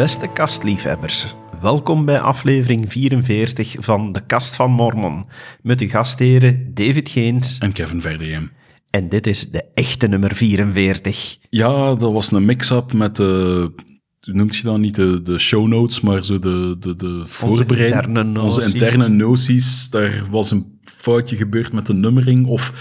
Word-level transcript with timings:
Beste 0.00 0.28
kastliefhebbers, 0.32 1.34
welkom 1.60 2.04
bij 2.04 2.20
aflevering 2.20 2.92
44 2.92 3.76
van 3.78 4.12
De 4.12 4.26
Kast 4.26 4.56
van 4.56 4.70
Mormon. 4.70 5.26
Met 5.62 5.80
uw 5.80 5.88
gastheren 5.88 6.70
David 6.74 7.08
Geens. 7.08 7.58
En 7.58 7.72
Kevin 7.72 8.00
Verdeem. 8.00 8.50
En 8.90 9.08
dit 9.08 9.26
is 9.26 9.50
de 9.50 9.64
echte 9.74 10.06
nummer 10.06 10.34
44. 10.34 11.38
Ja, 11.50 11.94
dat 11.94 12.12
was 12.12 12.30
een 12.30 12.44
mix-up 12.44 12.92
met 12.92 13.16
de, 13.16 13.72
hoe 14.20 14.34
noemt 14.34 14.56
je 14.56 14.62
dat 14.62 14.78
niet, 14.78 14.94
de, 14.94 15.22
de 15.22 15.38
show 15.38 15.66
notes, 15.66 16.00
maar 16.00 16.24
zo 16.24 16.38
de, 16.38 16.76
de, 16.78 16.96
de 16.96 17.26
voorbereiding. 17.26 18.06
interne 18.06 18.24
noties. 18.24 18.56
Onze 18.56 18.72
interne 18.72 19.08
noties. 19.08 19.90
Daar 19.90 20.24
was 20.30 20.50
een 20.50 20.78
foutje 20.82 21.36
gebeurd 21.36 21.72
met 21.72 21.86
de 21.86 21.94
nummering, 21.94 22.46
of 22.46 22.72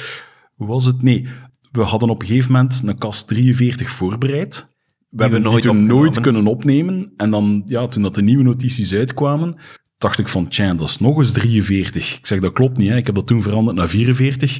hoe 0.55 0.67
was 0.67 0.85
het? 0.85 1.01
Nee, 1.01 1.27
we 1.71 1.81
hadden 1.81 2.09
op 2.09 2.21
een 2.21 2.27
gegeven 2.27 2.51
moment 2.51 2.81
een 2.85 2.97
kast 2.97 3.27
43 3.27 3.91
voorbereid. 3.91 4.68
We 5.09 5.21
hebben 5.21 5.41
nooit 5.41 5.63
toen 5.63 5.85
nooit 5.85 6.19
kunnen 6.19 6.47
opnemen. 6.47 7.13
En 7.17 7.29
dan, 7.31 7.61
ja, 7.65 7.87
toen 7.87 8.03
dat 8.03 8.15
de 8.15 8.21
nieuwe 8.21 8.43
notities 8.43 8.93
uitkwamen, 8.93 9.55
dacht 9.97 10.19
ik 10.19 10.27
van, 10.27 10.47
tja, 10.47 10.73
dat 10.73 10.89
is 10.89 10.97
nog 10.99 11.17
eens 11.17 11.31
43. 11.31 12.17
Ik 12.17 12.25
zeg, 12.25 12.39
dat 12.39 12.53
klopt 12.53 12.77
niet, 12.77 12.89
hè. 12.89 12.95
ik 12.95 13.05
heb 13.05 13.15
dat 13.15 13.27
toen 13.27 13.41
veranderd 13.41 13.77
naar 13.77 13.87
44. 13.87 14.59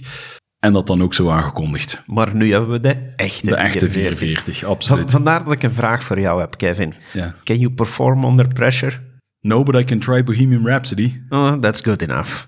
En 0.60 0.74
dat 0.74 0.88
dan 0.88 1.02
ook 1.04 1.14
zo 1.14 1.30
aangekondigd. 1.30 2.04
Maar 2.06 2.36
nu 2.36 2.52
hebben 2.52 2.70
we 2.70 2.80
de 2.80 3.14
echte 3.16 3.46
De 3.46 3.56
echte 3.56 3.90
44. 3.90 4.18
44, 4.20 4.60
Van- 4.60 4.70
absoluut. 4.70 5.12
vandaar 5.12 5.44
dat 5.44 5.54
ik 5.54 5.64
een 5.64 5.72
vraag 5.72 6.04
voor 6.04 6.20
jou 6.20 6.40
heb, 6.40 6.58
Kevin. 6.58 6.94
Can 7.44 7.58
you 7.60 7.72
perform 7.74 8.24
under 8.24 8.48
pressure? 8.48 9.08
No, 9.42 9.64
but 9.64 9.76
I 9.76 9.84
can 9.84 10.00
try 10.00 10.24
Bohemian 10.24 10.66
Rhapsody. 10.68 11.22
Oh, 11.30 11.54
that's 11.54 11.82
good 11.82 12.02
enough. 12.02 12.30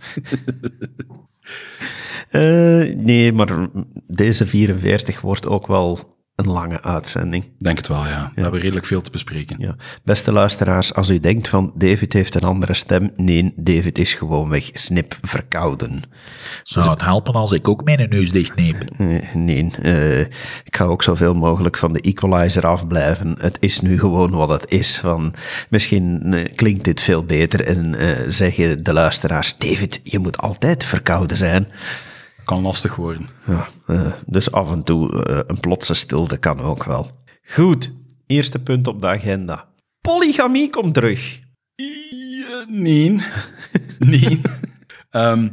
Eh, 2.30 2.96
nee, 2.96 3.34
maar 3.34 3.68
deze 4.08 4.46
44 4.46 5.22
wordt 5.22 5.48
ook 5.48 5.68
wel 5.68 6.00
een 6.46 6.52
lange 6.52 6.82
uitzending. 6.82 7.52
Denk 7.58 7.78
het 7.78 7.88
wel, 7.88 8.08
ja. 8.08 8.32
We 8.36 8.42
hebben 8.42 8.60
redelijk 8.60 8.86
veel 8.86 9.02
te 9.02 9.12
bespreken. 9.12 9.56
Ja. 9.60 9.76
Beste 10.04 10.32
luisteraars, 10.32 10.94
als 10.94 11.10
u 11.10 11.20
denkt 11.20 11.48
van 11.48 11.72
David 11.76 12.14
heeft 12.14 12.36
een 12.36 12.48
andere 12.48 12.74
stem, 12.74 13.12
nee, 13.16 13.54
David 13.56 13.98
is 13.98 14.14
gewoonweg 14.14 14.70
snip 14.74 15.18
verkouden. 15.22 16.02
Zou 16.64 16.90
het 16.90 17.02
helpen 17.02 17.34
als 17.34 17.52
ik 17.52 17.68
ook 17.68 17.84
mijn 17.84 18.10
neus 18.10 18.32
dichtneem? 18.32 18.76
Eh, 18.98 19.34
nee, 19.34 19.72
eh, 19.82 20.20
ik 20.64 20.76
ga 20.76 20.84
ook 20.84 21.04
zoveel 21.04 21.34
mogelijk 21.34 21.78
van 21.78 21.94
de 21.94 22.02
equalizer 22.02 22.68
afblijven. 22.68 23.36
Het 23.40 23.58
is 23.60 23.80
nu 23.80 24.00
gewoon 24.00 24.32
wat 24.32 24.50
het 24.50 24.72
is. 24.72 24.98
Van, 24.98 25.34
misschien 25.70 26.34
eh, 26.34 26.56
klinkt 26.56 26.84
dit 26.84 27.02
veel 27.02 27.24
beter 27.24 27.66
en 27.66 27.96
eh, 27.96 28.08
zeggen 28.28 28.84
de 28.84 28.94
luisteraars, 28.94 29.58
David, 29.58 30.00
je 30.04 30.20
moet 30.20 30.38
altijd 30.38 30.84
verkouden 30.84 31.38
zijn. 31.38 31.68
Kan 32.46 32.62
lastig 32.62 32.96
worden. 32.96 33.28
Ja, 33.48 33.68
eh, 33.88 34.12
dus 34.26 34.52
af 34.52 34.72
en 34.72 34.84
toe 34.84 35.24
eh, 35.24 35.40
een 35.48 35.60
plotse 35.60 35.94
stilte 35.94 36.38
kan 36.38 36.60
ook 36.60 36.84
wel. 36.84 37.12
Goed, 37.44 37.94
eerste 38.26 38.60
punt 38.60 38.88
op 38.88 39.02
de 39.02 39.08
agenda. 39.08 39.70
Polygamie 40.02 40.70
komt 40.70 40.94
terug. 40.94 41.40
Nee. 42.68 43.22
nee. 44.00 44.42
Ehm, 45.10 45.44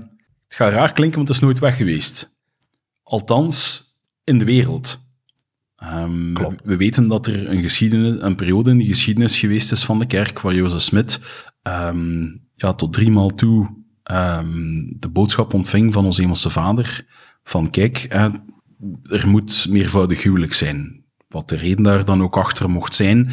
het 0.45 0.55
gaat 0.55 0.73
raar 0.73 0.93
klinken, 0.93 1.17
want 1.17 1.29
het 1.29 1.37
is 1.37 1.43
nooit 1.43 1.59
weg 1.59 1.77
geweest. 1.77 2.41
Althans, 3.03 3.89
in 4.25 4.39
de 4.39 4.45
wereld. 4.45 5.07
Ehm, 5.77 6.35
we, 6.65 6.77
weten 6.77 7.09
dat 7.09 7.27
er 7.27 7.51
een, 7.51 7.63
geschiedenis, 7.63 8.23
een 8.23 8.37
periode 8.37 8.71
in 8.71 8.79
de 8.79 8.85
geschiedenis 8.85 9.39
geweest 9.39 9.73
is 9.73 9.85
van 9.85 9.99
de 9.99 10.07
kerk, 10.07 10.41
waar 10.41 10.55
Jozef 10.55 10.81
Smit 10.81 11.21
ehm, 11.63 12.23
ja, 12.55 12.75
tot 12.75 12.93
driemaal 12.93 13.29
toe 13.29 13.78
ehm, 14.09 14.85
de 14.99 15.09
boodschap 15.09 15.55
ontving 15.55 15.93
van 15.93 16.05
onze 16.05 16.21
hemelse 16.21 16.51
vader, 16.51 17.07
van 17.43 17.71
kijk, 17.71 18.07
er 19.03 19.29
moet 19.29 19.67
meervoudig 19.69 20.23
huwelijk 20.23 20.55
zijn. 20.55 21.05
Wat 21.29 21.49
de 21.49 21.57
reden 21.57 21.83
daar 21.83 22.05
dan 22.05 22.23
ook 22.23 22.37
achter 22.37 22.71
mocht 22.71 22.95
zijn. 22.95 23.31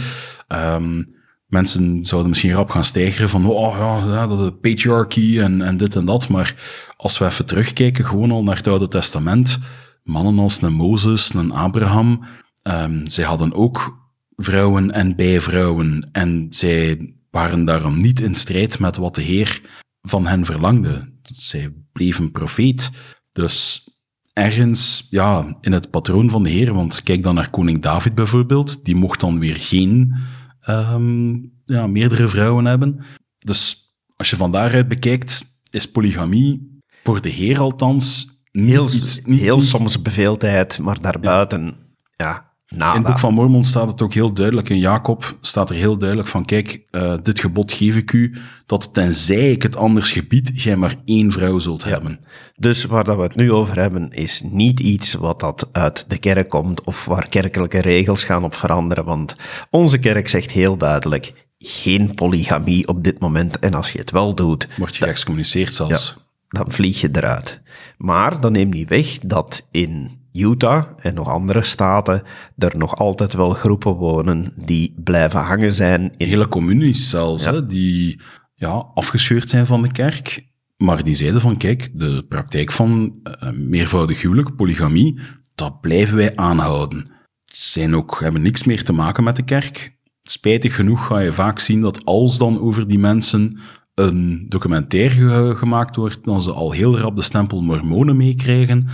Ehm, 0.48 1.04
mensen 1.48 2.06
zouden 2.06 2.30
misschien 2.30 2.54
rap 2.54 2.70
gaan 2.70 2.86
stijgeren 2.86 3.30
van, 3.30 3.46
oh 3.46 3.76
ja, 4.08 4.28
dat 4.28 4.46
de 4.46 4.54
patriarchy 4.54 5.40
en, 5.40 5.62
en 5.62 5.78
dit 5.78 5.96
en 5.96 6.06
dat. 6.06 6.30
Maar 6.30 6.56
als 6.98 7.18
we 7.18 7.26
even 7.26 7.46
terugkijken, 7.46 8.06
gewoon 8.06 8.32
al 8.32 8.44
naar 8.44 8.58
het 8.58 8.68
Oude 8.68 8.88
Testament, 8.88 9.60
mannen 10.04 10.40
als 10.40 10.62
een 10.62 10.74
Mozes, 10.74 11.34
een 11.34 11.52
Abraham, 11.52 12.24
ehm, 12.62 13.08
zij 13.08 13.24
hadden 13.24 13.54
ook 13.54 14.08
vrouwen 14.36 14.92
en 14.92 15.16
bijvrouwen. 15.16 16.10
En 16.12 16.48
zij 16.50 17.14
waren 17.32 17.66
daarom 17.66 18.02
niet 18.02 18.20
in 18.20 18.36
strijd 18.36 18.80
met 18.80 18.98
wat 18.98 19.16
de 19.16 19.22
Heer 19.22 19.62
van 20.06 20.28
hen 20.28 20.46
verlangde. 20.46 21.14
Zij 21.22 21.74
bleven 21.92 22.32
profeet. 22.32 22.92
Dus 23.32 23.90
ergens 24.34 25.08
ja, 25.10 25.58
in 25.62 25.72
het 25.72 25.90
patroon 25.90 26.30
van 26.30 26.44
de 26.44 26.50
Heer, 26.50 26.74
want 26.74 27.04
kijk 27.04 27.24
dan 27.24 27.36
naar 27.36 27.50
koning 27.50 27.82
David 27.82 28.16
bijvoorbeeld, 28.16 28.86
die 28.86 28.96
mocht 28.96 29.20
dan 29.20 29.40
weer 29.40 29.56
geen 29.56 30.16
ehm, 30.60 31.34
ja, 31.66 31.88
meerdere 31.88 32.28
vrouwen 32.28 32.66
hebben. 32.66 33.04
Dus 33.38 33.90
als 34.16 34.30
je 34.30 34.36
van 34.36 34.52
daaruit 34.52 34.88
bekijkt, 34.88 35.62
is 35.70 35.92
polygamie 35.92 36.80
voor 37.04 37.22
de 37.22 37.30
Heer 37.30 37.60
althans 37.60 38.28
niet 38.52 38.70
Heel, 38.70 38.84
iets, 38.84 39.22
niet, 39.24 39.40
heel 39.40 39.56
niet- 39.58 39.66
soms 39.66 40.02
beveeldheid, 40.02 40.80
maar 40.80 41.02
daarbuiten, 41.02 41.76
ja, 42.16 42.45
nada. 42.70 42.92
in 42.92 42.98
het 42.98 43.08
boek 43.08 43.20
van 43.20 43.34
Mormon 43.34 43.64
staat 43.64 43.88
het 43.88 44.02
ook 44.02 44.14
heel 44.14 44.34
duidelijk, 44.34 44.70
in 44.70 44.80
Jacob 44.80 45.38
staat 45.42 45.70
er 45.70 45.76
heel 45.76 45.98
duidelijk 45.98 46.30
van, 46.30 46.46
kijk, 46.46 46.84
eh, 46.90 47.14
dit 47.24 47.40
gebod 47.40 47.72
geef 47.72 47.96
ik 47.96 48.12
u, 48.12 48.36
dat 48.66 48.94
tenzij 48.94 49.52
ik 49.52 49.62
het 49.64 49.76
anders 49.76 50.12
gebied, 50.12 50.52
jij 50.64 50.76
maar 50.76 50.96
één 51.06 51.32
vrouw 51.32 51.60
zult 51.60 51.84
hebben. 51.84 52.20
Dus 52.56 52.86
waar 52.86 53.04
dat 53.04 53.16
we 53.16 53.22
het 53.22 53.36
nu 53.36 53.52
over 53.52 53.80
hebben, 53.80 54.12
is 54.12 54.42
niet 54.52 54.80
iets 54.80 55.14
wat 55.14 55.40
dat 55.40 55.70
uit 55.72 56.06
de 56.08 56.18
kerk 56.18 56.50
komt 56.50 56.84
of 56.84 57.06
waar 57.06 57.30
kerkelijke 57.30 57.82
regels 57.82 58.24
gaan 58.24 58.44
op 58.44 58.56
veranderen. 58.56 59.06
Want 59.06 59.36
onze 59.70 59.98
kerk 59.98 60.30
zegt 60.30 60.52
heel 60.52 60.78
duidelijk, 60.78 61.48
geen 61.60 62.14
polygamie 62.14 62.88
op 62.88 63.04
dit 63.04 63.20
moment. 63.20 63.60
En 63.60 63.74
als 63.74 63.92
je 63.92 64.00
het 64.00 64.12
wel 64.12 64.36
doet, 64.36 64.68
Word 64.78 64.96
je 64.96 65.04
geëxcommuniceerd 65.04 65.74
zelfs. 65.74 66.16
dan 66.48 66.72
vlieg 66.72 67.02
je 67.02 67.10
eruit. 67.12 67.62
Maar 67.98 68.40
dat 68.42 68.52
neemt 68.52 68.74
niet 68.74 68.90
weg 68.90 69.20
dat 69.20 69.68
in 69.72 70.24
Utah 70.44 70.86
en 70.98 71.14
nog 71.14 71.30
andere 71.30 71.64
staten 71.64 72.22
er 72.58 72.78
nog 72.78 72.96
altijd 72.96 73.34
wel 73.34 73.50
groepen 73.50 73.94
wonen 73.94 74.54
die 74.56 74.94
blijven 75.04 75.40
hangen 75.40 75.74
zijn 75.74 76.12
in 76.18 76.28
Hele 76.28 76.48
communies 76.48 77.10
zelfs, 77.10 77.46
hè, 77.46 77.66
die 77.66 78.22
ja, 78.54 78.86
afgescheurd 78.94 79.50
zijn 79.50 79.66
van 79.66 79.82
de 79.82 79.92
kerk, 79.92 80.46
maar 80.78 81.04
die 81.04 81.16
zeiden 81.16 81.42
van, 81.42 81.58
kijk, 81.58 81.90
de 82.00 82.26
praktijk 82.30 82.72
van 82.72 83.20
eh, 83.24 83.52
meervoudig 83.52 84.22
huwelijk, 84.22 84.56
polygamie, 84.56 85.20
dat 85.56 85.82
blijven 85.82 86.16
wij 86.16 86.36
aanhouden. 86.36 87.06
Zijn 87.44 87.96
ook, 87.96 88.20
hebben 88.20 88.42
niks 88.42 88.64
meer 88.64 88.84
te 88.84 88.94
maken 88.94 89.24
met 89.24 89.36
de 89.36 89.44
kerk. 89.44 89.98
Spijtig 90.24 90.76
genoeg 90.76 91.06
ga 91.06 91.20
je 91.20 91.32
vaak 91.32 91.60
zien 91.60 91.82
dat 91.82 92.06
als 92.06 92.38
dan 92.38 92.60
over 92.60 92.88
die 92.88 93.00
mensen 93.00 93.60
een 93.96 94.46
documentaire 94.50 95.16
ge- 95.16 95.56
gemaakt 95.56 95.96
wordt, 95.96 96.24
dan 96.24 96.42
ze 96.42 96.52
al 96.52 96.72
heel 96.72 96.98
rap 96.98 97.16
de 97.16 97.22
stempel 97.22 97.62
mormonen 97.62 98.18
meekrijgen, 98.18 98.88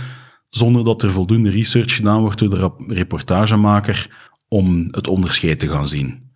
zonder 0.54 0.84
dat 0.84 1.02
er 1.02 1.10
voldoende 1.10 1.50
research 1.50 1.96
gedaan 1.96 2.20
wordt 2.20 2.38
door 2.38 2.48
de 2.48 2.70
reportagemaker 2.86 4.10
om 4.48 4.86
het 4.90 5.08
onderscheid 5.08 5.58
te 5.58 5.68
gaan 5.68 5.88
zien. 5.88 6.30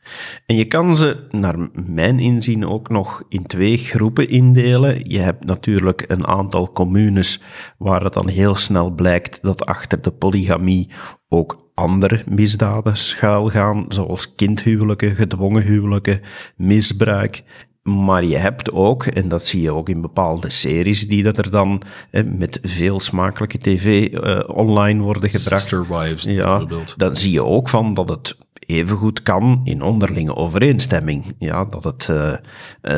En 0.47 0.57
je 0.57 0.65
kan 0.65 0.97
ze, 0.97 1.27
naar 1.31 1.69
mijn 1.73 2.19
inzien, 2.19 2.67
ook 2.67 2.89
nog 2.89 3.23
in 3.29 3.47
twee 3.47 3.77
groepen 3.77 4.29
indelen. 4.29 5.11
Je 5.11 5.19
hebt 5.19 5.45
natuurlijk 5.45 6.05
een 6.07 6.27
aantal 6.27 6.73
communes 6.73 7.41
waar 7.79 8.05
het 8.05 8.13
dan 8.13 8.29
heel 8.29 8.55
snel 8.55 8.91
blijkt 8.91 9.43
dat 9.43 9.65
achter 9.65 10.03
de 10.03 10.11
polygamie 10.11 10.91
ook 11.29 11.71
andere 11.75 12.23
misdaden 12.29 12.97
schuilgaan, 12.97 13.85
zoals 13.89 14.35
kindhuwelijken, 14.35 15.15
gedwongen 15.15 15.63
huwelijken, 15.63 16.21
misbruik. 16.57 17.43
Maar 17.87 18.25
je 18.25 18.37
hebt 18.37 18.73
ook, 18.73 19.07
en 19.07 19.29
dat 19.29 19.45
zie 19.47 19.61
je 19.61 19.73
ook 19.75 19.89
in 19.89 20.01
bepaalde 20.01 20.51
series 20.51 21.09
die 21.09 21.23
dat 21.23 21.39
er 21.39 21.51
dan 21.51 21.83
eh, 22.11 22.25
met 22.25 22.59
veel 22.63 23.01
smakelijke 23.01 23.59
tv 23.59 24.13
eh, 24.15 24.57
online 24.57 25.03
worden 25.03 25.31
gebracht. 25.31 25.61
Sister 25.61 25.87
Wives, 25.89 26.25
Ja, 26.25 26.45
bijvoorbeeld. 26.49 26.95
dan 26.99 27.17
zie 27.17 27.33
je 27.33 27.45
ook 27.45 27.69
van 27.69 27.95
dat 27.95 28.09
het 28.09 28.37
evengoed 28.67 29.23
kan 29.23 29.61
in 29.65 29.83
onderlinge 29.83 30.35
overeenstemming. 30.37 31.35
Ja, 31.39 31.65
dat 31.65 31.85
het 31.85 32.09
eh, 32.09 32.33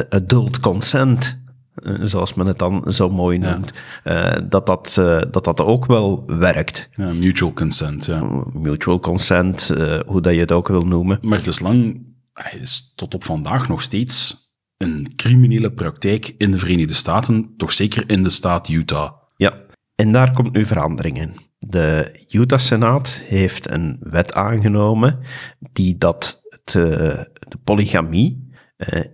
adult 0.08 0.61
consent, 0.61 1.38
zoals 2.02 2.35
men 2.35 2.46
het 2.46 2.58
dan 2.58 2.85
zo 2.87 3.08
mooi 3.11 3.38
noemt, 3.38 3.73
eh, 4.05 4.32
dat, 4.44 4.67
dat, 4.67 4.94
dat 5.31 5.44
dat 5.44 5.61
ook 5.61 5.87
wel 5.87 6.25
werkt. 6.26 6.88
Ja, 6.94 7.12
mutual 7.12 7.52
consent, 7.52 8.05
ja. 8.06 8.43
Mutual 8.52 9.00
consent, 9.00 9.75
hoe 10.06 10.20
dat 10.20 10.35
je 10.35 10.40
het 10.40 10.52
ook 10.52 10.69
wil 10.69 10.82
noemen. 10.82 11.19
Maar 11.23 11.38
het 11.38 11.46
is 11.46 11.61
lang, 11.61 12.00
is 12.61 12.93
tot 12.94 13.14
op 13.14 13.25
vandaag 13.25 13.69
nog 13.69 13.82
steeds 13.82 14.46
een 14.78 15.12
criminele 15.16 15.72
praktijk 15.72 16.34
in 16.38 16.50
de 16.50 16.58
Verenigde 16.58 16.94
Staten, 16.94 17.54
toch 17.56 17.72
zeker 17.72 18.10
in 18.10 18.22
de 18.22 18.30
staat 18.30 18.69
Utah. 18.69 19.12
Ja, 19.36 19.60
en 19.94 20.12
daar 20.12 20.32
komt 20.32 20.52
nu 20.52 20.64
verandering 20.64 21.20
in. 21.20 21.32
De 21.58 22.20
Utah-senaat 22.30 23.08
heeft 23.08 23.70
een 23.70 23.96
wet 24.00 24.34
aangenomen 24.34 25.19
die 25.72 25.98
dat 25.98 26.42
het, 26.48 26.75
eh, 26.75 27.25
de 27.48 27.58
polygamie, 27.64 28.50
eh, 28.76 29.04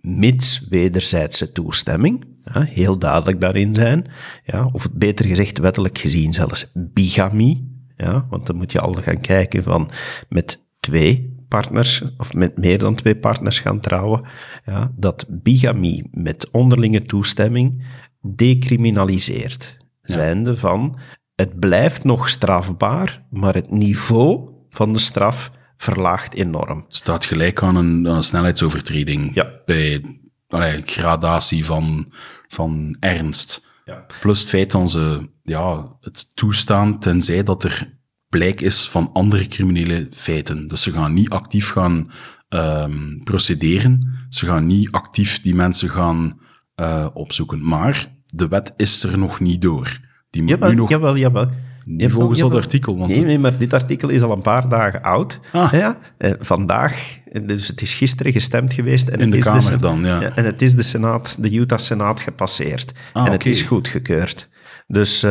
mits 0.00 0.66
wederzijdse 0.68 1.52
toestemming, 1.52 2.24
heel 2.52 2.98
duidelijk 2.98 3.40
daarin 3.40 3.74
zijn, 3.74 4.10
ja, 4.44 4.68
of 4.72 4.88
beter 4.92 5.26
gezegd 5.26 5.58
wettelijk 5.58 5.98
gezien 5.98 6.32
zelfs 6.32 6.70
bigamie, 6.74 7.84
ja, 7.96 8.26
want 8.30 8.46
dan 8.46 8.56
moet 8.56 8.72
je 8.72 8.80
altijd 8.80 9.04
gaan 9.04 9.20
kijken 9.20 9.62
van 9.62 9.90
met 10.28 10.66
twee 10.80 11.35
partners, 11.48 12.02
of 12.16 12.32
met 12.32 12.58
meer 12.58 12.78
dan 12.78 12.94
twee 12.94 13.16
partners 13.16 13.58
gaan 13.58 13.80
trouwen, 13.80 14.24
ja, 14.64 14.92
dat 14.96 15.26
bigamie 15.28 16.08
met 16.10 16.50
onderlinge 16.50 17.02
toestemming 17.02 17.84
decriminaliseert. 18.20 19.76
Zijnde 20.02 20.56
van, 20.56 20.98
het 21.34 21.58
blijft 21.58 22.04
nog 22.04 22.28
strafbaar, 22.28 23.26
maar 23.30 23.54
het 23.54 23.70
niveau 23.70 24.50
van 24.70 24.92
de 24.92 24.98
straf 24.98 25.50
verlaagt 25.76 26.34
enorm. 26.34 26.84
staat 26.88 27.24
gelijk 27.24 27.62
aan 27.62 27.76
een, 27.76 28.08
aan 28.08 28.16
een 28.16 28.22
snelheidsovertreding. 28.22 29.34
Ja. 29.34 29.52
Bij 29.64 30.04
allee, 30.48 30.82
gradatie 30.84 31.64
van, 31.64 32.12
van 32.48 32.96
ernst. 33.00 33.66
Ja. 33.84 34.06
Plus 34.20 34.40
het 34.40 34.48
feit 34.48 34.70
dat 34.70 34.90
ze 34.90 35.28
ja, 35.42 35.96
het 36.00 36.36
toestaan 36.36 36.98
tenzij 36.98 37.42
dat 37.42 37.64
er 37.64 37.95
blijk 38.36 38.60
is 38.60 38.88
van 38.88 39.10
andere 39.12 39.46
criminele 39.46 40.06
feiten. 40.10 40.68
Dus 40.68 40.82
ze 40.82 40.92
gaan 40.92 41.14
niet 41.14 41.30
actief 41.30 41.70
gaan 41.70 42.10
ehm, 42.48 43.18
procederen. 43.24 44.08
Ze 44.28 44.46
gaan 44.46 44.66
niet 44.66 44.90
actief 44.90 45.42
die 45.42 45.54
mensen 45.54 45.90
gaan 45.90 46.40
eh, 46.74 47.06
opzoeken. 47.12 47.66
Maar 47.66 48.12
de 48.26 48.48
wet 48.48 48.74
is 48.76 49.02
er 49.02 49.18
nog 49.18 49.40
niet 49.40 49.62
door. 49.62 50.00
Die 50.30 50.42
moet 50.42 50.50
Jawel, 50.50 50.68
nu 50.68 50.74
nog 50.74 50.88
jawel, 50.88 51.16
jawel. 51.16 51.50
Jawel, 51.88 52.10
volgens 52.10 52.40
dat 52.40 52.54
artikel. 52.54 52.96
Want 52.98 53.10
Nee, 53.10 53.24
nee, 53.24 53.38
maar 53.38 53.58
dit 53.58 53.72
artikel 53.72 54.08
is 54.08 54.22
al 54.22 54.32
een 54.32 54.40
paar 54.40 54.68
dagen 54.68 55.02
oud. 55.02 55.40
Ah. 55.52 55.72
Ja, 55.72 55.98
eh, 56.18 56.32
vandaag, 56.38 57.18
eh, 57.32 57.46
dus 57.46 57.66
het 57.68 57.82
is 57.82 57.94
gisteren 57.94 58.32
gestemd 58.32 58.72
geweest. 58.72 59.08
En 59.08 59.14
In 59.14 59.20
het 59.20 59.30
de 59.30 59.36
is 59.36 59.44
Kamer 59.44 59.62
Sen- 59.62 59.80
dan, 59.80 60.04
ja. 60.04 60.20
En 60.36 60.44
het 60.44 60.62
is 60.62 60.74
de, 60.74 60.82
Senaat, 60.82 61.36
de 61.42 61.54
Utah-Senaat 61.54 62.20
gepasseerd. 62.20 62.92
Ah, 63.12 63.26
en 63.26 63.32
het 63.32 63.46
is 63.46 63.62
goedgekeurd. 63.62 64.48
Dus 64.86 65.22
eh, 65.22 65.30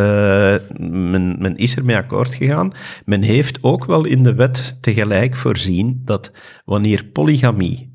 men, 0.80 1.36
men 1.40 1.56
is 1.56 1.76
ermee 1.76 1.96
akkoord 1.96 2.34
gegaan. 2.34 2.72
Men 3.06 3.22
heeft 3.22 3.64
ook 3.64 3.86
wel 3.86 4.06
in 4.06 4.24
de 4.24 4.34
wet 4.34 4.78
tegelijk 4.82 5.36
voorzien 5.36 6.02
dat 6.06 6.32
wanneer 6.66 7.06
polygamie 7.06 7.94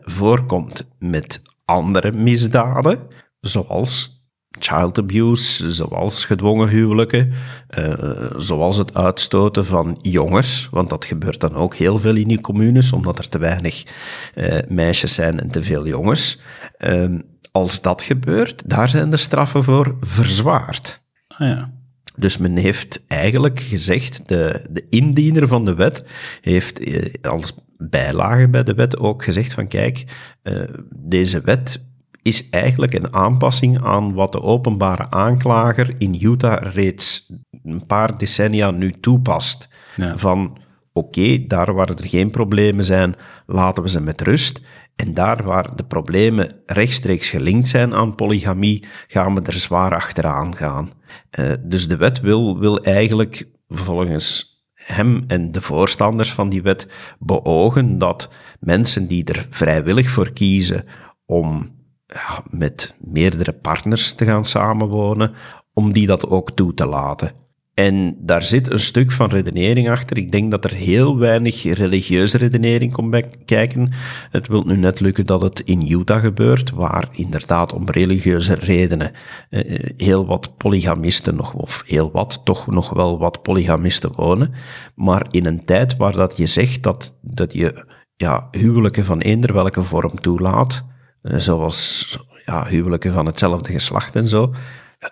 voorkomt 0.00 0.88
met 0.98 1.42
andere 1.64 2.12
misdaden, 2.12 2.98
zoals 3.40 4.19
child 4.60 4.98
abuse, 4.98 5.74
zoals 5.74 6.24
gedwongen 6.24 6.68
huwelijken, 6.68 7.32
eh, 7.68 7.92
zoals 8.36 8.76
het 8.76 8.94
uitstoten 8.94 9.66
van 9.66 9.98
jongens, 10.02 10.68
want 10.70 10.90
dat 10.90 11.04
gebeurt 11.04 11.40
dan 11.40 11.54
ook 11.54 11.74
heel 11.74 11.98
veel 11.98 12.16
in 12.16 12.28
die 12.28 12.40
communes, 12.40 12.92
omdat 12.92 13.18
er 13.18 13.28
te 13.28 13.38
weinig 13.38 13.84
eh, 14.34 14.58
meisjes 14.68 15.14
zijn 15.14 15.40
en 15.40 15.50
te 15.50 15.62
veel 15.62 15.86
jongens. 15.86 16.38
Ehm, 16.76 17.18
als 17.52 17.82
dat 17.82 18.02
gebeurt, 18.02 18.68
daar 18.68 18.88
zijn 18.88 19.10
de 19.10 19.16
straffen 19.16 19.64
voor 19.64 19.96
verzwaard. 20.00 21.02
Ah, 21.28 21.38
ja. 21.38 21.72
Dus 22.16 22.38
men 22.38 22.56
heeft 22.56 23.04
eigenlijk 23.06 23.60
gezegd, 23.60 24.28
de, 24.28 24.64
de 24.70 24.86
indiener 24.90 25.48
van 25.48 25.64
de 25.64 25.74
wet 25.74 26.04
heeft 26.40 26.78
eh, 26.78 27.12
als 27.30 27.54
bijlage 27.76 28.48
bij 28.48 28.62
de 28.62 28.74
wet 28.74 28.98
ook 28.98 29.24
gezegd 29.24 29.52
van 29.52 29.68
kijk, 29.68 30.04
deze 30.96 31.40
wet 31.40 31.89
is 32.22 32.50
eigenlijk 32.50 32.94
een 32.94 33.14
aanpassing 33.14 33.82
aan 33.84 34.14
wat 34.14 34.32
de 34.32 34.42
openbare 34.42 35.10
aanklager 35.10 35.94
in 35.98 36.18
Utah 36.20 36.72
reeds 36.72 37.32
een 37.64 37.86
paar 37.86 38.18
decennia 38.18 38.70
nu 38.70 38.92
toepast. 39.00 39.68
Ja. 39.96 40.16
Van 40.16 40.58
oké, 40.92 41.46
daar 41.46 41.74
waar 41.74 41.88
er 41.88 42.08
geen 42.08 42.30
problemen 42.30 42.84
zijn, 42.84 43.16
laten 43.46 43.82
we 43.82 43.88
ze 43.88 44.00
met 44.00 44.20
rust. 44.20 44.60
En 44.96 45.14
daar 45.14 45.42
waar 45.42 45.76
de 45.76 45.84
problemen 45.84 46.52
rechtstreeks 46.66 47.28
gelinkt 47.28 47.68
zijn 47.68 47.94
aan 47.94 48.14
polygamie, 48.14 48.84
gaan 49.06 49.34
we 49.34 49.40
er 49.42 49.52
zwaar 49.52 49.94
achteraan 49.94 50.56
gaan. 50.56 50.90
Eh, 51.30 51.52
dus 51.60 51.88
de 51.88 51.96
wet 51.96 52.20
wil, 52.20 52.58
wil 52.58 52.82
eigenlijk 52.82 53.48
volgens 53.68 54.58
hem 54.74 55.24
en 55.26 55.52
de 55.52 55.60
voorstanders 55.60 56.32
van 56.32 56.48
die 56.48 56.62
wet 56.62 56.88
beogen 57.18 57.98
dat 57.98 58.28
mensen 58.60 59.06
die 59.06 59.24
er 59.24 59.46
vrijwillig 59.50 60.10
voor 60.10 60.32
kiezen 60.32 60.84
om 61.26 61.78
met 62.50 62.94
meerdere 62.98 63.52
partners 63.52 64.12
te 64.12 64.24
gaan 64.24 64.44
samenwonen, 64.44 65.32
om 65.74 65.92
die 65.92 66.06
dat 66.06 66.28
ook 66.28 66.50
toe 66.50 66.74
te 66.74 66.86
laten. 66.86 67.32
En 67.74 68.16
daar 68.18 68.42
zit 68.42 68.72
een 68.72 68.80
stuk 68.80 69.12
van 69.12 69.28
redenering 69.28 69.90
achter. 69.90 70.16
Ik 70.16 70.32
denk 70.32 70.50
dat 70.50 70.64
er 70.64 70.72
heel 70.72 71.18
weinig 71.18 71.62
religieuze 71.62 72.38
redenering 72.38 72.92
komt 72.92 73.10
bij 73.10 73.30
kijken. 73.44 73.92
Het 74.30 74.48
wil 74.48 74.62
nu 74.62 74.76
net 74.76 75.00
lukken 75.00 75.26
dat 75.26 75.40
het 75.40 75.60
in 75.60 75.92
Utah 75.92 76.20
gebeurt, 76.20 76.70
waar 76.70 77.08
inderdaad 77.12 77.72
om 77.72 77.90
religieuze 77.90 78.54
redenen 78.54 79.10
eh, 79.50 79.90
heel 79.96 80.26
wat 80.26 80.56
polygamisten 80.56 81.36
nog, 81.36 81.54
of 81.54 81.82
heel 81.86 82.10
wat, 82.10 82.40
toch 82.44 82.66
nog 82.66 82.90
wel 82.90 83.18
wat 83.18 83.42
polygamisten 83.42 84.12
wonen. 84.16 84.52
Maar 84.94 85.26
in 85.30 85.46
een 85.46 85.64
tijd 85.64 85.96
waar 85.96 86.12
dat 86.12 86.36
je 86.36 86.46
zegt 86.46 86.82
dat, 86.82 87.18
dat 87.22 87.52
je 87.52 87.84
ja, 88.16 88.48
huwelijken 88.50 89.04
van 89.04 89.20
eender 89.20 89.52
welke 89.52 89.82
vorm 89.82 90.20
toelaat, 90.20 90.84
eh, 90.88 90.89
zoals 91.22 92.18
ja, 92.44 92.66
huwelijken 92.66 93.12
van 93.12 93.26
hetzelfde 93.26 93.72
geslacht 93.72 94.16
en 94.16 94.28
zo, 94.28 94.54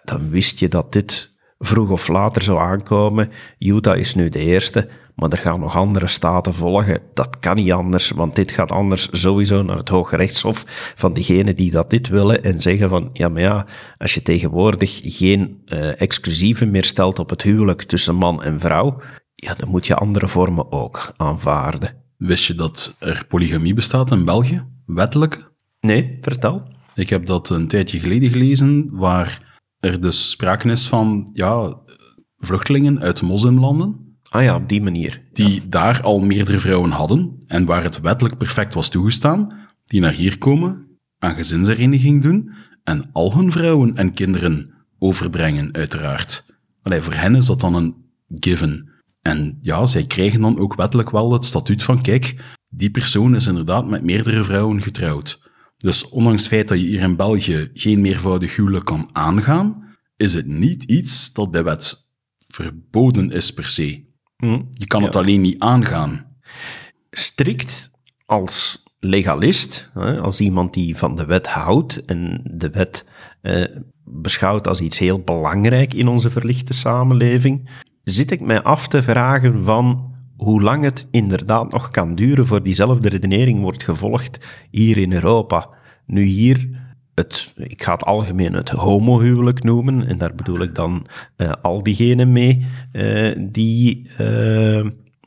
dan 0.04 0.30
wist 0.30 0.58
je 0.58 0.68
dat 0.68 0.92
dit 0.92 1.36
vroeg 1.58 1.90
of 1.90 2.08
later 2.08 2.42
zou 2.42 2.58
aankomen. 2.58 3.30
Utah 3.58 3.98
is 3.98 4.14
nu 4.14 4.28
de 4.28 4.38
eerste, 4.38 4.88
maar 5.14 5.30
er 5.30 5.38
gaan 5.38 5.60
nog 5.60 5.76
andere 5.76 6.06
staten 6.06 6.54
volgen. 6.54 7.00
Dat 7.14 7.38
kan 7.38 7.56
niet 7.56 7.72
anders, 7.72 8.10
want 8.10 8.36
dit 8.36 8.50
gaat 8.50 8.72
anders 8.72 9.08
sowieso 9.10 9.62
naar 9.62 9.76
het 9.76 9.88
Hoge 9.88 10.16
Rechtshof 10.16 10.64
van 10.94 11.12
diegenen 11.12 11.56
die 11.56 11.70
dat 11.70 11.90
dit 11.90 12.08
willen 12.08 12.44
en 12.44 12.60
zeggen 12.60 12.88
van, 12.88 13.10
ja, 13.12 13.28
maar 13.28 13.42
ja, 13.42 13.66
als 13.98 14.14
je 14.14 14.22
tegenwoordig 14.22 15.00
geen 15.02 15.62
eh 15.66 16.00
exclusieven 16.00 16.70
meer 16.70 16.84
stelt 16.84 17.18
op 17.18 17.30
het 17.30 17.42
huwelijk 17.42 17.82
tussen 17.82 18.14
man 18.14 18.42
en 18.42 18.60
vrouw, 18.60 19.00
ja, 19.34 19.54
dan 19.54 19.68
moet 19.68 19.86
je 19.86 19.94
andere 19.94 20.28
vormen 20.28 20.72
ook 20.72 21.12
aanvaarden. 21.16 21.94
Wist 22.16 22.44
je 22.44 22.54
dat 22.54 22.96
er 22.98 23.24
polygamie 23.28 23.74
bestaat 23.74 24.10
in 24.10 24.24
België? 24.24 24.64
Wettelijke? 24.86 25.47
Nee, 25.80 26.18
vertel. 26.20 26.76
Ik 26.94 27.10
heb 27.10 27.26
dat 27.26 27.50
een 27.50 27.68
tijdje 27.68 28.00
geleden 28.00 28.30
gelezen, 28.30 28.96
waar 28.96 29.60
er 29.80 30.00
dus 30.00 30.30
sprake 30.30 30.70
is 30.70 30.88
van 30.88 31.30
ja, 31.32 31.78
vluchtelingen 32.36 33.00
uit 33.00 33.22
moslimlanden, 33.22 34.08
Ah 34.30 34.42
ja, 34.42 34.54
op 34.54 34.68
die 34.68 34.82
manier. 34.82 35.22
die 35.32 35.68
daar 35.68 36.02
al 36.02 36.18
meerdere 36.20 36.58
vrouwen 36.58 36.90
hadden 36.90 37.42
en 37.46 37.64
waar 37.64 37.82
het 37.82 38.00
wettelijk 38.00 38.36
perfect 38.38 38.74
was 38.74 38.88
toegestaan, 38.88 39.52
die 39.84 40.00
naar 40.00 40.12
hier 40.12 40.38
komen, 40.38 40.86
aan 41.18 41.34
gezinshereniging 41.34 42.22
doen 42.22 42.50
en 42.84 43.10
al 43.12 43.34
hun 43.34 43.52
vrouwen 43.52 43.96
en 43.96 44.12
kinderen 44.12 44.70
overbrengen, 44.98 45.74
uiteraard. 45.74 46.46
Allee, 46.82 47.00
voor 47.00 47.12
hen 47.12 47.34
is 47.34 47.46
dat 47.46 47.60
dan 47.60 47.74
een 47.74 47.94
given. 48.28 48.90
En 49.22 49.58
ja, 49.60 49.86
zij 49.86 50.06
krijgen 50.06 50.40
dan 50.40 50.58
ook 50.58 50.74
wettelijk 50.74 51.10
wel 51.10 51.32
het 51.32 51.44
statuut 51.44 51.82
van, 51.82 52.02
kijk, 52.02 52.56
die 52.68 52.90
persoon 52.90 53.34
is 53.34 53.46
inderdaad 53.46 53.88
met 53.88 54.02
meerdere 54.02 54.44
vrouwen 54.44 54.82
getrouwd. 54.82 55.47
Dus 55.78 56.08
ondanks 56.08 56.42
het 56.42 56.50
feit 56.50 56.68
dat 56.68 56.80
je 56.80 56.86
hier 56.86 57.02
in 57.02 57.16
België 57.16 57.70
geen 57.74 58.00
meervoudig 58.00 58.56
huwelijk 58.56 58.84
kan 58.84 59.08
aangaan, 59.12 59.96
is 60.16 60.34
het 60.34 60.46
niet 60.46 60.82
iets 60.82 61.32
dat 61.32 61.50
bij 61.50 61.64
wet 61.64 62.10
verboden 62.48 63.30
is 63.30 63.52
per 63.52 63.68
se. 63.68 64.06
Hm. 64.36 64.62
Je 64.72 64.86
kan 64.86 65.02
het 65.02 65.16
alleen 65.16 65.40
niet 65.40 65.58
aangaan. 65.58 66.36
strikt 67.10 67.90
als 68.24 68.82
legalist, 69.00 69.90
als 70.20 70.40
iemand 70.40 70.74
die 70.74 70.96
van 70.96 71.14
de 71.14 71.24
wet 71.24 71.46
houdt 71.46 72.04
en 72.04 72.50
de 72.54 72.70
wet 72.70 73.06
eh, 73.40 73.64
beschouwt 74.04 74.68
als 74.68 74.80
iets 74.80 74.98
heel 74.98 75.20
belangrijk 75.20 75.94
in 75.94 76.08
onze 76.08 76.30
verlichte 76.30 76.72
samenleving, 76.72 77.70
zit 78.04 78.30
ik 78.30 78.40
mij 78.40 78.62
af 78.62 78.88
te 78.88 79.02
vragen 79.02 79.64
van 79.64 80.14
hoe 80.38 80.62
lang 80.62 80.84
het 80.84 81.06
inderdaad 81.10 81.72
nog 81.72 81.90
kan 81.90 82.14
duren 82.14 82.46
voor 82.46 82.62
diezelfde 82.62 83.08
redenering 83.08 83.60
wordt 83.60 83.82
gevolgd 83.82 84.66
hier 84.70 84.98
in 84.98 85.12
Europa. 85.12 85.68
Nu 86.06 86.22
hier 86.22 86.68
het, 87.14 87.52
ik 87.56 87.82
ga 87.82 87.92
het 87.92 88.04
algemeen 88.04 88.52
het 88.52 88.68
homohuwelijk 88.68 89.62
noemen, 89.62 90.06
en 90.06 90.18
daar 90.18 90.34
bedoel 90.34 90.60
ik 90.60 90.74
dan 90.74 91.06
eh, 91.36 91.52
al 91.62 91.82
diegenen 91.82 92.32
mee 92.32 92.66
eh, 92.92 93.36
die, 93.38 94.10
eh, 94.16 94.86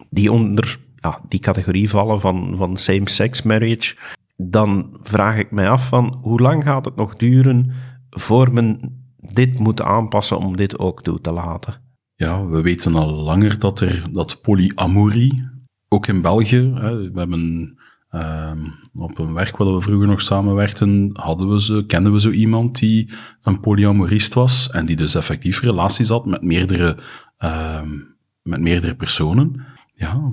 die 0.10 0.32
onder 0.32 0.80
ja, 0.96 1.22
die 1.28 1.40
categorie 1.40 1.90
vallen 1.90 2.20
van, 2.20 2.54
van 2.58 2.78
same-sex 2.78 3.42
marriage, 3.42 3.96
dan 4.36 4.98
vraag 5.02 5.38
ik 5.38 5.52
mij 5.52 5.70
af 5.70 5.88
van 5.88 6.20
hoe 6.22 6.40
lang 6.40 6.64
gaat 6.64 6.86
het 6.86 6.96
nog 6.96 7.16
duren 7.16 7.72
voor 8.10 8.54
men 8.54 9.00
dit 9.34 9.60
moet 9.60 9.82
aanpassen 9.82 10.38
om 10.38 10.58
dit 10.58 10.80
ook 10.80 11.04
toe 11.04 11.22
te 11.22 11.32
laten. 11.32 11.81
Ja, 12.22 12.46
we 12.48 12.62
weten 12.62 12.96
al 12.96 13.12
langer 13.12 13.60
dat 13.60 13.80
er 13.80 14.04
dat 14.12 14.42
polyamorie, 14.42 15.50
ook 15.88 16.08
in 16.08 16.22
België, 16.22 16.72
hè, 16.76 17.12
we 17.12 17.20
hebben 17.20 17.78
ehm, 18.10 18.66
op 18.94 19.20
een 19.20 19.34
werk 19.34 19.58
waar 19.58 19.74
we 19.74 19.82
vroeger 19.82 20.08
nog 20.08 20.22
samenwerkten, 20.22 21.10
hadden 21.14 21.52
we 21.52 21.62
zo, 21.62 21.84
kenden 21.88 22.12
we 22.12 22.20
zo 22.20 22.30
iemand 22.30 22.80
die 22.80 23.14
een 23.44 23.60
polyamorist 23.60 24.34
was 24.34 24.70
en 24.70 24.86
die 24.86 24.96
dus 24.96 25.16
effectief 25.16 25.62
relaties 25.62 26.10
had 26.10 26.26
met 26.26 26.42
meerdere, 26.42 26.98
ehm, 27.38 27.90
met 28.42 28.62
meerdere 28.62 28.96
personen. 28.96 29.66
Ja, 29.94 30.32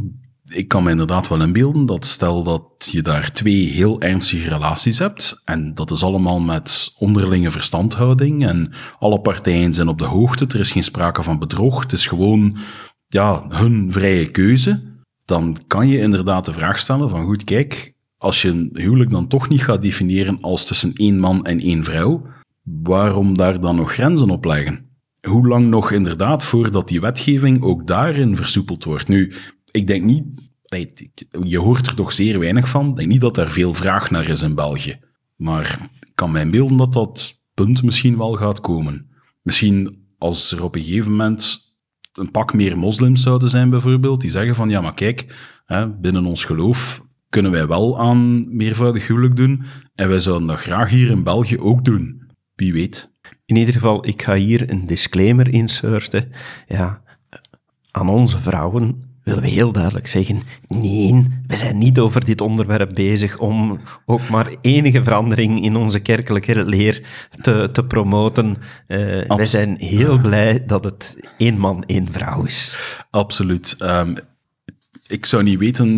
ik 0.49 0.69
kan 0.69 0.83
me 0.83 0.91
inderdaad 0.91 1.29
wel 1.29 1.43
inbeelden 1.43 1.87
dat 1.87 2.07
stel 2.07 2.43
dat 2.43 2.89
je 2.91 3.03
daar 3.03 3.33
twee 3.33 3.67
heel 3.67 4.01
ernstige 4.01 4.49
relaties 4.49 4.99
hebt, 4.99 5.43
en 5.45 5.75
dat 5.75 5.91
is 5.91 6.03
allemaal 6.03 6.41
met 6.41 6.95
onderlinge 6.99 7.51
verstandhouding, 7.51 8.47
en 8.47 8.73
alle 8.99 9.21
partijen 9.21 9.75
zijn 9.75 9.89
op 9.89 9.99
de 9.99 10.05
hoogte, 10.05 10.47
er 10.47 10.61
is 10.61 10.73
geen 10.73 10.85
sprake 10.85 11.23
van 11.23 11.39
bedrog, 11.39 11.83
het 11.83 11.93
is 11.93 12.07
gewoon 12.07 12.57
ja, 13.09 13.45
hun 13.49 13.93
vrije 13.93 14.31
keuze, 14.31 14.83
dan 15.25 15.57
kan 15.67 15.89
je 15.89 16.01
inderdaad 16.01 16.45
de 16.45 16.53
vraag 16.53 16.79
stellen 16.79 17.09
van 17.09 17.25
goed, 17.25 17.45
kijk, 17.45 17.93
als 18.19 18.43
je 18.43 18.49
een 18.49 18.71
huwelijk 18.73 19.11
dan 19.11 19.29
toch 19.29 19.49
niet 19.49 19.65
gaat 19.65 19.83
definiëren 19.83 20.39
als 20.41 20.67
tussen 20.67 20.93
één 20.95 21.19
man 21.19 21.45
en 21.45 21.61
één 21.61 21.85
vrouw, 21.85 22.27
waarom 22.63 23.37
daar 23.37 23.61
dan 23.61 23.77
nog 23.77 23.93
grenzen 23.93 24.31
op 24.31 24.45
leggen? 24.45 24.87
Hoe 25.21 25.49
lang 25.49 25.69
nog 25.69 25.91
inderdaad 25.91 26.45
voordat 26.45 26.89
die 26.89 27.01
wetgeving 27.01 27.63
ook 27.63 27.87
daarin 27.87 28.37
versoepeld 28.37 28.85
wordt? 28.85 29.09
Nu, 29.09 29.33
ik 29.71 29.87
denk 29.87 30.05
niet, 30.05 30.25
je 31.43 31.59
hoort 31.59 31.87
er 31.87 31.95
toch 31.95 32.13
zeer 32.13 32.39
weinig 32.39 32.69
van, 32.69 32.89
ik 32.89 32.97
denk 32.97 33.09
niet 33.09 33.21
dat 33.21 33.37
er 33.37 33.51
veel 33.51 33.75
vraag 33.75 34.11
naar 34.11 34.29
is 34.29 34.43
in 34.43 34.55
België. 34.55 35.01
Maar 35.37 35.91
ik 36.01 36.13
kan 36.15 36.33
mij 36.33 36.51
beelden 36.51 36.77
dat 36.77 36.93
dat 36.93 37.41
punt 37.55 37.83
misschien 37.83 38.17
wel 38.17 38.33
gaat 38.33 38.61
komen. 38.61 39.11
Misschien 39.43 40.07
als 40.19 40.53
er 40.53 40.63
op 40.63 40.75
een 40.75 40.85
gegeven 40.85 41.11
moment 41.11 41.67
een 42.13 42.31
pak 42.31 42.55
meer 42.55 42.79
moslims 42.79 43.23
zouden 43.23 43.51
zijn 43.51 43.71
bijvoorbeeld, 43.71 44.21
die 44.21 44.31
zeggen 44.31 44.55
van 44.55 44.69
ja, 44.69 44.81
maar 44.81 44.95
kijk, 44.95 45.37
hè, 45.65 45.89
binnen 45.89 46.25
ons 46.25 46.45
geloof 46.45 47.07
kunnen 47.29 47.51
wij 47.51 47.67
wel 47.67 48.01
aan 48.01 48.57
meervoudig 48.57 49.07
huwelijk 49.07 49.37
doen 49.37 49.65
en 49.95 50.09
wij 50.09 50.21
zouden 50.21 50.49
dat 50.49 50.61
graag 50.61 50.91
hier 50.91 51.11
in 51.11 51.23
België 51.23 51.59
ook 51.59 51.85
doen. 51.85 52.27
Wie 52.55 52.73
weet. 52.73 53.13
In 53.45 53.57
ieder 53.57 53.75
geval, 53.75 54.07
ik 54.07 54.23
ga 54.23 54.35
hier 54.35 54.71
een 54.71 54.87
disclaimer 54.87 55.49
inserten. 55.49 56.31
Ja, 56.69 57.03
aan 57.91 58.09
onze 58.09 58.39
vrouwen 58.39 59.08
willen 59.29 59.43
we 59.43 59.49
heel 59.49 59.73
duidelijk 59.73 60.07
zeggen, 60.07 60.41
nee, 60.69 61.27
we 61.47 61.57
zijn 61.57 61.79
niet 61.79 61.99
over 61.99 62.25
dit 62.25 62.41
onderwerp 62.41 62.95
bezig 62.95 63.39
om 63.39 63.81
ook 64.07 64.29
maar 64.29 64.55
enige 64.61 65.03
verandering 65.03 65.65
in 65.65 65.77
onze 65.77 66.01
kerkelijke 66.01 66.65
leer 66.65 67.03
te, 67.41 67.69
te 67.73 67.85
promoten. 67.85 68.57
Uh, 68.89 69.23
wij 69.27 69.47
zijn 69.47 69.77
heel 69.79 70.21
blij 70.21 70.65
dat 70.67 70.85
het 70.85 71.17
één 71.37 71.59
man, 71.59 71.85
één 71.87 72.13
vrouw 72.13 72.45
is. 72.45 72.79
Absoluut. 73.11 73.77
Um, 73.79 74.15
ik 75.07 75.27
zou 75.27 75.43
niet 75.43 75.59
weten 75.59 75.89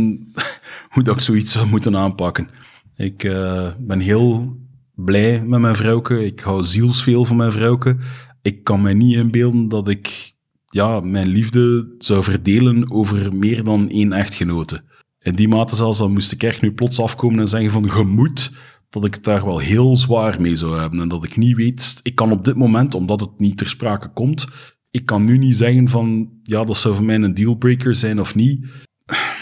hoe 0.93 1.03
dat 1.03 1.17
ik 1.17 1.23
zoiets 1.23 1.53
zou 1.53 1.67
moeten 1.67 1.97
aanpakken. 1.97 2.49
Ik 2.97 3.25
uh, 3.25 3.69
ben 3.79 4.01
heel 4.01 4.57
blij 4.95 5.43
met 5.43 5.61
mijn 5.61 5.77
vrouwke. 5.77 6.25
Ik 6.25 6.41
hou 6.41 6.63
zielsveel 6.63 7.25
van 7.25 7.37
mijn 7.37 7.53
vrouwke. 7.53 7.97
Ik 8.43 8.65
kan 8.65 8.83
me 8.83 8.93
niet 8.93 9.17
inbeelden 9.17 9.69
dat 9.69 9.89
ik 9.89 10.30
ja, 10.71 11.01
mijn 11.01 11.27
liefde 11.27 11.95
zou 11.99 12.23
verdelen 12.23 12.91
over 12.91 13.35
meer 13.35 13.65
dan 13.65 13.89
één 13.89 14.13
echtgenote. 14.13 14.83
In 15.19 15.35
die 15.35 15.49
mate 15.49 15.77
zelfs, 15.77 15.99
dan 15.99 16.13
moest 16.13 16.31
de 16.31 16.37
kerk 16.37 16.61
nu 16.61 16.73
plots 16.73 17.01
afkomen 17.01 17.41
en 17.41 17.49
zeggen 17.49 17.71
van 17.71 17.91
gemoed, 17.91 18.53
dat 18.91 19.05
ik 19.05 19.15
het 19.15 19.25
daar 19.25 19.45
wel 19.45 19.59
heel 19.59 19.97
zwaar 19.97 20.41
mee 20.41 20.57
zou 20.57 20.79
hebben. 20.79 21.01
En 21.01 21.09
dat 21.09 21.25
ik 21.25 21.37
niet 21.37 21.57
weet, 21.57 22.01
ik 22.03 22.15
kan 22.15 22.33
op 22.33 22.45
dit 22.45 22.57
moment, 22.57 22.95
omdat 22.95 23.21
het 23.21 23.39
niet 23.39 23.57
ter 23.57 23.69
sprake 23.69 24.09
komt, 24.09 24.47
ik 24.91 25.07
kan 25.07 25.25
nu 25.25 25.39
niet 25.39 25.57
zeggen 25.57 25.89
van, 25.89 26.31
ja, 26.43 26.65
dat 26.65 26.77
zou 26.77 26.95
voor 26.95 27.05
mij 27.05 27.15
een 27.15 27.35
dealbreaker 27.35 27.95
zijn 27.95 28.21
of 28.21 28.35
niet. 28.35 28.67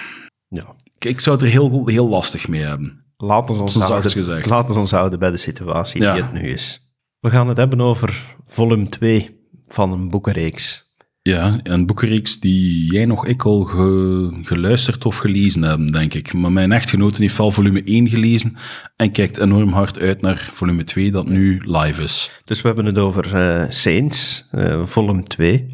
Ja. 0.50 0.74
Ik, 0.94 1.04
ik 1.04 1.20
zou 1.20 1.36
het 1.36 1.44
er 1.44 1.50
heel, 1.50 1.86
heel 1.86 2.08
lastig 2.08 2.48
mee 2.48 2.62
hebben. 2.62 3.04
Laten 3.16 3.54
we 3.54 3.62
ons, 3.62 3.74
houden, 3.74 4.48
laten 4.48 4.74
we 4.74 4.80
ons 4.80 4.90
houden 4.90 5.18
bij 5.18 5.30
de 5.30 5.36
situatie 5.36 6.00
die 6.00 6.08
het 6.08 6.32
nu 6.32 6.40
is. 6.40 6.92
We 7.20 7.30
gaan 7.30 7.48
het 7.48 7.56
hebben 7.56 7.80
over 7.80 8.36
volume 8.46 8.88
2 8.88 9.40
van 9.64 9.92
een 9.92 10.10
boekenreeks. 10.10 10.87
Ja, 11.28 11.60
een 11.62 11.86
boekenreeks 11.86 12.40
die 12.40 12.92
jij 12.92 13.04
nog 13.04 13.26
ik 13.26 13.44
al 13.44 13.64
geluisterd 14.42 15.04
of 15.04 15.16
gelezen 15.16 15.62
hebben, 15.62 15.92
denk 15.92 16.14
ik. 16.14 16.32
Maar 16.32 16.52
mijn 16.52 16.72
echtgenote 16.72 17.22
heeft 17.22 17.38
al 17.38 17.50
volume 17.50 17.82
1 17.84 18.08
gelezen 18.08 18.56
en 18.96 19.12
kijkt 19.12 19.38
enorm 19.38 19.72
hard 19.72 19.98
uit 19.98 20.22
naar 20.22 20.48
volume 20.52 20.84
2, 20.84 21.10
dat 21.10 21.28
nu 21.28 21.62
live 21.64 22.02
is. 22.02 22.30
Dus 22.44 22.60
we 22.60 22.66
hebben 22.66 22.86
het 22.86 22.98
over 22.98 23.34
uh, 23.34 23.64
Saints, 23.68 24.48
uh, 24.54 24.86
volume 24.86 25.22
2. 25.22 25.66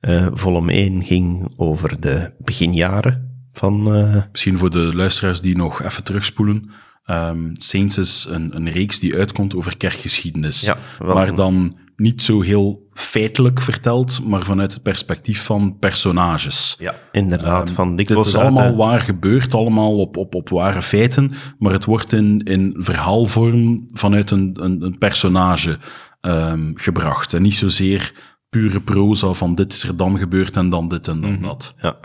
Uh, 0.00 0.26
volume 0.32 0.72
1 0.72 1.04
ging 1.04 1.52
over 1.56 2.00
de 2.00 2.30
beginjaren 2.38 3.46
van... 3.52 3.82
Misschien 4.30 4.58
voor 4.58 4.70
de 4.70 4.96
luisteraars 4.96 5.40
die 5.40 5.56
nog 5.56 5.82
even 5.82 6.04
terugspoelen. 6.04 6.70
Um, 7.06 7.50
Saints 7.52 7.98
is 7.98 8.26
een, 8.30 8.56
een 8.56 8.70
reeks 8.70 9.00
die 9.00 9.14
uitkomt 9.16 9.54
over 9.56 9.76
kerkgeschiedenis. 9.76 10.60
Ja, 10.60 10.76
maar 10.98 11.34
dan 11.34 11.76
niet 11.96 12.22
zo 12.22 12.40
heel 12.40 12.88
feitelijk 12.92 13.62
verteld, 13.62 14.24
maar 14.24 14.42
vanuit 14.42 14.72
het 14.72 14.82
perspectief 14.82 15.44
van 15.44 15.78
personages. 15.78 16.76
Ja, 16.78 16.94
inderdaad. 17.12 17.68
Um, 17.68 17.74
van 17.74 17.96
dit 17.96 18.10
is 18.10 18.36
allemaal 18.36 18.76
waar 18.76 19.00
gebeurt, 19.00 19.54
allemaal 19.54 19.98
op, 19.98 20.16
op, 20.16 20.34
op 20.34 20.48
ware 20.48 20.82
feiten, 20.82 21.30
maar 21.58 21.72
het 21.72 21.84
wordt 21.84 22.12
in, 22.12 22.40
in 22.42 22.74
verhaalvorm 22.78 23.86
vanuit 23.92 24.30
een, 24.30 24.56
een, 24.60 24.82
een 24.82 24.98
personage 24.98 25.78
um, 26.20 26.72
gebracht. 26.76 27.34
En 27.34 27.42
niet 27.42 27.56
zozeer 27.56 28.12
pure 28.54 28.80
proza 28.80 29.32
van 29.32 29.54
dit 29.54 29.72
is 29.72 29.82
er 29.82 29.96
dan 29.96 30.18
gebeurd 30.18 30.56
en 30.56 30.68
dan 30.68 30.88
dit 30.88 31.08
en 31.08 31.20
dan 31.20 31.32
mhm. 31.32 31.42
dat. 31.42 31.74
Ja, 31.80 31.96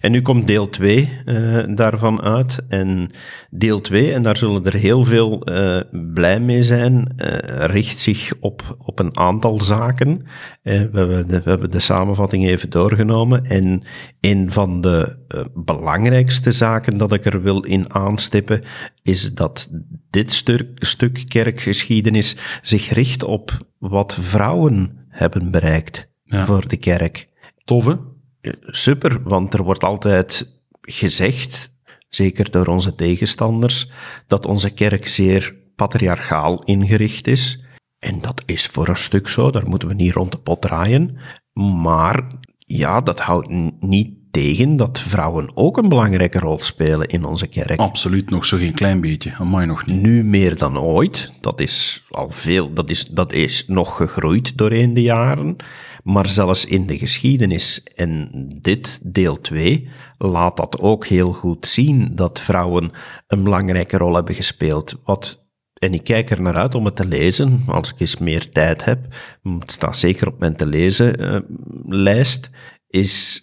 En 0.00 0.12
nu 0.12 0.22
komt 0.22 0.46
deel 0.46 0.68
2 0.68 1.18
uh, 1.26 1.58
eh, 1.58 1.76
daarvan 1.76 2.20
uit. 2.20 2.64
En 2.68 3.10
deel 3.50 3.80
2, 3.80 4.12
en 4.12 4.22
daar 4.22 4.36
zullen 4.36 4.64
er 4.64 4.74
heel 4.74 5.04
veel 5.04 5.50
uh, 5.50 5.80
blij 6.14 6.40
mee 6.40 6.62
zijn, 6.62 6.94
uh, 7.16 7.26
richt 7.66 7.98
zich 7.98 8.32
op, 8.40 8.76
op 8.78 8.98
een 8.98 9.16
aantal 9.16 9.60
zaken. 9.60 10.22
we, 10.62 10.70
hebben 10.70 11.28
de, 11.28 11.40
we 11.42 11.50
hebben 11.50 11.70
de 11.70 11.80
samenvatting 11.80 12.46
even 12.46 12.70
doorgenomen. 12.70 13.44
En 13.44 13.82
een 14.20 14.52
van 14.52 14.80
de 14.80 15.16
belangrijkste 15.54 16.52
zaken 16.52 16.96
dat 16.96 17.12
ik 17.12 17.24
er 17.24 17.42
wil 17.42 17.62
in 17.62 17.94
aanstippen, 17.94 18.62
is 19.02 19.34
dat 19.34 19.70
dit 20.10 20.32
stuk, 20.32 20.66
stuk 20.74 21.24
kerkgeschiedenis 21.28 22.36
zich 22.62 22.88
richt 22.88 23.24
op 23.24 23.66
wat 23.78 24.18
vrouwen 24.20 24.99
hebben 25.10 25.50
bereikt 25.50 26.10
voor 26.24 26.68
de 26.68 26.76
kerk. 26.76 27.28
Toffe. 27.64 28.00
Super, 28.66 29.22
want 29.22 29.54
er 29.54 29.62
wordt 29.62 29.84
altijd 29.84 30.60
gezegd, 30.80 31.72
zeker 32.08 32.50
door 32.50 32.66
onze 32.66 32.94
tegenstanders, 32.94 33.90
dat 34.26 34.46
onze 34.46 34.70
kerk 34.70 35.08
zeer 35.08 35.56
patriarchaal 35.76 36.62
ingericht 36.64 37.26
is. 37.26 37.64
En 37.98 38.20
dat 38.20 38.42
is 38.46 38.66
voor 38.66 38.88
een 38.88 38.96
stuk 38.96 39.28
zo, 39.28 39.50
daar 39.50 39.68
moeten 39.68 39.88
we 39.88 39.94
niet 39.94 40.12
rond 40.12 40.32
de 40.32 40.38
pot 40.38 40.60
draaien. 40.60 41.18
Maar 41.82 42.26
ja, 42.58 43.00
dat 43.00 43.20
houdt 43.20 43.48
niet 43.80 44.19
tegen 44.30 44.76
dat 44.76 45.00
vrouwen 45.00 45.50
ook 45.54 45.76
een 45.76 45.88
belangrijke 45.88 46.38
rol 46.38 46.60
spelen 46.60 47.06
in 47.08 47.24
onze 47.24 47.46
kerk. 47.46 47.78
Absoluut, 47.78 48.30
nog 48.30 48.44
zo 48.44 48.56
geen 48.56 48.74
klein 48.74 49.00
beetje. 49.00 49.34
Amai, 49.38 49.66
nog 49.66 49.86
niet. 49.86 50.00
Nu 50.00 50.24
meer 50.24 50.56
dan 50.56 50.78
ooit. 50.78 51.32
Dat 51.40 51.60
is 51.60 52.04
al 52.10 52.30
veel, 52.30 52.72
dat 52.72 52.90
is, 52.90 53.04
dat 53.04 53.32
is 53.32 53.66
nog 53.66 53.96
gegroeid 53.96 54.58
doorheen 54.58 54.94
de 54.94 55.02
jaren. 55.02 55.56
Maar 56.04 56.28
zelfs 56.28 56.64
in 56.64 56.86
de 56.86 56.98
geschiedenis, 56.98 57.82
en 57.82 58.30
dit 58.60 59.00
deel 59.02 59.40
2, 59.40 59.88
laat 60.18 60.56
dat 60.56 60.78
ook 60.78 61.06
heel 61.06 61.32
goed 61.32 61.66
zien, 61.66 62.10
dat 62.14 62.40
vrouwen 62.40 62.90
een 63.26 63.42
belangrijke 63.42 63.96
rol 63.96 64.14
hebben 64.14 64.34
gespeeld. 64.34 64.96
Wat 65.04 65.48
en 65.80 65.94
ik 65.94 66.04
kijk 66.04 66.30
er 66.30 66.42
naar 66.42 66.56
uit 66.56 66.74
om 66.74 66.84
het 66.84 66.96
te 66.96 67.06
lezen, 67.06 67.62
als 67.66 67.92
ik 67.92 68.00
eens 68.00 68.18
meer 68.18 68.50
tijd 68.50 68.84
heb. 68.84 69.14
Het 69.58 69.70
staat 69.70 69.96
zeker 69.96 70.26
op 70.28 70.38
mijn 70.38 70.56
te 70.56 70.66
lezen 70.66 71.20
uh, 71.20 71.40
lijst. 71.86 72.50
Is 72.88 73.42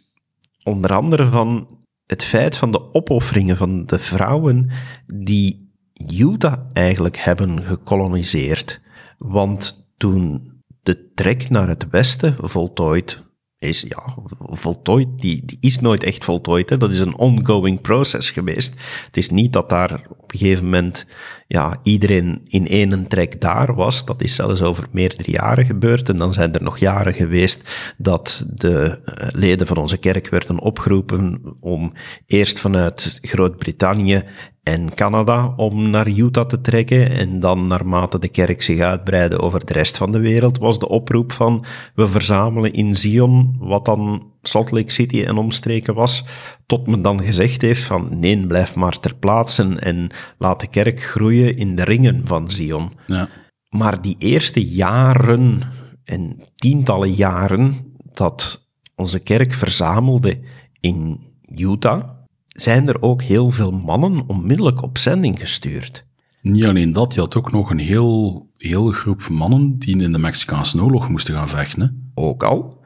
onder 0.68 0.94
andere 0.94 1.26
van 1.26 1.68
het 2.06 2.24
feit 2.24 2.58
van 2.58 2.72
de 2.72 2.94
opofferingen 2.94 3.58
van 3.58 3.86
de 3.86 4.00
vrouwen 4.00 4.70
die 5.06 5.72
Utah 6.18 6.60
eigenlijk 6.74 7.18
hebben 7.18 7.64
gekoloniseerd. 7.64 8.82
Want 9.18 9.92
toen 9.98 10.52
de 10.84 11.12
trek 11.14 11.50
naar 11.50 11.68
het 11.68 11.90
westen 11.90 12.36
voltooid 12.40 13.24
is, 13.58 13.86
ja, 13.88 14.16
voltooid, 14.40 15.08
die, 15.16 15.46
die 15.46 15.58
is 15.60 15.80
nooit 15.80 16.04
echt 16.04 16.24
voltooid. 16.24 16.70
Hè. 16.70 16.78
Dat 16.78 16.92
is 16.92 17.00
een 17.00 17.18
ongoing 17.18 17.82
process 17.82 18.30
geweest. 18.30 18.76
Het 19.06 19.18
is 19.18 19.30
niet 19.30 19.54
dat 19.54 19.70
daar 19.70 20.02
op 20.18 20.32
een 20.32 20.40
gegeven 20.40 20.64
moment 20.64 21.06
ja, 21.48 21.78
iedereen 21.84 22.42
in 22.48 22.68
één 22.68 23.08
trek 23.08 23.42
daar 23.42 23.76
was. 23.76 24.06
Dat 24.06 24.22
is 24.22 24.36
zelfs 24.36 24.62
over 24.62 24.88
meerdere 24.92 25.32
jaren 25.32 25.66
gebeurd. 25.66 26.10
En 26.10 26.18
dan 26.18 26.34
zijn 26.34 26.54
er 26.54 26.64
nog 26.64 26.78
jaren 26.78 27.14
geweest 27.14 27.94
dat 27.98 28.46
de 28.54 29.00
eh, 29.04 29.28
leden 29.32 29.68
van 29.68 29.78
onze 29.78 29.98
kerk 29.98 30.30
werden 30.30 30.60
opgeroepen 30.60 31.42
om 31.60 31.94
eerst 32.26 32.60
vanuit 32.60 33.20
Groot-Brittannië 33.22 34.24
en 34.68 34.94
Canada 34.94 35.54
om 35.56 35.90
naar 35.90 36.08
Utah 36.08 36.46
te 36.46 36.62
trekken. 36.62 37.12
En 37.12 37.40
dan 37.40 37.68
naarmate 37.68 38.20
de 38.20 38.28
kerk 38.28 38.62
zich 38.62 38.80
uitbreidde 38.80 39.40
over 39.40 39.66
de 39.66 39.74
rest 39.74 39.98
van 39.98 40.12
de 40.12 40.20
wereld, 40.20 40.58
was 40.58 40.80
de 40.80 40.88
oproep 40.88 41.32
van 41.32 41.66
we 41.96 42.08
verzamelen 42.08 42.74
in 42.74 42.96
Zion, 42.96 43.56
wat 43.60 43.86
dan 43.86 44.32
Salt 44.42 44.72
Lake 44.72 44.92
City 44.92 45.24
en 45.24 45.38
omstreken 45.38 45.94
was, 45.94 46.24
tot 46.66 46.88
men 46.88 47.02
dan 47.02 47.24
gezegd 47.24 47.62
heeft 47.62 47.84
van 47.84 48.20
nee, 48.20 48.48
blijf 48.48 48.76
maar 48.76 49.00
ter 49.00 49.16
plaatse 49.16 49.76
en 49.80 50.10
laat 50.38 50.60
de 50.60 50.68
kerk 50.68 51.04
groeien 51.04 51.58
in 51.58 51.76
de 51.76 51.84
ringen 51.84 52.22
van 52.26 52.50
Zion. 52.50 52.92
Ja. 53.06 53.30
Maar 53.70 54.02
die 54.02 54.16
eerste 54.20 54.68
jaren 54.68 55.60
en 56.04 56.38
tientallen 56.56 57.12
jaren 57.12 57.74
dat 58.14 58.68
onze 58.96 59.20
kerk 59.20 59.54
verzamelde 59.54 60.40
in 60.80 61.20
Utah, 61.56 62.17
zijn 62.62 62.88
er 62.88 63.02
ook 63.02 63.22
heel 63.22 63.50
veel 63.50 63.72
mannen 63.72 64.28
onmiddellijk 64.28 64.82
op 64.82 64.98
zending 64.98 65.40
gestuurd. 65.40 66.06
Niet 66.42 66.66
alleen 66.66 66.92
dat, 66.92 67.14
je 67.14 67.20
had 67.20 67.36
ook 67.36 67.52
nog 67.52 67.70
een 67.70 67.80
heel, 67.80 68.50
heel 68.58 68.92
groep 68.92 69.28
mannen 69.30 69.80
die 69.80 70.02
in 70.02 70.12
de 70.12 70.18
Mexicaanse 70.18 70.84
oorlog 70.84 71.10
moesten 71.10 71.34
gaan 71.34 71.50
vechten. 71.50 72.12
Ook 72.14 72.44
al. 72.44 72.86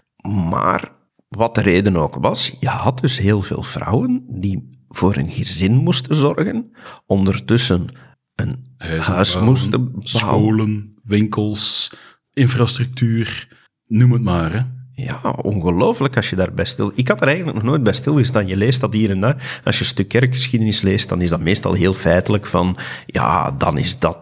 Maar 0.50 0.92
wat 1.28 1.56
de 1.56 1.62
reden 1.62 1.96
ook 1.96 2.16
was, 2.16 2.52
je 2.60 2.68
had 2.68 3.00
dus 3.00 3.18
heel 3.18 3.42
veel 3.42 3.64
vrouwen 3.64 4.26
die 4.28 4.70
voor 4.90 5.16
een 5.16 5.30
gezin 5.30 5.76
moesten 5.76 6.16
zorgen, 6.16 6.72
ondertussen 7.06 7.88
een 8.36 8.70
Huizen 8.78 9.14
huis 9.14 9.34
bouwen, 9.34 9.54
moesten 9.54 9.72
bouwen. 9.72 10.08
Scholen, 10.08 10.96
winkels, 11.04 11.94
infrastructuur, 12.34 13.48
noem 13.88 14.12
het 14.12 14.22
maar. 14.22 14.54
Hè. 14.54 14.62
Ja, 14.94 15.36
ongelooflijk 15.42 16.16
als 16.16 16.30
je 16.30 16.36
daarbij 16.36 16.66
stil... 16.66 16.92
Ik 16.96 17.08
had 17.08 17.22
er 17.22 17.28
eigenlijk 17.28 17.58
nog 17.58 17.66
nooit 17.66 17.84
bij 17.84 17.94
stilgestaan. 17.94 18.48
Je 18.48 18.58
leest 18.58 18.82
dat 18.82 18.94
hier 18.94 19.10
en 19.10 19.20
daar. 19.20 19.62
Als 19.64 19.76
je 19.76 19.82
een 19.82 19.88
stuk 19.88 20.08
kerkgeschiedenis 20.08 20.82
leest, 20.82 21.10
dan 21.10 21.22
is 21.22 21.30
dat 21.30 21.40
meestal 21.40 21.74
heel 21.74 21.94
feitelijk 21.94 22.46
van... 22.46 22.78
Ja, 23.06 23.52
dan 23.52 23.78
is 23.78 24.00
dat, 24.00 24.20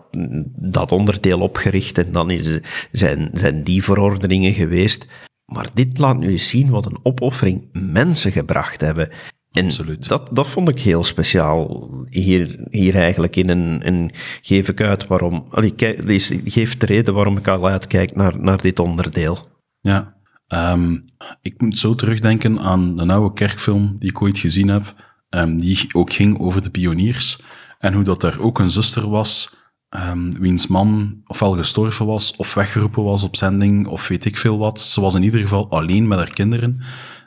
dat 0.56 0.92
onderdeel 0.92 1.40
opgericht 1.40 1.98
en 1.98 2.12
dan 2.12 2.32
is, 2.32 2.60
zijn, 2.92 3.30
zijn 3.34 3.64
die 3.64 3.84
verordeningen 3.84 4.54
geweest. 4.54 5.08
Maar 5.46 5.68
dit 5.74 5.98
laat 5.98 6.20
nu 6.20 6.30
eens 6.30 6.50
zien 6.50 6.70
wat 6.70 6.86
een 6.86 7.00
opoffering 7.04 7.68
mensen 7.72 8.32
gebracht 8.32 8.82
hebben. 8.82 9.10
En 9.52 9.66
Absoluut. 9.66 10.08
Dat, 10.08 10.30
dat 10.32 10.48
vond 10.48 10.70
ik 10.70 10.80
heel 10.80 11.04
speciaal 11.04 11.90
hier, 12.10 12.68
hier 12.70 12.96
eigenlijk 12.96 13.36
in. 13.36 13.50
En, 13.50 13.82
en 13.84 14.12
geef 14.42 14.70
ik 14.70 14.82
uit 14.82 15.08
waarom... 15.08 15.46
Allee, 15.50 15.76
kijk, 15.76 16.04
lees- 16.04 16.34
geef 16.46 16.78
de 16.78 16.86
reden 16.86 17.14
waarom 17.14 17.38
ik 17.38 17.48
al 17.48 17.68
uitkijk 17.68 18.16
naar, 18.16 18.40
naar 18.40 18.62
dit 18.62 18.80
onderdeel. 18.80 19.38
Ja. 19.82 20.18
Ehm, 20.50 20.98
ik 21.41 21.62
moet 21.62 21.77
zo 21.77 21.96
terugdenken 21.96 22.60
aan 22.60 23.00
een 23.00 23.10
oude 23.10 23.34
kerkfilm 23.34 23.96
die 24.00 24.10
ik 24.10 24.22
ooit 24.22 24.38
gezien 24.38 24.68
heb, 24.68 24.96
ehm, 25.29 25.58
die 25.58 25.89
ook 25.91 26.13
ging 26.13 26.39
over 26.39 26.62
de 26.62 26.70
pioniers. 26.70 27.41
En 27.79 27.94
hoe 27.94 28.03
dat 28.03 28.22
daar 28.22 28.39
ook 28.39 28.60
een 28.60 28.72
zuster 28.72 29.10
was, 29.10 29.56
ehm, 29.89 30.32
wiens 30.32 30.68
man 30.68 31.22
ofwel 31.25 31.56
gestorven 31.56 32.06
was, 32.06 32.36
of 32.36 32.53
weggeroepen 32.53 33.03
was 33.03 33.24
op 33.24 33.36
zending, 33.36 33.88
of 33.88 34.08
weet 34.08 34.25
ik 34.25 34.38
veel 34.38 34.58
wat. 34.58 34.82
Ze 34.82 35.01
was 35.01 35.15
in 35.15 35.24
ieder 35.24 35.39
geval 35.39 35.70
alleen 35.70 36.08
met 36.08 36.18
haar 36.18 36.29
kinderen. 36.29 36.79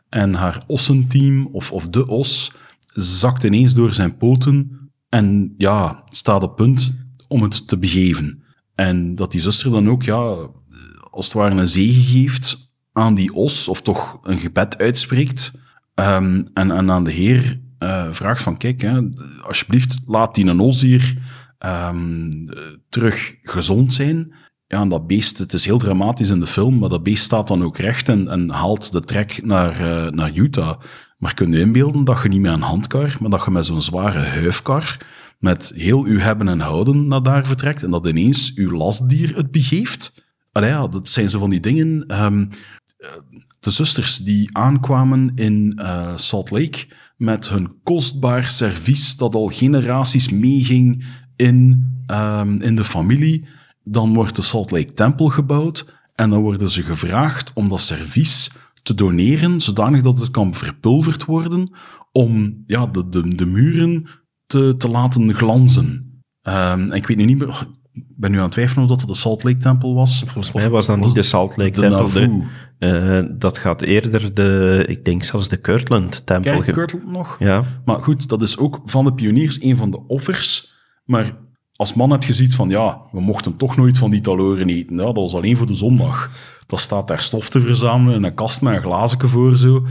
En 0.08 0.34
haar 0.34 0.64
ossenteam, 0.66 1.46
of, 1.46 1.72
of 1.72 1.88
de 1.88 2.06
os, 2.06 2.52
zakt 2.94 3.44
ineens 3.44 3.74
door 3.74 3.94
zijn 3.94 4.16
poten 4.16 4.90
en 5.08 5.54
ja, 5.56 6.02
staat 6.08 6.42
op 6.42 6.56
punt 6.56 6.96
om 7.28 7.42
het 7.42 7.68
te 7.68 7.78
begeven. 7.78 8.42
En 8.74 9.14
dat 9.14 9.32
die 9.32 9.40
zuster 9.40 9.70
dan 9.70 9.88
ook, 9.88 10.02
ja, 10.02 10.48
als 11.10 11.24
het 11.24 11.32
ware 11.34 11.54
een 11.54 11.68
zegen 11.68 12.02
geeft 12.02 12.71
aan 12.92 13.14
die 13.14 13.34
os, 13.34 13.68
of 13.68 13.82
toch 13.82 14.18
een 14.22 14.38
gebed 14.38 14.78
uitspreekt, 14.78 15.52
ehm, 15.94 16.42
en, 16.54 16.90
aan 16.90 17.04
de 17.04 17.12
Heer 17.12 17.60
eh, 17.78 18.06
vraagt 18.10 18.42
van, 18.42 18.56
kijk, 18.56 18.80
hè, 18.80 19.00
alsjeblieft, 19.42 19.96
laat 20.06 20.34
die 20.34 20.46
een 20.46 20.60
os 20.60 20.80
hier 20.80 21.16
ehm, 21.58 22.30
eh, 22.30 22.58
terug 22.88 23.36
gezond 23.42 23.94
zijn. 23.94 24.32
Ja, 24.66 24.84
dat 24.84 25.06
beest, 25.06 25.38
het 25.38 25.52
is 25.52 25.64
heel 25.64 25.78
dramatisch 25.78 26.30
in 26.30 26.40
de 26.40 26.46
film, 26.46 26.78
maar 26.78 26.88
dat 26.88 27.02
beest 27.02 27.24
staat 27.24 27.48
dan 27.48 27.62
ook 27.62 27.78
recht 27.78 28.08
en, 28.08 28.28
en 28.28 28.50
haalt 28.50 28.92
de 28.92 29.00
trek 29.00 29.44
naar, 29.44 29.70
eh, 29.70 30.10
naar 30.10 30.32
Utah. 30.34 30.80
Maar 31.18 31.34
kun 31.34 31.52
je 31.52 31.58
inbeelden 31.58 32.04
dat 32.04 32.22
je 32.22 32.28
niet 32.28 32.40
met 32.40 32.52
een 32.52 32.60
handkar, 32.60 33.16
maar 33.20 33.30
dat 33.30 33.44
je 33.44 33.50
met 33.50 33.66
zo'n 33.66 33.82
zware 33.82 34.18
huifkar 34.18 34.98
met 35.38 35.72
heel 35.74 36.04
uw 36.04 36.18
hebben 36.18 36.48
en 36.48 36.60
houden 36.60 37.08
naar 37.08 37.22
daar 37.22 37.46
vertrekt 37.46 37.82
en 37.82 37.90
dat 37.90 38.06
ineens 38.06 38.54
uw 38.54 38.70
lastdier 38.70 39.36
het 39.36 39.50
begeeft? 39.50 40.12
Ja, 40.52 40.86
dat 40.86 41.08
zijn 41.08 41.28
zo 41.28 41.38
van 41.38 41.50
die 41.50 41.60
dingen. 41.60 42.06
ehm, 42.06 42.40
eh, 42.40 42.58
de 43.60 43.70
zusters 43.70 44.16
die 44.16 44.56
aankwamen 44.56 45.32
in 45.34 45.72
eh, 45.76 46.16
Salt 46.16 46.50
Lake 46.50 46.86
met 47.16 47.48
hun 47.48 47.80
kostbaar 47.82 48.50
servies 48.50 49.16
dat 49.16 49.34
al 49.34 49.48
generaties 49.48 50.30
meeging 50.30 51.04
in, 51.36 51.86
ehm, 52.06 52.56
in 52.60 52.76
de 52.76 52.84
familie. 52.84 53.48
Dan 53.84 54.14
wordt 54.14 54.36
de 54.36 54.42
Salt 54.42 54.70
Lake 54.70 54.92
Tempel 54.92 55.26
gebouwd 55.26 55.92
en 56.14 56.30
dan 56.30 56.40
worden 56.40 56.70
ze 56.70 56.82
gevraagd 56.82 57.50
om 57.54 57.68
dat 57.68 57.80
servies 57.80 58.50
te 58.82 58.94
doneren, 58.94 59.60
zodanig 59.60 60.02
dat 60.02 60.20
het 60.20 60.30
kan 60.30 60.54
verpulverd 60.54 61.24
worden, 61.24 61.72
om 62.12 62.62
ja, 62.66 62.86
de, 62.86 63.08
de, 63.08 63.34
de 63.34 63.46
muren 63.46 64.06
te, 64.46 64.74
te 64.78 64.88
laten 64.88 65.34
glanzen. 65.34 66.20
Ehm, 66.42 66.92
ik 66.92 67.06
weet 67.06 67.16
nu 67.16 67.24
niet 67.24 67.38
meer, 67.38 67.66
ben 67.92 68.30
nu 68.30 68.36
aan 68.36 68.42
het 68.42 68.52
twijfelen 68.52 68.82
of 68.82 68.88
dat 68.88 69.00
het 69.00 69.08
de 69.08 69.14
Salt 69.16 69.42
Lake 69.44 69.56
Tempel 69.56 69.94
was. 69.94 70.18
Volgens 70.26 70.52
mij 70.52 70.70
was 70.70 70.86
dat 70.86 70.98
niet 71.00 71.14
de 71.14 71.22
Salt 71.22 71.56
Lake 71.56 71.70
de 71.70 71.80
Tempel. 71.80 72.08
de- 72.08 72.20
Nauvoo. 72.26 72.44
eh, 72.78 73.22
dat 73.38 73.58
gaat 73.58 73.82
eerder 73.82 74.34
de, 74.34 74.84
ik 74.88 75.04
denk 75.04 75.24
zelfs 75.24 75.48
de 75.48 75.56
Kirtland 75.56 76.26
Tempel. 76.26 76.60
Kijk, 76.60 76.72
Kirtland 76.72 77.06
nog. 77.10 77.36
Ja, 77.38 77.62
Maar 77.84 77.98
goed, 78.00 78.28
dat 78.28 78.42
is 78.42 78.58
ook 78.58 78.80
van 78.84 79.04
de 79.04 79.12
pioniers 79.14 79.62
een 79.62 79.76
van 79.76 79.90
de 79.90 80.06
offers. 80.06 80.72
Maar 81.04 81.36
als 81.72 81.94
man 81.94 82.10
had 82.10 82.24
je 82.24 82.32
zoiets 82.34 82.54
van, 82.54 82.68
ja, 82.68 83.00
we 83.12 83.20
mochten 83.20 83.56
toch 83.56 83.76
nooit 83.76 83.98
van 83.98 84.10
die 84.10 84.20
taloren 84.20 84.68
eten. 84.68 84.96
Ja, 84.96 85.02
dat 85.04 85.16
was 85.16 85.34
alleen 85.34 85.56
voor 85.56 85.66
de 85.66 85.74
zondag. 85.74 86.30
Dat 86.66 86.80
staat 86.80 87.08
daar 87.08 87.20
stof 87.22 87.48
te 87.48 87.60
verzamelen 87.60 88.14
in 88.16 88.24
een 88.24 88.34
kast 88.34 88.60
met 88.60 88.74
een 88.74 88.82
glazenke 88.82 89.28
voor 89.28 89.56
zo. 89.56 89.86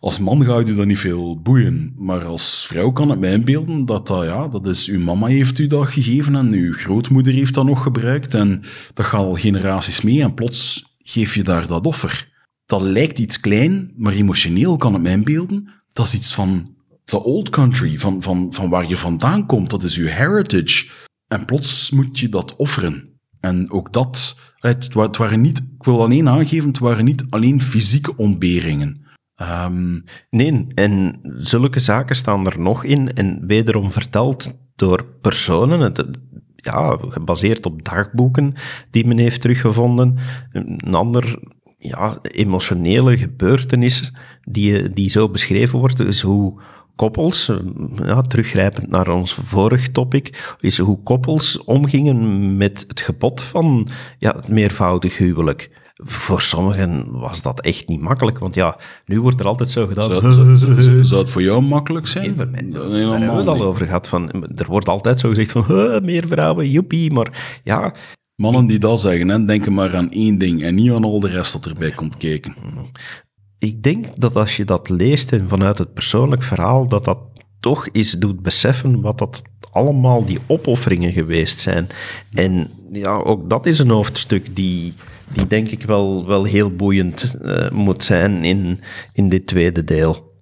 Als 0.00 0.18
man 0.18 0.44
gaat 0.44 0.66
je 0.66 0.74
dat 0.74 0.86
niet 0.86 0.98
veel 0.98 1.40
boeien. 1.40 1.92
Maar 1.96 2.24
als 2.24 2.66
vrouw 2.66 2.90
kan 2.90 3.10
het 3.10 3.18
mij 3.20 3.32
inbeelden 3.32 3.84
dat 3.84 4.06
dat, 4.06 4.24
ja, 4.24 4.48
dat 4.48 4.66
is, 4.66 4.88
uw 4.88 5.00
mama 5.00 5.26
heeft 5.26 5.58
u 5.58 5.66
dat 5.66 5.86
gegeven 5.86 6.34
en 6.34 6.52
uw 6.52 6.72
grootmoeder 6.72 7.32
heeft 7.32 7.54
dat 7.54 7.64
nog 7.64 7.82
gebruikt. 7.82 8.34
En 8.34 8.62
dat 8.94 9.06
gaat 9.06 9.20
al 9.20 9.34
generaties 9.34 10.00
mee 10.00 10.22
en 10.22 10.34
plots 10.34 10.84
geef 10.98 11.34
je 11.34 11.42
daar 11.42 11.66
dat 11.66 11.86
offer. 11.86 12.28
Dat 12.66 12.82
lijkt 12.82 13.18
iets 13.18 13.40
klein, 13.40 13.92
maar 13.96 14.12
emotioneel 14.12 14.76
kan 14.76 14.92
het 14.92 15.02
mij 15.02 15.12
inbeelden. 15.12 15.70
Dat 15.92 16.06
is 16.06 16.14
iets 16.14 16.34
van 16.34 16.74
the 17.04 17.24
old 17.24 17.50
country, 17.50 17.98
van, 17.98 18.22
van, 18.22 18.52
van 18.52 18.68
waar 18.68 18.88
je 18.88 18.96
vandaan 18.96 19.46
komt. 19.46 19.70
Dat 19.70 19.82
is 19.82 19.94
je 19.94 20.08
heritage. 20.08 20.86
En 21.26 21.44
plots 21.44 21.90
moet 21.90 22.18
je 22.18 22.28
dat 22.28 22.56
offeren. 22.56 23.20
En 23.40 23.70
ook 23.70 23.92
dat, 23.92 24.38
het, 24.54 24.94
het 24.94 25.16
waren 25.16 25.40
niet, 25.40 25.58
ik 25.58 25.84
wil 25.84 26.02
alleen 26.02 26.28
aangeven, 26.28 26.68
het 26.68 26.78
waren 26.78 27.04
niet 27.04 27.24
alleen 27.28 27.62
fysieke 27.62 28.16
ontberingen. 28.16 29.06
Ehm, 29.38 30.00
nee, 30.30 30.66
en 30.74 31.20
zulke 31.38 31.80
zaken 31.80 32.16
staan 32.16 32.46
er 32.46 32.60
nog 32.60 32.84
in 32.84 33.12
en 33.12 33.46
wederom 33.46 33.90
verteld 33.90 34.54
door 34.76 35.04
personen, 35.20 35.92
ja, 36.56 36.98
gebaseerd 37.00 37.66
op 37.66 37.84
dagboeken 37.84 38.54
die 38.90 39.06
men 39.06 39.18
heeft 39.18 39.40
teruggevonden. 39.40 40.16
Een 40.50 40.94
ander 40.94 41.38
ja, 41.76 42.18
emotionele 42.22 43.16
gebeurtenis 43.16 44.12
die, 44.42 44.90
die 44.90 45.10
zo 45.10 45.28
beschreven 45.28 45.78
wordt, 45.78 46.00
is 46.00 46.20
hoe 46.20 46.60
koppels, 46.96 47.52
ja, 48.04 48.22
teruggrijpend 48.22 48.90
naar 48.90 49.08
ons 49.08 49.34
vorig 49.34 49.90
topic, 49.90 50.56
is 50.60 50.78
hoe 50.78 51.02
koppels 51.02 51.64
omgingen 51.64 52.56
met 52.56 52.84
het 52.88 53.00
gebod 53.00 53.42
van 53.42 53.88
ja, 54.18 54.36
het 54.36 54.48
meervoudig 54.48 55.16
huwelijk. 55.16 55.70
Voor 56.04 56.40
sommigen 56.40 57.10
was 57.10 57.42
dat 57.42 57.60
echt 57.60 57.88
niet 57.88 58.00
makkelijk, 58.00 58.38
want 58.38 58.54
ja, 58.54 58.76
nu 59.06 59.20
wordt 59.20 59.40
er 59.40 59.46
altijd 59.46 59.68
zo 59.68 59.86
gedaan. 59.86 60.04
zou, 60.32 60.58
zou, 60.58 61.04
zou- 61.04 61.20
het 61.20 61.30
voor 61.30 61.42
jou 61.42 61.62
makkelijk 61.62 62.06
zijn? 62.06 62.34
Nee, 62.36 62.46
mij- 62.46 62.70
Daar 62.70 62.90
hebben 62.90 63.20
we 63.32 63.38
het 63.38 63.48
al 63.48 63.62
over 63.62 63.86
gehad. 63.86 64.08
Van, 64.08 64.32
er 64.56 64.66
wordt 64.66 64.88
altijd 64.88 65.20
zo 65.20 65.28
gezegd 65.28 65.50
van, 65.50 65.64
"Huh, 65.76 66.00
meer 66.00 66.26
vrouwen, 66.26 66.70
joepie. 66.70 67.12
Maar 67.12 67.60
ja, 67.64 67.94
Mannen 68.34 68.66
die 68.66 68.78
dat 68.78 69.00
zeggen, 69.00 69.28
hè, 69.28 69.44
denken 69.44 69.74
maar 69.74 69.96
aan 69.96 70.10
één 70.10 70.38
ding 70.38 70.62
en 70.62 70.74
niet 70.74 70.90
aan 70.90 71.04
al 71.04 71.20
de 71.20 71.28
rest 71.28 71.52
dat 71.52 71.66
erbij 71.66 71.90
komt 71.90 72.16
kijken. 72.16 72.54
ik 73.58 73.82
denk 73.82 74.06
dat 74.16 74.36
als 74.36 74.56
je 74.56 74.64
dat 74.64 74.88
leest 74.88 75.32
en 75.32 75.48
vanuit 75.48 75.78
het 75.78 75.92
persoonlijk 75.94 76.42
verhaal, 76.42 76.88
dat 76.88 77.04
dat 77.04 77.18
toch 77.60 77.88
eens 77.92 78.10
doet 78.12 78.42
beseffen 78.42 79.00
wat 79.00 79.18
dat 79.18 79.42
allemaal 79.70 80.24
die 80.24 80.38
opofferingen 80.46 81.12
geweest 81.12 81.60
zijn. 81.60 81.86
En 82.32 82.70
ja, 82.92 83.16
ook 83.16 83.50
dat 83.50 83.66
is 83.66 83.78
een 83.78 83.90
hoofdstuk 83.90 84.56
die, 84.56 84.94
die 85.32 85.46
denk 85.46 85.68
ik 85.68 85.82
wel, 85.82 86.26
wel 86.26 86.44
heel 86.44 86.74
boeiend 86.74 87.34
eh, 87.34 87.70
moet 87.70 88.02
zijn 88.02 88.44
in, 88.44 88.80
in 89.12 89.28
dit 89.28 89.46
tweede 89.46 89.84
deel. 89.84 90.36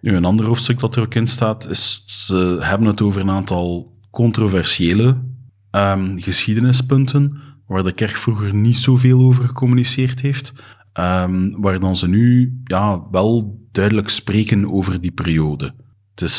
Nu, 0.00 0.16
een 0.16 0.24
ander 0.24 0.46
hoofdstuk 0.46 0.78
dat 0.78 0.96
er 0.96 1.02
ook 1.02 1.14
in 1.14 1.26
staat, 1.26 1.68
is 1.68 2.02
ze 2.06 2.56
hebben 2.60 2.86
het 2.86 3.02
over 3.02 3.20
een 3.20 3.30
aantal 3.30 3.98
controversiële 4.10 5.22
ehm, 5.70 6.18
geschiedenispunten, 6.18 7.36
waar 7.66 7.82
de 7.82 7.92
kerk 7.92 8.16
vroeger 8.16 8.54
niet 8.54 8.76
zoveel 8.76 9.20
over 9.20 9.44
gecommuniceerd 9.44 10.20
heeft, 10.20 10.52
ehm, 10.92 11.50
waar 11.50 11.80
dan 11.80 11.96
ze 11.96 12.08
nu 12.08 12.54
ja, 12.64 13.06
wel 13.10 13.58
duidelijk 13.72 14.08
spreken 14.08 14.72
over 14.72 15.00
die 15.00 15.12
periode. 15.12 15.74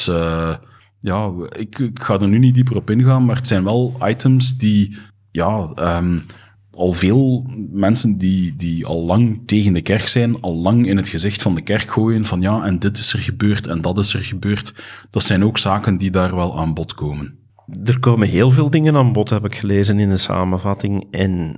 Eh, 0.07 0.55
ja, 0.99 1.31
ik, 1.49 1.79
ik 1.79 2.01
ga 2.01 2.19
er 2.19 2.27
nu 2.27 2.37
niet 2.37 2.55
dieper 2.55 2.75
op 2.75 2.89
ingaan, 2.89 3.25
maar 3.25 3.35
het 3.35 3.47
zijn 3.47 3.63
wel 3.63 3.95
items 4.03 4.57
die, 4.57 4.97
ja, 5.31 5.71
ehm, 5.75 6.19
al 6.71 6.91
veel 6.91 7.45
mensen 7.71 8.17
die, 8.17 8.55
die 8.55 8.85
al 8.85 9.05
lang 9.05 9.41
tegen 9.45 9.73
de 9.73 9.81
kerk 9.81 10.07
zijn, 10.07 10.41
al 10.41 10.55
lang 10.55 10.87
in 10.87 10.97
het 10.97 11.09
gezicht 11.09 11.41
van 11.41 11.55
de 11.55 11.61
kerk 11.61 11.89
gooien 11.89 12.25
van 12.25 12.41
ja, 12.41 12.65
en 12.65 12.79
dit 12.79 12.97
is 12.97 13.13
er 13.13 13.19
gebeurd 13.19 13.67
en 13.67 13.81
dat 13.81 13.97
is 13.97 14.13
er 14.13 14.23
gebeurd. 14.23 14.73
Dat 15.09 15.23
zijn 15.23 15.43
ook 15.43 15.57
zaken 15.57 15.97
die 15.97 16.11
daar 16.11 16.35
wel 16.35 16.59
aan 16.59 16.73
bod 16.73 16.93
komen. 16.93 17.39
Er 17.83 17.99
komen 17.99 18.27
heel 18.27 18.51
veel 18.51 18.69
dingen 18.69 18.95
aan 18.95 19.13
bod, 19.13 19.29
heb 19.29 19.45
ik 19.45 19.55
gelezen 19.55 19.99
in 19.99 20.09
de 20.09 20.17
samenvatting. 20.17 21.07
En 21.11 21.55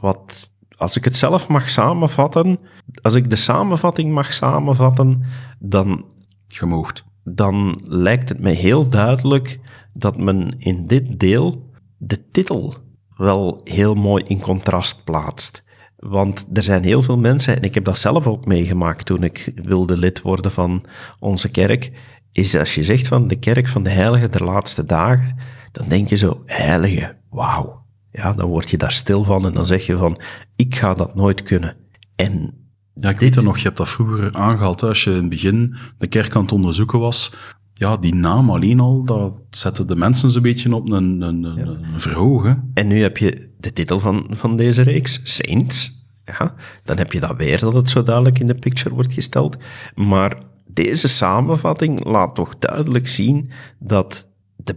wat, 0.00 0.50
als 0.76 0.96
ik 0.96 1.04
het 1.04 1.16
zelf 1.16 1.48
mag 1.48 1.70
samenvatten, 1.70 2.58
als 3.02 3.14
ik 3.14 3.30
de 3.30 3.36
samenvatting 3.36 4.12
mag 4.12 4.32
samenvatten, 4.32 5.22
dan, 5.58 6.04
Gemoogd. 6.48 7.04
dan 7.24 7.80
lijkt 7.84 8.28
het 8.28 8.40
mij 8.40 8.54
heel 8.54 8.88
duidelijk 8.88 9.60
dat 9.92 10.18
men 10.18 10.54
in 10.58 10.86
dit 10.86 11.20
deel 11.20 11.70
de 11.96 12.30
titel 12.30 12.74
wel 13.20 13.60
heel 13.64 13.94
mooi 13.94 14.24
in 14.26 14.40
contrast 14.40 15.04
plaatst. 15.04 15.64
Want 15.96 16.46
er 16.52 16.62
zijn 16.62 16.84
heel 16.84 17.02
veel 17.02 17.18
mensen, 17.18 17.56
en 17.56 17.62
ik 17.62 17.74
heb 17.74 17.84
dat 17.84 17.98
zelf 17.98 18.26
ook 18.26 18.46
meegemaakt 18.46 19.06
toen 19.06 19.22
ik 19.22 19.52
wilde 19.54 19.96
lid 19.96 20.22
worden 20.22 20.50
van 20.50 20.84
onze 21.18 21.48
kerk, 21.48 21.92
is 22.32 22.56
als 22.56 22.74
je 22.74 22.82
zegt 22.82 23.08
van 23.08 23.28
de 23.28 23.38
kerk 23.38 23.68
van 23.68 23.82
de 23.82 23.90
heilige 23.90 24.28
der 24.28 24.44
laatste 24.44 24.86
dagen, 24.86 25.36
dan 25.72 25.88
denk 25.88 26.08
je 26.08 26.16
zo, 26.16 26.42
heilige, 26.46 27.16
wauw. 27.30 27.84
Ja, 28.12 28.32
dan 28.32 28.48
word 28.48 28.70
je 28.70 28.76
daar 28.76 28.92
stil 28.92 29.24
van 29.24 29.46
en 29.46 29.52
dan 29.52 29.66
zeg 29.66 29.86
je 29.86 29.96
van, 29.96 30.20
ik 30.56 30.74
ga 30.74 30.94
dat 30.94 31.14
nooit 31.14 31.42
kunnen. 31.42 31.76
En 32.16 32.54
Ja, 32.94 33.08
ik 33.08 33.20
weet 33.20 33.34
het 33.34 33.44
nog, 33.44 33.56
je 33.56 33.64
hebt 33.64 33.76
dat 33.76 33.88
vroeger 33.88 34.32
aangehaald, 34.36 34.80
hè, 34.80 34.88
als 34.88 35.04
je 35.04 35.10
in 35.10 35.16
het 35.16 35.28
begin 35.28 35.76
de 35.98 36.06
kerk 36.06 36.36
aan 36.36 36.42
het 36.42 36.52
onderzoeken 36.52 36.98
was. 36.98 37.34
Ja, 37.80 37.96
die 37.96 38.14
naam 38.14 38.50
alleen 38.50 38.80
al, 38.80 39.04
dat 39.04 39.32
zette 39.50 39.84
de 39.84 39.96
mensen 39.96 40.30
zo'n 40.30 40.42
beetje 40.42 40.74
op 40.74 40.90
een, 40.90 41.20
een, 41.20 41.42
een, 41.44 42.42
hè. 42.42 42.54
En 42.74 42.86
nu 42.86 43.02
heb 43.02 43.18
je 43.18 43.50
de 43.58 43.72
titel 43.72 44.00
van, 44.00 44.26
van 44.30 44.56
deze 44.56 44.82
reeks, 44.82 45.20
Saints. 45.22 46.04
Ja, 46.24 46.54
dan 46.84 46.96
heb 46.96 47.12
je 47.12 47.20
dat 47.20 47.36
weer 47.36 47.58
dat 47.60 47.74
het 47.74 47.88
zo 47.88 48.02
duidelijk 48.02 48.38
in 48.38 48.46
de 48.46 48.54
picture 48.54 48.94
wordt 48.94 49.12
gesteld. 49.12 49.56
Maar 49.94 50.42
deze 50.66 51.08
samenvatting 51.08 52.04
laat 52.04 52.34
toch 52.34 52.58
duidelijk 52.58 53.08
zien 53.08 53.50
dat 53.78 54.28
de 54.56 54.76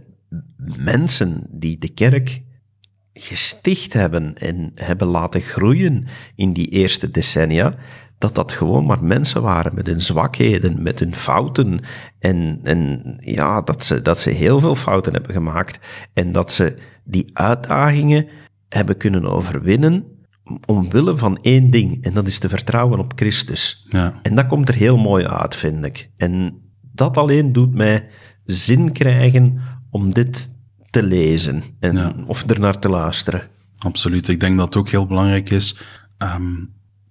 mensen 0.76 1.46
die 1.50 1.78
de 1.78 1.88
kerk 1.88 2.42
gesticht 3.12 3.92
hebben 3.92 4.34
en 4.38 4.70
hebben 4.74 5.06
laten 5.06 5.40
groeien 5.40 6.06
in 6.34 6.52
die 6.52 6.68
eerste 6.68 7.10
decennia, 7.10 7.74
dat 8.18 8.34
dat 8.34 8.52
gewoon 8.52 8.86
maar 8.86 9.04
mensen 9.04 9.42
waren 9.42 9.74
met 9.74 9.86
hun 9.86 10.00
zwakheden, 10.00 10.82
met 10.82 10.98
hun 10.98 11.14
fouten. 11.14 11.80
En, 12.18 12.60
en 12.62 13.14
ja, 13.20 13.60
dat 13.60 13.84
ze, 13.84 14.02
dat 14.02 14.18
ze 14.18 14.30
heel 14.30 14.60
veel 14.60 14.74
fouten 14.74 15.12
hebben 15.12 15.32
gemaakt. 15.32 15.78
En 16.12 16.32
dat 16.32 16.52
ze 16.52 16.76
die 17.04 17.30
uitdagingen 17.32 18.26
hebben 18.68 18.96
kunnen 18.96 19.24
overwinnen 19.24 20.04
omwille 20.66 21.16
van 21.16 21.38
één 21.42 21.70
ding. 21.70 22.04
En 22.04 22.12
dat 22.12 22.26
is 22.26 22.38
te 22.38 22.48
vertrouwen 22.48 22.98
op 22.98 23.12
Christus. 23.16 23.86
Ja. 23.88 24.18
En 24.22 24.34
dat 24.34 24.46
komt 24.46 24.68
er 24.68 24.74
heel 24.74 24.96
mooi 24.96 25.26
uit, 25.26 25.56
vind 25.56 25.84
ik. 25.84 26.10
En 26.16 26.60
dat 26.80 27.16
alleen 27.16 27.52
doet 27.52 27.74
mij 27.74 28.06
zin 28.44 28.92
krijgen 28.92 29.60
om 29.90 30.12
dit 30.14 30.52
te 30.90 31.02
lezen 31.02 31.62
en, 31.80 31.94
Ja. 31.96 32.14
of 32.26 32.44
ernaar 32.44 32.78
te 32.78 32.88
luisteren. 32.88 33.42
Absoluut. 33.78 34.28
Ik 34.28 34.40
denk 34.40 34.56
dat 34.56 34.66
het 34.66 34.76
ook 34.76 34.88
heel 34.88 35.06
belangrijk 35.06 35.50
is 35.50 35.78
ehm, 36.18 36.54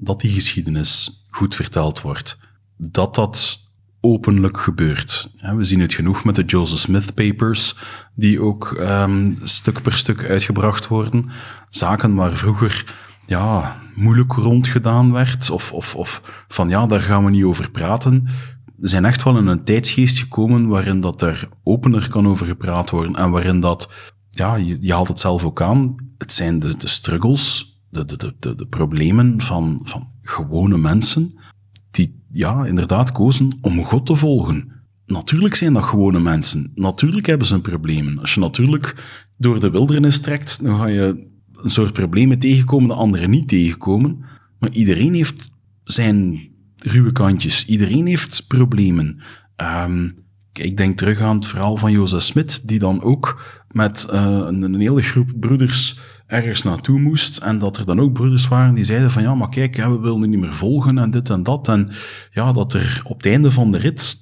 dat 0.04 0.22
die 0.22 0.32
geschiedenis 0.32 1.24
goed 1.30 1.56
verteld 1.56 2.02
wordt. 2.02 2.38
Dat 2.78 3.16
dat 3.16 3.62
openlijk 4.02 4.58
gebeurt. 4.58 5.34
We 5.56 5.64
zien 5.64 5.80
het 5.80 5.94
genoeg 5.94 6.24
met 6.24 6.36
de 6.36 6.44
Joseph 6.44 6.80
Smith 6.80 7.14
Papers, 7.14 7.76
die 8.16 8.42
ook 8.42 8.72
ehm, 8.72 9.32
stuk 9.44 9.82
per 9.82 9.94
stuk 9.94 10.24
uitgebracht 10.24 10.88
worden. 10.88 11.30
Zaken 11.70 12.16
waar 12.16 12.32
vroeger 12.32 12.96
ja, 13.26 13.82
moeilijk 13.96 14.34
rondgedaan 14.34 15.12
werd, 15.12 15.50
of, 15.50 15.74
of, 15.74 15.96
of 15.96 16.22
van 16.48 16.70
ja, 16.70 16.86
daar 16.88 17.02
gaan 17.02 17.26
we 17.26 17.32
niet 17.32 17.44
over 17.44 17.72
praten. 17.72 18.28
Zijn 18.80 19.06
echt 19.06 19.24
wel 19.24 19.38
in 19.38 19.48
een 19.48 19.64
tijdsgeest 19.64 20.20
gekomen 20.20 20.68
waarin 20.68 21.02
dat 21.02 21.22
er 21.22 21.50
opener 21.64 22.10
kan 22.10 22.28
over 22.28 22.46
gepraat 22.46 22.90
worden 22.90 23.16
en 23.16 23.32
waarin 23.32 23.60
dat 23.60 23.92
ja, 24.30 24.56
je, 24.56 24.78
je 24.80 24.94
haalt 24.94 25.08
het 25.08 25.20
zelf 25.20 25.46
ook 25.46 25.62
aan. 25.62 25.96
Het 26.18 26.34
zijn 26.34 26.60
de, 26.60 26.78
de 26.78 26.88
struggles, 26.88 27.73
de, 27.94 28.06
de, 28.06 28.34
de, 28.40 28.56
de, 28.56 28.68
problemen 28.68 29.42
van, 29.42 29.80
van 29.84 30.08
gewone 30.22 30.78
mensen 30.78 31.40
die 31.92 32.24
ja, 32.32 32.66
inderdaad 32.66 33.12
kozen 33.12 33.58
om 33.62 33.84
God 33.84 34.06
te 34.06 34.16
volgen. 34.16 34.72
Natuurlijk 35.06 35.56
zijn 35.56 35.74
dat 35.74 35.84
gewone 35.84 36.20
mensen. 36.20 36.72
Natuurlijk 36.76 37.26
hebben 37.26 37.48
ze 37.48 37.54
een 37.54 37.62
probleem. 37.62 38.18
Als 38.20 38.34
je 38.34 38.40
natuurlijk 38.40 38.96
door 39.38 39.60
de 39.60 39.70
wildernis 39.70 40.20
trekt, 40.20 40.64
dan 40.64 40.78
ga 40.78 40.86
je 40.86 41.32
een 41.54 41.70
soort 41.70 41.94
problemen 41.94 42.40
tegenkomen 42.40 42.88
dat 42.88 42.98
anderen 42.98 43.30
niet 43.30 43.48
tegenkomen. 43.48 44.26
Maar 44.60 44.72
iedereen 44.72 45.14
heeft 45.14 45.52
zijn 45.84 46.50
ruwe 46.76 47.12
kantjes. 47.12 47.66
Iedereen 47.66 48.06
heeft 48.06 48.48
problemen. 48.48 49.20
Ehm, 49.56 50.10
ik 50.54 50.78
denk 50.78 50.98
terug 50.98 51.22
aan 51.22 51.36
het 51.36 51.48
verhaal 51.48 51.78
van 51.78 51.92
Jozef 51.92 52.22
Smit, 52.22 52.68
die 52.68 52.80
dan 52.80 53.02
ook 53.02 53.42
met 53.72 54.06
eh, 54.06 54.46
een 54.48 54.80
hele 54.80 55.02
groep 55.02 55.32
broeders 55.40 56.00
ergens 56.34 56.64
naartoe 56.64 57.00
moest. 57.00 57.38
En 57.38 57.58
dat 57.58 57.78
er 57.78 57.86
dan 57.86 58.00
ook 58.00 58.14
broeders 58.14 58.48
waren 58.48 58.74
die 58.74 58.84
zeiden 58.84 59.12
van 59.12 59.24
ja, 59.24 59.36
maar 59.36 59.50
kijk, 59.50 59.76
we 59.76 60.00
willen 60.00 60.30
niet 60.30 60.40
meer 60.40 60.54
volgen 60.54 60.98
en 60.98 61.12
dit 61.12 61.30
en 61.30 61.44
dat. 61.44 61.68
En 61.68 61.90
ja, 62.32 62.54
dat 62.54 62.74
er 62.74 63.02
op 63.04 63.18
het 63.18 63.26
einde 63.26 63.52
van 63.52 63.72
de 63.72 63.78
rit 63.78 64.18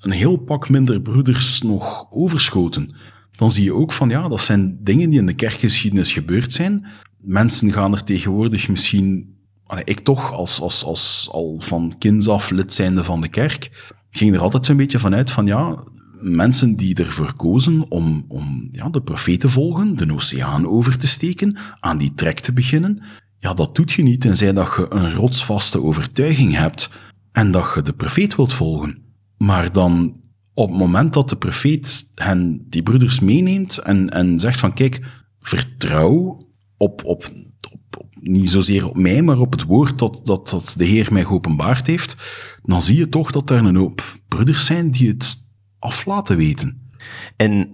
een 0.00 0.10
heel 0.10 0.36
pak 0.36 0.68
minder 0.68 1.00
broeders 1.00 1.62
nog 1.62 2.06
overschoten. 2.10 2.96
Dan 3.30 3.50
zie 3.50 3.64
je 3.64 3.74
ook 3.74 3.92
van 3.92 4.08
ja, 4.08 4.28
dat 4.28 4.40
zijn 4.40 4.78
dingen 4.82 5.10
die 5.10 5.18
in 5.18 5.26
de 5.26 5.34
kerkgeschiedenis 5.34 6.12
gebeurd 6.12 6.52
zijn. 6.52 6.86
Mensen 7.18 7.72
gaan 7.72 7.92
er 7.92 8.04
tegenwoordig 8.04 8.68
misschien, 8.68 9.36
ik 9.84 10.00
toch 10.00 10.32
als, 10.32 10.60
als, 10.60 10.84
als 10.84 11.28
al 11.32 11.56
van 11.58 11.92
kinds 11.98 12.28
af 12.28 12.50
lid 12.50 12.72
zijnde 12.72 13.04
van 13.04 13.20
de 13.20 13.28
kerk, 13.28 13.94
ging 14.10 14.34
er 14.34 14.40
altijd 14.40 14.66
zo'n 14.66 14.76
beetje 14.76 14.98
vanuit 14.98 15.30
van 15.30 15.46
ja, 15.46 15.84
mensen 16.30 16.76
die 16.76 16.94
ervoor 16.94 17.34
kozen 17.34 17.90
om, 17.90 18.24
om 18.28 18.68
ja, 18.72 18.88
de 18.88 19.02
profeet 19.02 19.40
te 19.40 19.48
volgen, 19.48 19.96
de 19.96 20.12
oceaan 20.12 20.66
over 20.66 20.98
te 20.98 21.06
steken, 21.06 21.56
aan 21.80 21.98
die 21.98 22.14
trek 22.14 22.40
te 22.40 22.52
beginnen, 22.52 23.02
ja, 23.38 23.54
dat 23.54 23.74
doet 23.74 23.92
je 23.92 24.02
niet 24.02 24.20
tenzij 24.20 24.52
dat 24.52 24.74
je 24.76 24.86
een 24.88 25.12
rotsvaste 25.12 25.82
overtuiging 25.82 26.54
hebt 26.54 26.90
en 27.32 27.50
dat 27.50 27.72
je 27.74 27.82
de 27.82 27.92
profeet 27.92 28.36
wilt 28.36 28.52
volgen. 28.52 28.98
Maar 29.36 29.72
dan 29.72 30.20
op 30.54 30.68
het 30.68 30.78
moment 30.78 31.12
dat 31.12 31.28
de 31.28 31.36
profeet 31.36 32.10
hen, 32.14 32.66
die 32.68 32.82
broeders 32.82 33.20
meeneemt 33.20 33.78
en, 33.78 34.10
en 34.10 34.38
zegt 34.40 34.60
van 34.60 34.74
kijk, 34.74 35.00
vertrouw 35.40 36.46
op, 36.76 37.04
op, 37.04 37.24
op, 37.70 37.96
op- 37.98 38.14
niet 38.20 38.50
zozeer 38.50 38.88
op 38.88 38.96
mij, 38.96 39.22
maar 39.22 39.38
op 39.38 39.52
het 39.52 39.62
woord 39.62 39.98
dat, 39.98 40.20
dat, 40.24 40.48
dat 40.48 40.74
de 40.78 40.84
Heer 40.84 41.12
mij 41.12 41.24
geopenbaard 41.24 41.86
heeft, 41.86 42.16
dan 42.62 42.82
zie 42.82 42.96
je 42.96 43.08
toch 43.08 43.30
dat 43.30 43.50
er 43.50 43.64
een 43.64 43.76
hoop 43.76 44.18
broeders 44.28 44.66
zijn 44.66 44.90
die 44.90 45.08
het 45.08 45.45
af 45.86 46.04
laten 46.04 46.36
weten. 46.36 46.90
En 47.36 47.68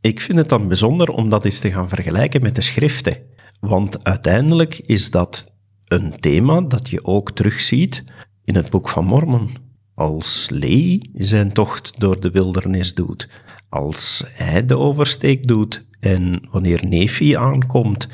ik 0.00 0.20
vind 0.20 0.38
het 0.38 0.48
dan 0.48 0.68
bijzonder 0.68 1.08
om 1.08 1.28
dat 1.28 1.44
eens 1.44 1.58
te 1.58 1.70
gaan 1.70 1.88
vergelijken 1.88 2.42
met 2.42 2.54
de 2.54 2.60
schriften. 2.60 3.16
Want 3.60 4.04
uiteindelijk 4.04 4.78
is 4.78 5.10
dat 5.10 5.52
een 5.84 6.20
thema 6.20 6.60
dat 6.60 6.88
je 6.88 7.04
ook 7.04 7.32
terugziet 7.32 8.04
in 8.44 8.54
het 8.54 8.70
boek 8.70 8.88
van 8.88 9.04
Mormon. 9.04 9.48
Als 9.94 10.48
Lee 10.50 11.10
zijn 11.14 11.52
tocht 11.52 12.00
door 12.00 12.20
de 12.20 12.30
wildernis 12.30 12.94
doet, 12.94 13.28
als 13.68 14.24
hij 14.26 14.66
de 14.66 14.78
oversteek 14.78 15.46
doet 15.46 15.86
en 16.00 16.48
wanneer 16.50 16.86
Nefi 16.86 17.34
aankomt 17.34 18.08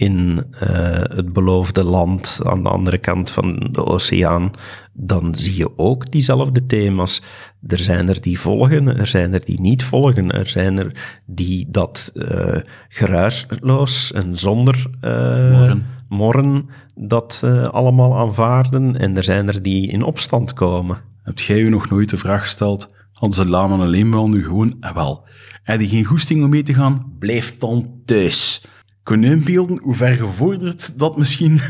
in 0.00 0.44
eh, 0.50 0.68
het 0.92 1.32
beloofde 1.32 1.84
land 1.84 2.40
aan 2.44 2.62
de 2.62 2.68
andere 2.68 2.98
kant 2.98 3.30
van 3.30 3.68
de 3.72 3.84
oceaan, 3.84 4.50
dan 4.92 5.34
zie 5.34 5.56
je 5.56 5.78
ook 5.78 6.10
diezelfde 6.10 6.66
thema's. 6.66 7.22
Er 7.66 7.78
zijn 7.78 8.08
er 8.08 8.20
die 8.20 8.40
volgen, 8.40 8.98
er 8.98 9.06
zijn 9.06 9.34
er 9.34 9.44
die 9.44 9.60
niet 9.60 9.84
volgen, 9.84 10.30
er 10.30 10.48
zijn 10.48 10.78
er 10.78 11.18
die 11.26 11.66
dat 11.70 12.12
eh 12.14 12.56
geruisloos 12.88 14.12
en 14.12 14.36
zonder 14.36 14.86
eh, 15.00 15.50
Morren. 15.50 15.86
morren 16.08 16.68
dat 16.94 17.44
allemaal 17.70 18.18
aanvaarden, 18.18 18.98
en 18.98 19.16
er 19.16 19.24
zijn 19.24 19.48
er 19.48 19.62
die 19.62 19.88
in 19.88 20.02
opstand 20.02 20.52
komen. 20.52 20.98
Heb 21.22 21.38
jij 21.38 21.58
u 21.58 21.68
nog 21.68 21.90
nooit 21.90 22.10
de 22.10 22.16
vraag 22.16 22.42
gesteld, 22.42 22.94
hadden 23.12 23.44
ze 23.44 23.46
Lama 23.46 23.84
alleen 23.84 24.10
wel 24.10 24.28
nu 24.28 24.44
gewoon, 24.44 24.76
en 24.80 24.94
wel, 24.94 25.28
heb 25.62 25.80
je 25.80 25.88
geen 25.88 26.04
goesting 26.04 26.44
om 26.44 26.50
mee 26.50 26.62
te 26.62 26.74
gaan, 26.74 27.12
blijf 27.18 27.58
dan 27.58 27.90
thuis. 28.04 28.62
Kun 29.02 29.22
je 29.22 29.30
inbeelden 29.30 29.80
hoe 29.82 29.94
ver 29.94 30.16
gevorderd 30.16 30.98
dat 30.98 31.16
misschien 31.16 31.60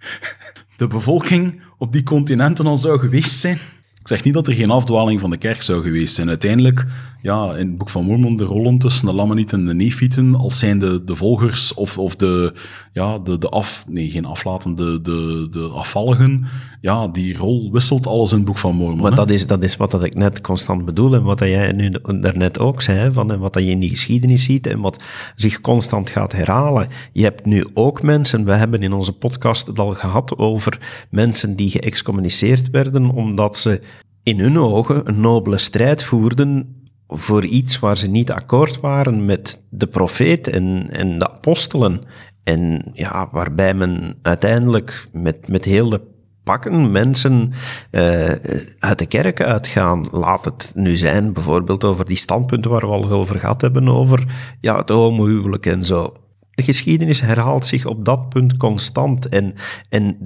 de 0.76 0.86
bevolking 0.86 1.60
op 1.78 1.92
die 1.92 2.02
continenten 2.02 2.66
al 2.66 2.76
zou 2.76 2.98
geweest 2.98 3.38
zijn? 3.40 3.58
Ik 4.06 4.12
zeg 4.12 4.24
niet 4.24 4.34
dat 4.34 4.46
er 4.46 4.54
geen 4.54 4.70
afdwaling 4.70 5.20
van 5.20 5.30
de 5.30 5.36
kerk 5.36 5.62
zou 5.62 5.82
geweest 5.82 6.14
zijn. 6.14 6.28
Uiteindelijk, 6.28 6.86
ja, 7.22 7.54
in 7.54 7.66
het 7.66 7.78
boek 7.78 7.88
van 7.88 8.04
Mormon, 8.04 8.36
de 8.36 8.44
rollen 8.44 8.78
tussen 8.78 9.06
de 9.06 9.12
Lamanieten 9.12 9.58
en 9.58 9.66
de 9.66 9.74
Nefieten, 9.74 10.34
als 10.34 10.58
zijn 10.58 10.78
de, 10.78 11.04
de 11.04 11.14
volgers 11.14 11.74
of, 11.74 11.98
of 11.98 12.16
de, 12.16 12.54
ja, 12.92 13.18
de, 13.18 13.38
de 13.38 13.48
af, 13.48 13.84
nee, 13.88 14.10
geen 14.10 14.24
aflatende, 14.24 15.00
de, 15.00 15.46
de 15.50 15.60
afvalligen, 15.60 16.46
ja, 16.80 17.08
die 17.08 17.36
rol 17.36 17.72
wisselt 17.72 18.06
alles 18.06 18.30
in 18.30 18.36
het 18.36 18.46
boek 18.46 18.58
van 18.58 18.74
Mormon. 18.74 19.00
Maar 19.00 19.10
hè. 19.10 19.16
dat 19.16 19.30
is, 19.30 19.46
dat 19.46 19.62
is 19.62 19.76
wat 19.76 19.90
dat 19.90 20.04
ik 20.04 20.14
net 20.14 20.40
constant 20.40 20.84
bedoel 20.84 21.14
en 21.14 21.22
wat 21.22 21.38
dat 21.38 21.48
jij 21.48 21.72
nu 21.72 21.92
daarnet 22.20 22.58
ook 22.58 22.82
zei, 22.82 23.12
van, 23.12 23.32
en 23.32 23.38
wat 23.38 23.52
dat 23.52 23.62
je 23.62 23.70
in 23.70 23.80
die 23.80 23.88
geschiedenis 23.88 24.44
ziet 24.44 24.66
en 24.66 24.80
wat 24.80 25.02
zich 25.36 25.60
constant 25.60 26.10
gaat 26.10 26.32
herhalen. 26.32 26.88
Je 27.12 27.22
hebt 27.22 27.46
nu 27.46 27.66
ook 27.74 28.02
mensen, 28.02 28.44
we 28.44 28.52
hebben 28.52 28.80
in 28.80 28.92
onze 28.92 29.12
podcast 29.12 29.66
het 29.66 29.78
al 29.78 29.94
gehad 29.94 30.38
over 30.38 30.78
mensen 31.10 31.56
die 31.56 31.70
geëxcommuniceerd 31.70 32.70
werden 32.70 33.10
omdat 33.10 33.56
ze 33.56 33.80
in 34.26 34.40
hun 34.40 34.58
ogen 34.58 35.08
een 35.08 35.20
nobele 35.20 35.58
strijd 35.58 36.04
voerden 36.04 36.84
voor 37.08 37.44
iets 37.44 37.78
waar 37.78 37.96
ze 37.96 38.06
niet 38.08 38.30
akkoord 38.30 38.80
waren 38.80 39.24
met 39.24 39.62
de 39.70 39.86
profeet 39.86 40.48
en, 40.48 40.86
en 40.90 41.18
de 41.18 41.30
apostelen. 41.30 42.00
En 42.44 42.90
ja, 42.92 43.28
waarbij 43.32 43.74
men 43.74 44.18
uiteindelijk 44.22 45.08
met, 45.12 45.48
met 45.48 45.64
heel 45.64 45.88
de 45.88 46.00
pakken 46.44 46.90
mensen 46.90 47.52
eh, 47.90 48.32
uit 48.78 48.98
de 48.98 49.06
kerk 49.06 49.40
uitgaan. 49.40 50.08
Laat 50.10 50.44
het 50.44 50.72
nu 50.74 50.96
zijn, 50.96 51.32
bijvoorbeeld 51.32 51.84
over 51.84 52.06
die 52.06 52.16
standpunten 52.16 52.70
waar 52.70 52.80
we 52.80 52.86
al 52.86 53.10
over 53.10 53.38
gehad 53.38 53.60
hebben, 53.60 53.88
over 53.88 54.26
ja, 54.60 54.76
het 54.76 54.88
homohuwelijk 54.88 55.66
en 55.66 55.84
zo. 55.84 56.12
de 56.50 56.62
geschiedenis 56.62 57.20
herhaalt 57.20 57.66
zich 57.66 57.86
op 57.86 58.04
dat 58.04 58.28
punt 58.28 58.56
constant. 58.56 59.28
En, 59.28 59.54
en 59.88 60.16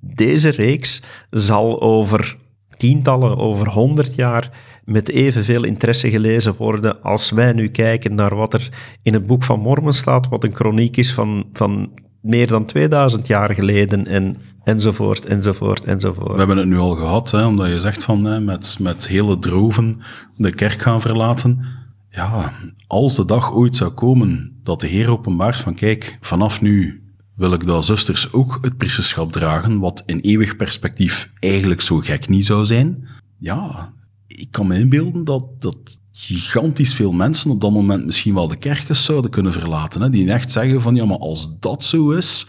deze 0.00 0.50
reeks 0.50 1.02
zal 1.30 1.80
over 1.80 2.36
tientallen, 2.76 3.36
over 3.36 3.68
honderd 3.68 4.14
jaar 4.14 4.50
met 4.84 5.08
evenveel 5.08 5.64
interesse 5.64 6.10
gelezen 6.10 6.54
worden 6.56 7.02
als 7.02 7.30
wij 7.30 7.52
nu 7.52 7.68
kijken 7.68 8.14
naar 8.14 8.34
wat 8.34 8.54
er 8.54 8.68
in 9.02 9.12
het 9.12 9.26
Boek 9.26 9.44
van 9.44 9.60
Mormon 9.60 9.92
staat, 9.92 10.28
wat 10.28 10.44
een 10.44 10.54
chroniek 10.54 10.96
is 10.96 11.12
van, 11.14 11.46
van 11.52 11.90
meer 12.20 12.46
dan 12.46 12.64
2000 12.64 13.26
jaar 13.26 13.54
geleden 13.54 14.06
en, 14.06 14.36
enzovoort, 14.64 15.26
enzovoort, 15.26 15.84
enzovoort. 15.84 16.32
We 16.32 16.38
hebben 16.38 16.56
het 16.56 16.66
nu 16.66 16.78
al 16.78 16.94
gehad, 16.94 17.30
hè, 17.30 17.46
omdat 17.46 17.68
je 17.68 17.80
zegt 17.80 18.04
van 18.04 18.44
met, 18.44 18.76
met 18.80 19.08
hele 19.08 19.38
droven 19.38 20.00
de 20.36 20.54
kerk 20.54 20.80
gaan 20.80 21.00
verlaten. 21.00 21.64
Ja, 22.10 22.52
als 22.86 23.16
de 23.16 23.24
dag 23.24 23.52
ooit 23.54 23.76
zou 23.76 23.90
komen 23.90 24.60
dat 24.62 24.80
de 24.80 24.86
Heer 24.86 25.10
openbaart 25.10 25.60
van 25.60 25.74
kijk, 25.74 26.18
vanaf 26.20 26.60
nu 26.60 27.05
wil 27.36 27.52
ik 27.52 27.66
dat 27.66 27.84
zusters 27.84 28.32
ook 28.32 28.58
het 28.60 28.76
priesterschap 28.76 29.32
dragen, 29.32 29.78
wat 29.78 30.02
in 30.06 30.20
eeuwig 30.20 30.56
perspectief 30.56 31.32
eigenlijk 31.38 31.80
zo 31.80 31.96
gek 31.96 32.28
niet 32.28 32.46
zou 32.46 32.64
zijn. 32.64 33.08
Ja, 33.38 33.92
ik 34.26 34.50
kan 34.50 34.66
me 34.66 34.78
inbeelden 34.78 35.24
dat, 35.24 35.48
dat 35.58 36.00
gigantisch 36.12 36.94
veel 36.94 37.12
mensen 37.12 37.50
op 37.50 37.60
dat 37.60 37.72
moment 37.72 38.04
misschien 38.04 38.34
wel 38.34 38.48
de 38.48 38.56
kerkjes 38.56 39.04
zouden 39.04 39.30
kunnen 39.30 39.52
verlaten. 39.52 40.00
Hè? 40.00 40.10
Die 40.10 40.30
echt 40.30 40.52
zeggen 40.52 40.82
van, 40.82 40.94
ja, 40.94 41.04
maar 41.04 41.18
als 41.18 41.58
dat 41.60 41.84
zo 41.84 42.10
is, 42.10 42.46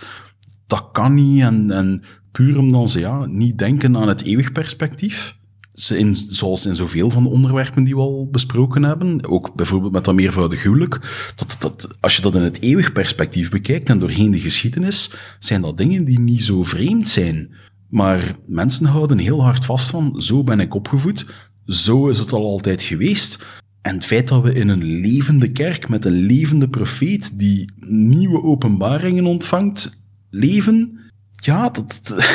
dat 0.68 0.90
kan 0.92 1.14
niet. 1.14 1.42
En, 1.42 1.72
en 1.72 2.04
puur 2.32 2.58
omdat 2.58 2.90
ze 2.90 3.00
ja, 3.00 3.26
niet 3.26 3.58
denken 3.58 3.98
aan 3.98 4.08
het 4.08 4.22
eeuwig 4.22 4.52
perspectief. 4.52 5.37
Zoals 5.78 6.66
in 6.66 6.76
zoveel 6.76 7.10
van 7.10 7.24
de 7.24 7.30
onderwerpen 7.30 7.84
die 7.84 7.96
we 7.96 8.02
al 8.02 8.28
besproken 8.32 8.84
hebben, 8.84 9.28
ook 9.28 9.56
bijvoorbeeld 9.56 9.92
met 9.92 10.06
dat 10.06 10.16
meervoudig 10.16 10.64
huwelijk, 10.64 11.00
dat, 11.36 11.56
dat, 11.60 11.88
als 12.00 12.16
je 12.16 12.22
dat 12.22 12.36
in 12.36 12.42
het 12.42 12.62
eeuwig 12.62 12.92
perspectief 12.92 13.50
bekijkt 13.50 13.90
en 13.90 14.00
doorheen 14.00 14.32
de 14.32 14.40
geschiedenis, 14.40 15.12
zijn 15.40 15.62
dat 15.62 15.78
dingen 15.78 16.06
die 16.06 16.20
niet 16.20 16.44
zo 16.44 16.64
vreemd 16.64 17.10
zijn. 17.10 17.54
Maar 17.90 18.36
mensen 18.48 18.86
houden 18.86 19.18
heel 19.18 19.44
hard 19.44 19.66
vast 19.66 19.90
van, 19.90 20.22
zo 20.22 20.44
ben 20.44 20.60
ik 20.60 20.76
opgevoed, 20.76 21.26
zo 21.66 22.08
is 22.08 22.20
het 22.20 22.32
al 22.32 22.46
altijd 22.46 22.82
geweest. 22.82 23.46
En 23.82 23.96
het 23.96 24.06
feit 24.06 24.28
dat 24.28 24.44
we 24.44 24.54
in 24.54 24.70
een 24.70 24.84
levende 24.84 25.52
kerk 25.52 25.90
met 25.90 26.06
een 26.06 26.26
levende 26.26 26.70
profeet 26.70 27.40
die 27.40 27.72
nieuwe 27.86 28.44
openbaringen 28.44 29.26
ontvangt, 29.26 30.04
leven, 30.30 31.00
ja, 31.36 31.70
dat 31.70 32.02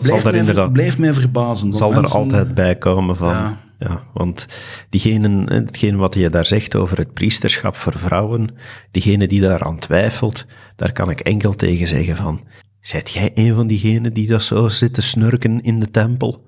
zal 0.00 0.22
daar 0.22 0.34
inderdaad. 0.34 0.72
Blijft 0.72 0.98
mij 0.98 1.14
verbazen. 1.14 1.72
Zal 1.72 1.92
er 1.92 2.04
altijd 2.04 2.54
bij 2.54 2.76
komen 2.76 3.16
van. 3.16 3.28
Ja. 3.28 3.58
ja 3.78 4.02
want 4.12 4.46
diegene, 4.88 5.54
hetgeen 5.54 5.96
wat 5.96 6.14
je 6.14 6.30
daar 6.30 6.46
zegt 6.46 6.76
over 6.76 6.98
het 6.98 7.12
priesterschap 7.12 7.76
voor 7.76 7.98
vrouwen, 7.98 8.48
diegene 8.90 9.26
die 9.26 9.40
daaraan 9.40 9.78
twijfelt, 9.78 10.46
daar 10.76 10.92
kan 10.92 11.10
ik 11.10 11.20
enkel 11.20 11.54
tegen 11.54 11.86
zeggen 11.86 12.16
van. 12.16 12.44
Zijt 12.80 13.10
jij 13.10 13.30
een 13.34 13.54
van 13.54 13.66
diegenen 13.66 14.12
die 14.12 14.26
dat 14.26 14.42
zo 14.42 14.68
zitten 14.68 15.02
snurken 15.02 15.60
in 15.62 15.80
de 15.80 15.90
tempel? 15.90 16.42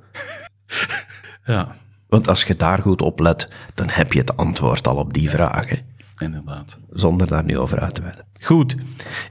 Ja. 1.46 1.76
Want 2.08 2.28
als 2.28 2.44
je 2.44 2.56
daar 2.56 2.78
goed 2.78 3.02
op 3.02 3.20
let, 3.20 3.48
dan 3.74 3.88
heb 3.90 4.12
je 4.12 4.18
het 4.18 4.36
antwoord 4.36 4.88
al 4.88 4.96
op 4.96 5.12
die 5.12 5.30
vragen. 5.30 5.78
Inderdaad. 6.18 6.78
Zonder 6.90 7.26
daar 7.26 7.44
nu 7.44 7.58
over 7.58 7.80
uit 7.80 7.94
te 7.94 8.02
wijden. 8.02 8.26
Goed, 8.40 8.76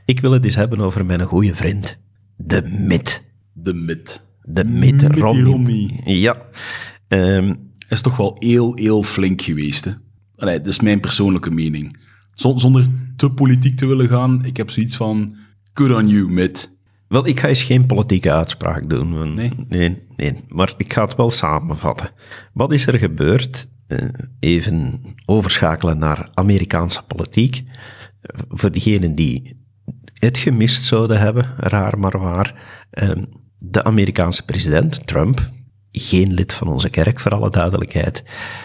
ik 0.05 0.19
wil 0.19 0.31
het 0.31 0.43
eens 0.43 0.55
hebben 0.55 0.79
over 0.79 1.05
mijn 1.05 1.23
goede 1.23 1.55
vriend, 1.55 1.99
de 2.35 2.61
Mit. 2.63 3.23
De 3.65 3.73
Mit. 3.73 4.21
De 4.43 4.63
Mit 4.63 5.01
Romney. 5.01 5.43
Romney. 5.43 6.01
Ja. 6.05 6.35
Um, 7.07 7.71
is 7.89 8.01
toch 8.01 8.17
wel 8.17 8.35
heel, 8.39 8.75
heel 8.75 9.03
flink 9.03 9.41
geweest, 9.41 9.85
hè? 9.85 9.91
Allee, 10.35 10.57
dat 10.57 10.67
is 10.67 10.79
mijn 10.79 10.99
persoonlijke 10.99 11.51
mening. 11.51 11.97
Zonder 12.33 12.85
te 13.15 13.29
politiek 13.29 13.77
te 13.77 13.85
willen 13.85 14.07
gaan, 14.07 14.45
ik 14.45 14.57
heb 14.57 14.69
zoiets 14.69 14.95
van, 14.95 15.35
good 15.73 15.91
on 15.91 16.07
you, 16.07 16.31
Mitt. 16.31 16.77
Wel, 17.07 17.27
ik 17.27 17.39
ga 17.39 17.47
eens 17.47 17.63
geen 17.63 17.85
politieke 17.85 18.31
uitspraak 18.31 18.89
doen. 18.89 19.33
Nee? 19.33 19.51
Nee, 19.67 20.01
nee. 20.15 20.33
Maar 20.47 20.73
ik 20.77 20.93
ga 20.93 21.03
het 21.03 21.15
wel 21.15 21.31
samenvatten. 21.31 22.09
Wat 22.53 22.71
is 22.71 22.87
er 22.87 22.97
gebeurd? 22.97 23.67
Uh, 23.87 23.99
even 24.39 25.01
overschakelen 25.25 25.97
naar 25.97 26.29
Amerikaanse 26.33 27.03
politiek. 27.07 27.63
Voor 28.49 28.71
diegenen 28.71 29.15
die 29.15 29.63
het 30.13 30.37
gemist 30.37 30.83
zouden 30.83 31.19
hebben, 31.19 31.53
raar 31.57 31.99
maar 31.99 32.19
waar. 32.19 32.53
Uh, 33.03 33.11
de 33.69 33.83
Amerikaanse 33.83 34.45
president, 34.45 35.07
Trump, 35.07 35.49
geen 35.91 36.33
lid 36.33 36.53
van 36.53 36.67
onze 36.67 36.89
kerk 36.89 37.19
voor 37.19 37.31
alle 37.31 37.49
duidelijkheid, 37.49 38.23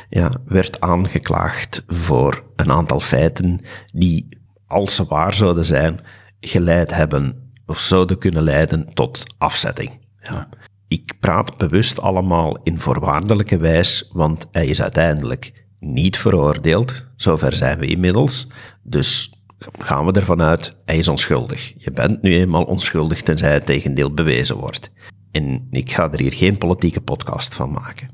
ja, 0.09 0.31
werd 0.45 0.81
aangeklaagd 0.81 1.85
voor 1.87 2.45
een 2.57 2.71
aantal 2.71 3.01
feiten 3.01 3.61
die, 3.93 4.29
als 4.67 4.95
ze 4.95 5.05
waar 5.05 5.35
zouden 5.35 5.65
zijn, 5.65 6.01
geleid 6.41 6.95
hebben 6.95 7.53
of 7.67 7.79
zouden 7.79 8.19
kunnen 8.19 8.43
leiden 8.43 8.95
tot 8.95 9.35
afzetting. 9.39 9.91
Ja. 10.19 10.49
Ik 10.89 11.13
praat 11.21 11.57
bewust 11.57 12.01
allemaal 12.01 12.59
in 12.63 12.79
voorwaardelijke 12.79 13.59
wijs, 13.59 14.11
want 14.13 14.49
hij 14.53 14.67
is 14.67 14.83
uiteindelijk 14.83 15.65
niet 15.79 16.19
veroordeeld. 16.19 17.07
Zover 17.17 17.53
zijn 17.53 17.79
we 17.79 17.87
inmiddels. 17.87 18.49
Dus 18.83 19.40
gaan 19.79 20.07
we 20.07 20.13
ervan 20.13 20.43
uit, 20.43 20.77
hij 20.85 20.97
is 20.97 21.09
onschuldig. 21.09 21.73
Je 21.77 21.91
bent 21.91 22.23
nu 22.23 22.35
eenmaal 22.35 22.65
onschuldig 22.65 23.23
tenzij 23.23 23.53
het 23.53 23.67
tegendeel 23.67 24.15
bewezen 24.15 24.57
wordt. 24.57 24.91
En 25.31 25.67
ik 25.71 25.93
ga 25.93 26.13
er 26.13 26.21
hier 26.21 26.33
geen 26.33 26.59
politieke 26.59 27.01
podcast 27.01 27.55
van 27.55 27.71
maken. 27.71 28.11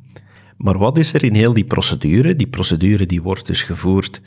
Maar 0.57 0.79
wat 0.79 0.99
is 0.99 1.13
er 1.13 1.25
in 1.25 1.35
heel 1.35 1.53
die 1.55 1.65
procedure? 1.65 2.37
Die 2.37 2.49
procedure 2.49 3.07
die 3.07 3.23
wordt 3.23 3.47
dus 3.47 3.63
gevoerd, 3.63 4.21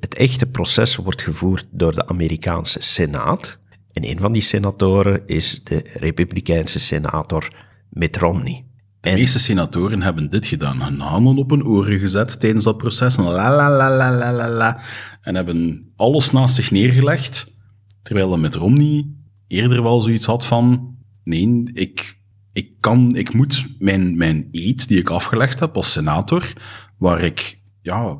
het 0.00 0.14
echte 0.14 0.46
proces 0.46 0.96
wordt 0.96 1.22
gevoerd 1.22 1.66
door 1.70 1.94
de 1.94 2.06
Amerikaanse 2.06 2.82
Senaat. 2.82 3.58
En 3.92 4.08
een 4.08 4.18
van 4.18 4.32
die 4.32 4.42
senatoren 4.42 5.22
is 5.26 5.64
de 5.64 5.90
Republikeinse 5.94 6.78
senator 6.78 7.48
Mitt 7.90 8.16
Romney. 8.16 8.64
De 9.04 9.12
meeste 9.14 9.38
senatoren 9.38 10.02
hebben 10.02 10.30
dit 10.30 10.46
gedaan. 10.46 10.82
Hun 10.82 11.00
handen 11.00 11.36
op 11.36 11.50
hun 11.50 11.64
oren 11.64 11.98
gezet 11.98 12.40
tijdens 12.40 12.64
dat 12.64 12.76
proces. 12.76 13.16
En, 13.16 13.24
la, 13.24 13.56
la, 13.56 13.70
la, 13.70 13.96
la, 13.96 14.12
la, 14.12 14.32
la, 14.32 14.50
la, 14.50 14.80
en 15.20 15.34
hebben 15.34 15.92
alles 15.96 16.30
naast 16.30 16.54
zich 16.54 16.70
neergelegd. 16.70 17.58
Terwijl 18.02 18.38
Mitt 18.38 18.54
Romney 18.54 19.06
eerder 19.46 19.82
wel 19.82 20.02
zoiets 20.02 20.26
had 20.26 20.46
van... 20.46 20.92
Nee, 21.24 21.70
ik, 21.72 22.18
ik, 22.52 22.70
kan, 22.80 23.16
ik 23.16 23.34
moet 23.34 23.66
mijn, 23.78 24.16
mijn 24.16 24.48
eet 24.50 24.88
die 24.88 24.98
ik 24.98 25.10
afgelegd 25.10 25.60
heb 25.60 25.76
als 25.76 25.92
senator, 25.92 26.52
waar 26.98 27.20
ik 27.20 27.58
ja, 27.82 28.18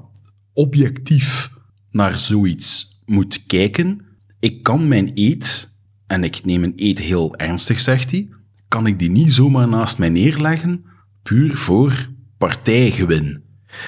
objectief 0.53 1.51
naar 1.90 2.16
zoiets 2.16 3.01
moet 3.05 3.47
kijken 3.47 4.05
ik 4.44 4.62
kan 4.62 4.88
mijn 4.88 5.11
eet, 5.14 5.77
en 6.07 6.25
ik 6.25 6.44
neem 6.44 6.64
een 6.64 6.73
eet 6.77 6.99
heel 6.99 7.37
ernstig, 7.37 7.81
zegt 7.81 8.11
hij, 8.11 8.29
kan 8.68 8.87
ik 8.87 8.98
die 8.98 9.11
niet 9.11 9.33
zomaar 9.33 9.68
naast 9.68 9.98
mij 9.98 10.09
neerleggen, 10.09 10.85
puur 11.22 11.57
voor 11.57 12.09
partijgewin. 12.38 13.42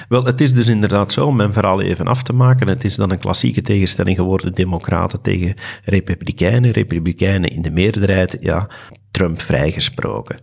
Wel, 0.09 0.25
het 0.25 0.41
is 0.41 0.53
dus 0.53 0.67
inderdaad 0.67 1.11
zo, 1.11 1.25
om 1.25 1.35
mijn 1.35 1.53
verhaal 1.53 1.81
even 1.81 2.07
af 2.07 2.23
te 2.23 2.33
maken, 2.33 2.67
het 2.67 2.83
is 2.83 2.95
dan 2.95 3.11
een 3.11 3.19
klassieke 3.19 3.61
tegenstelling 3.61 4.17
geworden, 4.17 4.53
democraten 4.53 5.21
tegen 5.21 5.55
republikeinen, 5.83 6.71
republikeinen 6.71 7.49
in 7.49 7.61
de 7.61 7.71
meerderheid, 7.71 8.37
ja, 8.39 8.69
Trump 9.11 9.41
vrijgesproken. 9.41 10.39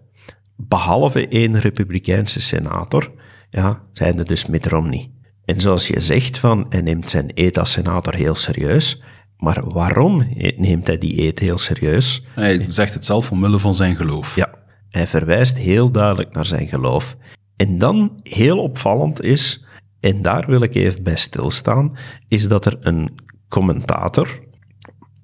Behalve 0.56 1.28
één 1.28 1.60
republikeinse 1.60 2.40
senator, 2.40 3.12
ja, 3.50 3.82
zijn 3.92 4.18
er 4.18 4.24
dus 4.24 4.46
Mitt 4.46 4.66
Romney. 4.66 5.10
En 5.44 5.60
zoals 5.60 5.86
je 5.86 6.00
zegt 6.00 6.38
van, 6.38 6.66
hij 6.68 6.80
neemt 6.80 7.10
zijn 7.10 7.30
eet 7.34 7.58
als 7.58 7.72
senator 7.72 8.14
heel 8.14 8.34
serieus, 8.34 9.02
maar 9.36 9.64
waarom 9.68 10.22
neemt 10.56 10.86
hij 10.86 10.98
die 10.98 11.22
eet 11.22 11.38
heel 11.38 11.58
serieus? 11.58 12.22
Hij 12.34 12.64
zegt 12.68 12.94
het 12.94 13.04
zelf 13.04 13.30
omwille 13.30 13.58
van 13.58 13.74
zijn 13.74 13.96
geloof. 13.96 14.36
Ja, 14.36 14.54
hij 14.90 15.06
verwijst 15.06 15.58
heel 15.58 15.90
duidelijk 15.90 16.34
naar 16.34 16.46
zijn 16.46 16.68
geloof. 16.68 17.16
En 17.56 17.78
dan 17.78 18.20
heel 18.22 18.58
opvallend 18.58 19.22
is, 19.22 19.64
en 20.00 20.22
daar 20.22 20.46
wil 20.46 20.62
ik 20.62 20.74
even 20.74 21.02
bij 21.02 21.16
stilstaan, 21.16 21.96
is 22.28 22.48
dat 22.48 22.66
er 22.66 22.76
een 22.80 23.14
commentator 23.48 24.42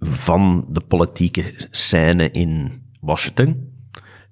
van 0.00 0.66
de 0.68 0.80
politieke 0.80 1.54
scène 1.70 2.30
in 2.30 2.82
Washington, 3.00 3.72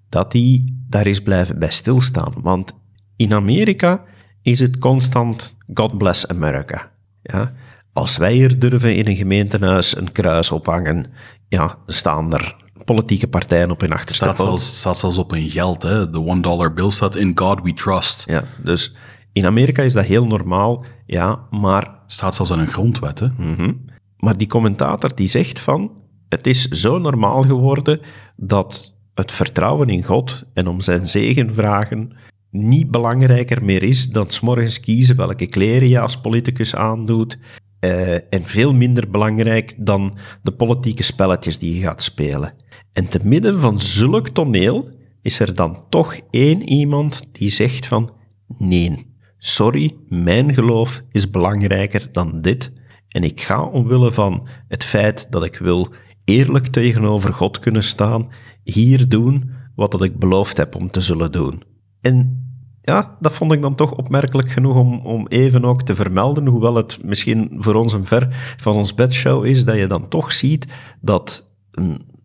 dat 0.09 0.33
die 0.33 0.85
daar 0.89 1.07
is 1.07 1.23
blijven 1.23 1.59
bij 1.59 1.71
stilstaan. 1.71 2.35
Want 2.37 2.75
in 3.17 3.33
Amerika 3.35 4.05
is 4.43 4.61
het 4.61 4.79
constant 4.79 5.57
God 5.75 5.99
bless 5.99 6.27
America. 6.27 6.93
Ja? 7.23 7.53
Als 7.99 8.17
wij 8.17 8.33
hier 8.33 8.59
durven 8.59 8.97
in 8.97 9.07
een 9.07 9.17
gemeentehuis 9.17 9.97
een 9.97 10.13
kruis 10.13 10.51
ophangen, 10.51 11.07
ja, 11.49 11.79
staan 11.87 12.33
er 12.33 12.57
politieke 12.85 13.29
partijen 13.29 13.71
op 13.71 13.81
hun 13.81 13.93
achterste 13.93 14.25
staat 14.25 14.39
zelfs, 14.39 14.79
staat 14.79 14.99
zelfs 14.99 15.19
op 15.19 15.31
hun 15.31 15.49
geld, 15.49 15.83
hè. 15.83 16.11
De 16.11 16.21
one 16.21 16.41
dollar 16.41 16.73
bill 16.73 16.91
staat 16.91 17.17
in 17.17 17.33
God 17.35 17.61
we 17.63 17.75
trust. 17.75 18.25
Ja, 18.29 18.45
dus 18.65 18.95
in 19.33 19.47
Amerika 19.47 19.83
is 19.83 19.93
dat 19.93 20.05
heel 20.05 20.27
normaal, 20.27 20.85
ja, 21.07 21.47
maar... 21.51 21.97
Staat 22.07 22.35
zelfs 22.35 22.51
in 22.51 22.59
een 22.59 22.67
grondwet, 22.67 23.19
hè. 23.19 23.29
Mm 23.37 23.85
Maar 24.17 24.37
die 24.37 24.49
commentator 24.49 25.15
die 25.15 25.27
zegt 25.27 25.61
van, 25.61 25.91
het 26.29 26.47
is 26.47 26.69
zo 26.69 26.99
normaal 26.99 27.43
geworden 27.43 28.01
dat 28.37 28.95
het 29.15 29.33
vertrouwen 29.33 29.89
in 29.89 30.05
God 30.05 30.43
en 30.55 30.67
om 30.69 30.81
zijn 30.81 31.07
zegen 31.07 31.55
vragen 31.55 32.17
niet 32.51 32.91
belangrijker 32.91 33.65
meer 33.65 33.83
is 33.83 34.09
dan 34.09 34.31
s 34.31 34.41
morgens 34.41 34.81
kiezen 34.81 35.17
welke 35.17 35.47
kleren 35.47 35.89
je 35.89 36.01
als 36.01 36.21
politicus 36.21 36.75
aandoet 36.75 37.39
eh, 37.81 38.15
en 38.15 38.43
veel 38.43 38.75
minder 38.75 39.11
belangrijk 39.11 39.75
dan 39.77 40.19
de 40.43 40.53
politieke 40.53 41.03
spelletjes 41.03 41.59
die 41.59 41.75
je 41.75 41.81
gaat 41.81 42.03
spelen. 42.03 42.55
En 42.93 43.09
te 43.09 43.21
midden 43.23 43.61
van 43.61 43.79
zulk 43.79 44.29
toneel 44.29 44.91
is 45.23 45.41
er 45.41 45.55
dan 45.55 45.85
toch 45.89 46.19
één 46.31 46.69
iemand 46.69 47.23
die 47.33 47.51
zegt 47.51 47.87
van 47.87 48.11
nee, 48.59 49.15
sorry, 49.39 49.97
mijn 50.09 50.55
geloof 50.55 51.03
is 51.13 51.31
belangrijker 51.31 52.09
dan 52.13 52.39
dit. 52.39 52.73
En 53.09 53.25
ik 53.25 53.41
ga 53.41 53.63
omwille 53.63 54.13
van 54.13 54.49
het 54.69 54.85
feit 54.85 55.27
dat 55.31 55.45
ik 55.45 55.57
wil 55.57 55.93
eerlijk 56.25 56.67
tegenover 56.67 57.35
God 57.35 57.59
kunnen 57.59 57.85
staan, 57.85 58.29
hier 58.63 59.09
doen 59.09 59.51
wat 59.75 59.91
dat 59.91 60.03
ik 60.03 60.19
beloofd 60.19 60.57
heb 60.57 60.75
om 60.75 60.91
te 60.91 61.01
zullen 61.01 61.33
doen. 61.33 61.63
En 62.01 62.48
ja, 62.89 63.17
dat 63.21 63.33
vond 63.33 63.53
ik 63.53 63.63
dan 63.63 63.75
toch 63.75 63.93
opmerkelijk 63.93 64.51
genoeg 64.51 64.77
om, 64.77 65.01
om 65.01 65.27
even 65.27 65.65
ook 65.65 65.83
te 65.83 65.95
vermelden, 65.95 66.47
hoewel 66.47 66.75
het 66.75 66.99
misschien 67.05 67.51
voor 67.59 67.75
ons 67.75 67.93
een 67.93 68.05
ver 68.05 68.55
van 68.57 68.75
ons 68.75 68.95
bedshow 68.95 69.45
is, 69.45 69.65
dat 69.65 69.77
je 69.77 69.87
dan 69.87 70.09
toch 70.09 70.33
ziet 70.33 70.73
dat 71.01 71.47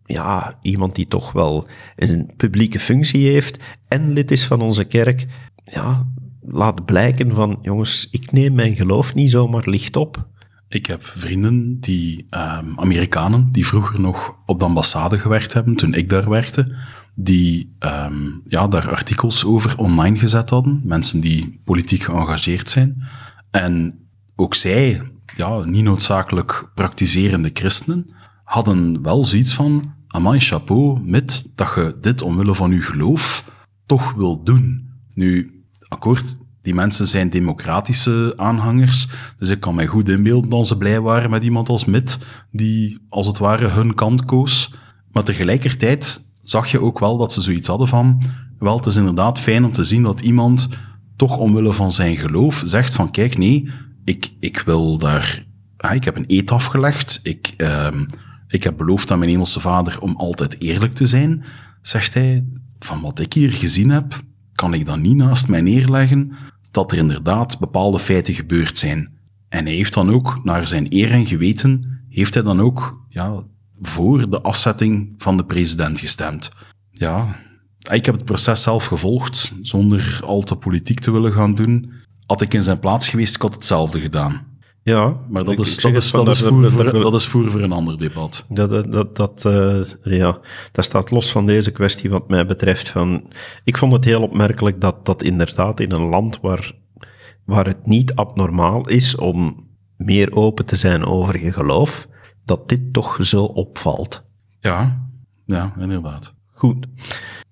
ja, 0.04 0.58
iemand 0.62 0.94
die 0.94 1.08
toch 1.08 1.32
wel 1.32 1.66
een 1.96 2.30
publieke 2.36 2.78
functie 2.78 3.28
heeft 3.28 3.62
en 3.88 4.12
lid 4.12 4.30
is 4.30 4.46
van 4.46 4.60
onze 4.60 4.84
kerk, 4.84 5.26
ja, 5.64 6.06
laat 6.40 6.84
blijken 6.84 7.34
van, 7.34 7.58
jongens, 7.62 8.08
ik 8.10 8.32
neem 8.32 8.54
mijn 8.54 8.76
geloof 8.76 9.14
niet 9.14 9.30
zomaar 9.30 9.68
licht 9.68 9.96
op. 9.96 10.28
Ik 10.68 10.86
heb 10.86 11.04
vrienden, 11.04 11.80
die 11.80 12.26
um, 12.30 12.78
Amerikanen, 12.78 13.48
die 13.52 13.66
vroeger 13.66 14.00
nog 14.00 14.36
op 14.46 14.58
de 14.58 14.64
ambassade 14.64 15.18
gewerkt 15.18 15.52
hebben, 15.52 15.76
toen 15.76 15.94
ik 15.94 16.08
daar 16.08 16.28
werkte, 16.28 16.76
die 17.14 17.76
um, 17.78 18.42
ja, 18.46 18.68
daar 18.68 18.90
artikels 18.90 19.44
over 19.44 19.78
online 19.78 20.18
gezet 20.18 20.50
hadden. 20.50 20.80
Mensen 20.84 21.20
die 21.20 21.60
politiek 21.64 22.02
geëngageerd 22.02 22.70
zijn. 22.70 23.02
En 23.50 23.98
ook 24.36 24.54
zij, 24.54 25.02
ja, 25.36 25.64
niet 25.64 25.84
noodzakelijk 25.84 26.70
praktiserende 26.74 27.50
christenen, 27.52 28.06
hadden 28.44 29.02
wel 29.02 29.24
zoiets 29.24 29.54
van, 29.54 29.94
amai, 30.06 30.40
chapeau, 30.40 31.00
met 31.00 31.50
dat 31.54 31.72
je 31.74 31.96
dit 32.00 32.22
omwille 32.22 32.54
van 32.54 32.70
je 32.70 32.80
geloof 32.80 33.50
toch 33.86 34.12
wil 34.12 34.42
doen. 34.42 34.90
Nu, 35.14 35.62
akkoord, 35.88 36.36
die 36.62 36.74
mensen 36.74 37.06
zijn 37.06 37.30
democratische 37.30 38.32
aanhangers, 38.36 39.08
dus 39.36 39.50
ik 39.50 39.60
kan 39.60 39.74
mij 39.74 39.86
goed 39.86 40.08
inbeelden 40.08 40.50
dat 40.50 40.66
ze 40.66 40.76
blij 40.76 41.00
waren 41.00 41.30
met 41.30 41.44
iemand 41.44 41.68
als 41.68 41.84
Mit, 41.84 42.18
die 42.50 43.06
als 43.08 43.26
het 43.26 43.38
ware 43.38 43.68
hun 43.68 43.94
kant 43.94 44.24
koos. 44.24 44.74
Maar 45.12 45.24
tegelijkertijd 45.24 46.33
zag 46.44 46.70
je 46.70 46.80
ook 46.80 46.98
wel 46.98 47.16
dat 47.16 47.32
ze 47.32 47.40
zoiets 47.40 47.68
hadden 47.68 47.88
van, 47.88 48.22
wel, 48.58 48.76
het 48.76 48.86
is 48.86 48.96
inderdaad 48.96 49.40
fijn 49.40 49.64
om 49.64 49.72
te 49.72 49.84
zien 49.84 50.02
dat 50.02 50.20
iemand 50.20 50.68
toch 51.16 51.36
omwille 51.36 51.72
van 51.72 51.92
zijn 51.92 52.16
geloof 52.16 52.62
zegt 52.64 52.94
van, 52.94 53.10
kijk, 53.10 53.38
nee, 53.38 53.70
ik, 54.04 54.32
ik 54.40 54.58
wil 54.58 54.98
daar, 54.98 55.46
ja, 55.76 55.90
ik 55.90 56.04
heb 56.04 56.16
een 56.16 56.24
eet 56.26 56.50
afgelegd, 56.50 57.20
ik, 57.22 57.54
uh, 57.56 57.88
ik 58.48 58.64
heb 58.64 58.76
beloofd 58.76 59.10
aan 59.10 59.18
mijn 59.18 59.30
hemelse 59.30 59.60
vader 59.60 60.00
om 60.00 60.16
altijd 60.16 60.60
eerlijk 60.60 60.94
te 60.94 61.06
zijn, 61.06 61.44
zegt 61.82 62.14
hij, 62.14 62.44
van 62.78 63.00
wat 63.00 63.18
ik 63.18 63.32
hier 63.32 63.50
gezien 63.50 63.90
heb, 63.90 64.22
kan 64.52 64.74
ik 64.74 64.86
dan 64.86 65.00
niet 65.00 65.16
naast 65.16 65.48
mij 65.48 65.60
neerleggen 65.60 66.32
dat 66.70 66.92
er 66.92 66.98
inderdaad 66.98 67.58
bepaalde 67.58 67.98
feiten 67.98 68.34
gebeurd 68.34 68.78
zijn. 68.78 69.12
En 69.48 69.64
hij 69.64 69.74
heeft 69.74 69.94
dan 69.94 70.10
ook, 70.10 70.44
naar 70.44 70.68
zijn 70.68 70.86
eer 70.88 71.10
en 71.10 71.26
geweten, 71.26 72.02
heeft 72.08 72.34
hij 72.34 72.42
dan 72.42 72.60
ook 72.60 73.04
ja, 73.08 73.44
voor 73.80 74.30
de 74.30 74.40
afzetting 74.40 75.14
van 75.18 75.36
de 75.36 75.44
president 75.44 76.00
gestemd. 76.00 76.50
Ja, 76.90 77.36
ik 77.92 78.06
heb 78.06 78.14
het 78.14 78.24
proces 78.24 78.62
zelf 78.62 78.84
gevolgd, 78.84 79.52
zonder 79.62 80.20
al 80.24 80.42
te 80.42 80.56
politiek 80.56 81.00
te 81.00 81.10
willen 81.10 81.32
gaan 81.32 81.54
doen. 81.54 81.92
Had 82.26 82.40
ik 82.40 82.54
in 82.54 82.62
zijn 82.62 82.78
plaats 82.78 83.08
geweest, 83.08 83.34
ik 83.34 83.42
had 83.42 83.54
hetzelfde 83.54 84.00
gedaan. 84.00 84.52
Ja, 84.82 85.16
maar 85.28 85.44
dat 85.44 85.58
is, 85.58 85.76
dat 85.76 85.94
is, 85.94 86.10
dat 86.10 86.28
is, 86.28 86.40
voer, 86.40 86.70
voor, 86.70 86.92
dat 86.92 87.14
is 87.14 87.26
voer 87.26 87.50
voor 87.50 87.60
een 87.60 87.72
ander 87.72 87.98
debat. 87.98 88.44
Dat, 88.48 88.92
dat, 88.92 89.16
dat, 89.16 89.44
uh, 89.46 89.80
ja, 90.02 90.38
dat 90.72 90.84
staat 90.84 91.10
los 91.10 91.30
van 91.30 91.46
deze 91.46 91.70
kwestie 91.70 92.10
wat 92.10 92.28
mij 92.28 92.46
betreft. 92.46 92.88
Van, 92.88 93.30
ik 93.64 93.78
vond 93.78 93.92
het 93.92 94.04
heel 94.04 94.22
opmerkelijk 94.22 94.80
dat 94.80 95.06
dat 95.06 95.22
inderdaad 95.22 95.80
in 95.80 95.92
een 95.92 96.08
land 96.08 96.40
waar, 96.40 96.72
waar 97.44 97.66
het 97.66 97.86
niet 97.86 98.14
abnormaal 98.14 98.88
is 98.88 99.16
om 99.16 99.66
meer 99.96 100.32
open 100.32 100.64
te 100.64 100.76
zijn 100.76 101.04
over 101.04 101.44
je 101.44 101.52
geloof, 101.52 102.08
dat 102.44 102.68
dit 102.68 102.92
toch 102.92 103.16
zo 103.20 103.44
opvalt. 103.44 104.24
Ja, 104.60 105.08
ja, 105.46 105.74
inderdaad. 105.78 106.34
Goed. 106.52 106.86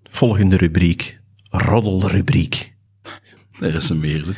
Volgende 0.03 0.57
rubriek. 0.57 1.21
Roddelrubriek. 1.51 2.75
Er 3.61 3.75
is 3.75 3.89
een 3.89 4.01
meer. 4.01 4.25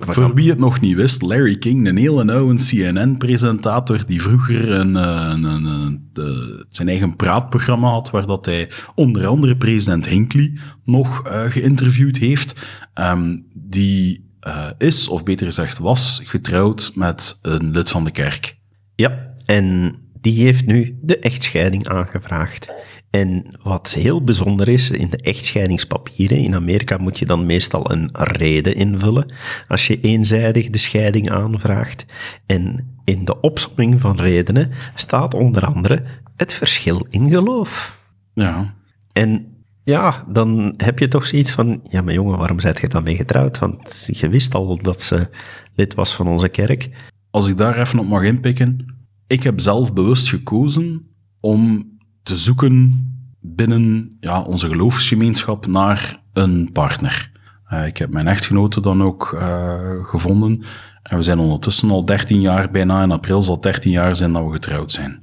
Voor 0.00 0.34
wie 0.34 0.50
het 0.50 0.58
nog 0.58 0.80
niet 0.80 0.96
wist, 0.96 1.22
Larry 1.22 1.56
King, 1.56 1.86
een 1.86 1.96
hele 1.96 2.32
oude 2.32 2.64
CNN-presentator 2.64 4.06
die 4.06 4.22
vroeger 4.22 4.70
een, 4.70 4.94
een, 4.94 5.44
een, 5.44 6.08
de, 6.12 6.66
zijn 6.68 6.88
eigen 6.88 7.16
praatprogramma 7.16 7.88
had, 7.88 8.10
waar 8.10 8.26
dat 8.26 8.46
hij 8.46 8.70
onder 8.94 9.26
andere 9.26 9.56
president 9.56 10.06
Hinckley 10.06 10.58
nog 10.84 11.26
uh, 11.26 11.42
geïnterviewd 11.42 12.16
heeft, 12.16 12.66
um, 12.94 13.46
die 13.54 14.30
uh, 14.46 14.66
is, 14.78 15.08
of 15.08 15.22
beter 15.22 15.46
gezegd 15.46 15.78
was, 15.78 16.20
getrouwd 16.24 16.92
met 16.94 17.38
een 17.42 17.70
lid 17.70 17.90
van 17.90 18.04
de 18.04 18.10
kerk. 18.10 18.56
Ja, 18.96 19.34
en 19.46 19.94
die 20.20 20.44
heeft 20.44 20.66
nu 20.66 20.98
de 21.02 21.18
echtscheiding 21.18 21.88
aangevraagd. 21.88 22.72
En 23.10 23.44
wat 23.62 23.92
heel 23.92 24.24
bijzonder 24.24 24.68
is, 24.68 24.90
in 24.90 25.10
de 25.10 25.16
echtscheidingspapieren, 25.16 26.38
in 26.38 26.54
Amerika 26.54 26.96
moet 26.96 27.18
je 27.18 27.26
dan 27.26 27.46
meestal 27.46 27.90
een 27.90 28.08
reden 28.12 28.74
invullen 28.74 29.32
als 29.68 29.86
je 29.86 30.00
eenzijdig 30.00 30.70
de 30.70 30.78
scheiding 30.78 31.30
aanvraagt. 31.30 32.06
En 32.46 32.94
in 33.04 33.24
de 33.24 33.40
opsomming 33.40 34.00
van 34.00 34.16
redenen 34.16 34.70
staat 34.94 35.34
onder 35.34 35.66
andere 35.66 36.02
het 36.36 36.52
verschil 36.52 37.06
in 37.10 37.30
geloof. 37.30 38.00
Ja. 38.32 38.74
En 39.12 39.54
ja, 39.82 40.24
dan 40.28 40.74
heb 40.76 40.98
je 40.98 41.08
toch 41.08 41.26
zoiets 41.26 41.52
van, 41.52 41.80
ja 41.88 42.02
maar 42.02 42.14
jongen, 42.14 42.38
waarom 42.38 42.60
zijt 42.60 42.80
je 42.80 42.88
dan 42.88 43.02
mee 43.02 43.16
getrouwd? 43.16 43.58
Want 43.58 44.08
je 44.12 44.28
wist 44.28 44.54
al 44.54 44.78
dat 44.82 45.02
ze 45.02 45.28
lid 45.74 45.94
was 45.94 46.14
van 46.14 46.28
onze 46.28 46.48
kerk. 46.48 46.90
Als 47.34 47.46
ik 47.46 47.56
daar 47.56 47.78
even 47.78 47.98
op 47.98 48.06
mag 48.06 48.22
inpikken, 48.22 48.96
ik 49.26 49.42
heb 49.42 49.60
zelf 49.60 49.92
bewust 49.92 50.28
gekozen 50.28 51.06
om 51.40 51.90
te 52.22 52.36
zoeken 52.36 53.06
binnen 53.40 54.16
ja, 54.20 54.40
onze 54.40 54.68
geloofsgemeenschap 54.68 55.66
naar 55.66 56.22
een 56.32 56.70
partner. 56.72 57.30
Uh, 57.72 57.86
ik 57.86 57.96
heb 57.96 58.12
mijn 58.12 58.26
echtgenote 58.26 58.80
dan 58.80 59.02
ook 59.02 59.32
uh, 59.34 60.04
gevonden. 60.04 60.62
En 61.02 61.16
we 61.16 61.22
zijn 61.22 61.38
ondertussen 61.38 61.90
al 61.90 62.04
13 62.04 62.40
jaar, 62.40 62.70
bijna 62.70 63.02
in 63.02 63.10
april 63.10 63.42
zal 63.42 63.60
13 63.60 63.90
jaar 63.90 64.16
zijn 64.16 64.32
dat 64.32 64.44
we 64.44 64.52
getrouwd 64.52 64.92
zijn. 64.92 65.22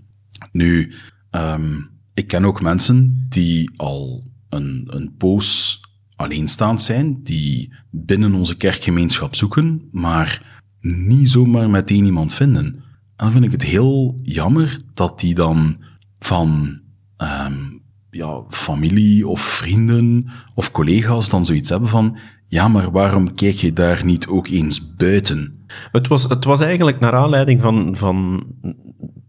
Nu, 0.52 0.94
um, 1.32 1.90
ik 2.14 2.28
ken 2.28 2.46
ook 2.46 2.62
mensen 2.62 3.26
die 3.30 3.72
al 3.76 4.24
een, 4.50 4.88
een 4.90 5.16
poos 5.18 5.80
alleenstaand 6.16 6.82
zijn, 6.82 7.24
die 7.24 7.74
binnen 7.90 8.34
onze 8.34 8.58
kerkgemeenschap 8.58 9.36
zoeken, 9.36 9.90
maar 9.92 10.60
niet 10.82 11.30
zomaar 11.30 11.70
meteen 11.70 12.06
iemand 12.06 12.34
vinden. 12.34 12.66
En 12.66 13.28
dan 13.28 13.32
vind 13.32 13.46
ik 13.46 13.52
het 13.52 13.64
heel 13.64 14.20
jammer 14.24 14.80
dat 14.94 15.20
die 15.20 15.36
dan 15.36 15.78
van 16.20 16.80
um, 17.18 17.82
ja, 18.10 18.44
familie 18.50 19.28
of 19.28 19.42
vrienden 19.42 20.30
of 20.54 20.72
collega's 20.72 21.30
dan 21.30 21.46
zoiets 21.46 21.70
hebben 21.70 21.90
van, 21.90 22.18
ja, 22.48 22.68
maar 22.68 22.92
waarom 22.92 23.34
kijk 23.34 23.56
je 23.56 23.74
daar 23.74 24.06
niet 24.06 24.28
ook 24.28 24.48
eens 24.48 24.96
buiten? 24.96 25.66
Het 25.92 26.08
was, 26.08 26.24
het 26.24 26.44
was 26.44 26.60
eigenlijk 26.60 27.00
naar 27.00 27.14
aanleiding 27.14 27.62
van, 27.62 27.96
van 27.96 28.44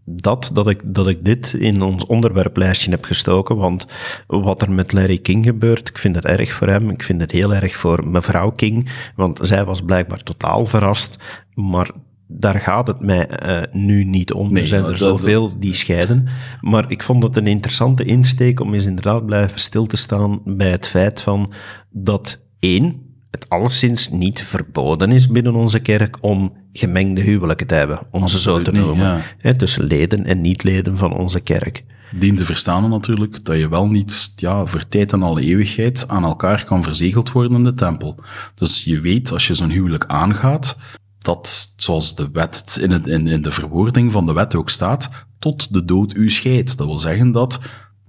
dat, 0.05 0.49
dat 0.53 0.67
ik, 0.67 0.81
dat 0.85 1.07
ik 1.07 1.25
dit 1.25 1.53
in 1.53 1.81
ons 1.81 2.05
onderwerplijstje 2.05 2.91
heb 2.91 3.05
gestoken. 3.05 3.55
Want 3.55 3.85
wat 4.27 4.61
er 4.61 4.71
met 4.71 4.91
Larry 4.91 5.17
King 5.17 5.45
gebeurt, 5.45 5.89
ik 5.89 5.97
vind 5.97 6.15
het 6.15 6.25
erg 6.25 6.51
voor 6.51 6.67
hem. 6.67 6.89
Ik 6.89 7.03
vind 7.03 7.21
het 7.21 7.31
heel 7.31 7.53
erg 7.53 7.75
voor 7.75 8.07
mevrouw 8.07 8.51
King. 8.51 8.89
Want 9.15 9.39
zij 9.41 9.65
was 9.65 9.81
blijkbaar 9.81 10.23
totaal 10.23 10.65
verrast. 10.65 11.17
Maar 11.53 11.91
daar 12.27 12.59
gaat 12.59 12.87
het 12.87 12.99
mij 12.99 13.29
uh, 13.45 13.61
nu 13.71 14.03
niet 14.03 14.33
om. 14.33 14.57
er 14.57 14.67
zijn 14.67 14.85
er 14.85 14.97
zoveel 14.97 15.59
die 15.59 15.73
scheiden. 15.73 16.27
Maar 16.61 16.91
ik 16.91 17.03
vond 17.03 17.23
het 17.23 17.37
een 17.37 17.47
interessante 17.47 18.03
insteek 18.03 18.59
om 18.59 18.73
eens 18.73 18.85
inderdaad 18.85 19.25
blijven 19.25 19.59
stil 19.59 19.85
te 19.85 19.97
staan 19.97 20.41
bij 20.45 20.69
het 20.69 20.87
feit 20.87 21.21
van 21.21 21.53
dat 21.89 22.41
één, 22.59 23.01
het 23.31 23.49
alleszins 23.49 24.09
niet 24.09 24.43
verboden 24.43 25.11
is 25.11 25.27
binnen 25.27 25.55
onze 25.55 25.79
kerk 25.79 26.17
om 26.21 26.53
gemengde 26.73 27.21
huwelijken 27.21 27.67
te 27.67 27.75
hebben, 27.75 27.99
om 28.11 28.27
ze 28.27 28.39
zo 28.39 28.61
te 28.61 28.71
noemen. 28.71 29.21
Hè, 29.37 29.55
tussen 29.55 29.83
leden 29.83 30.25
en 30.25 30.41
niet-leden 30.41 30.97
van 30.97 31.13
onze 31.13 31.39
kerk. 31.39 31.83
Dien 32.11 32.35
te 32.35 32.45
verstaan 32.45 32.89
natuurlijk 32.89 33.45
dat 33.45 33.57
je 33.57 33.69
wel 33.69 33.87
niet 33.87 34.33
ja, 34.35 34.65
voor 34.65 34.87
tijd 34.87 35.13
en 35.13 35.23
alle 35.23 35.41
eeuwigheid 35.41 36.07
aan 36.07 36.23
elkaar 36.23 36.63
kan 36.65 36.83
verzegeld 36.83 37.31
worden 37.31 37.57
in 37.57 37.63
de 37.63 37.73
tempel. 37.73 38.19
Dus 38.55 38.83
je 38.83 38.99
weet, 38.99 39.31
als 39.31 39.47
je 39.47 39.53
zo'n 39.53 39.69
huwelijk 39.69 40.05
aangaat, 40.05 40.77
dat, 41.19 41.73
zoals 41.77 42.15
de 42.15 42.29
wet 42.31 42.77
in, 42.81 42.91
het, 42.91 43.07
in, 43.07 43.27
in 43.27 43.41
de 43.41 43.51
verwoording 43.51 44.11
van 44.11 44.25
de 44.25 44.33
wet 44.33 44.55
ook 44.55 44.69
staat, 44.69 45.09
tot 45.39 45.73
de 45.73 45.85
dood 45.85 46.15
u 46.15 46.29
scheidt. 46.29 46.77
Dat 46.77 46.87
wil 46.87 46.99
zeggen 46.99 47.31
dat, 47.31 47.59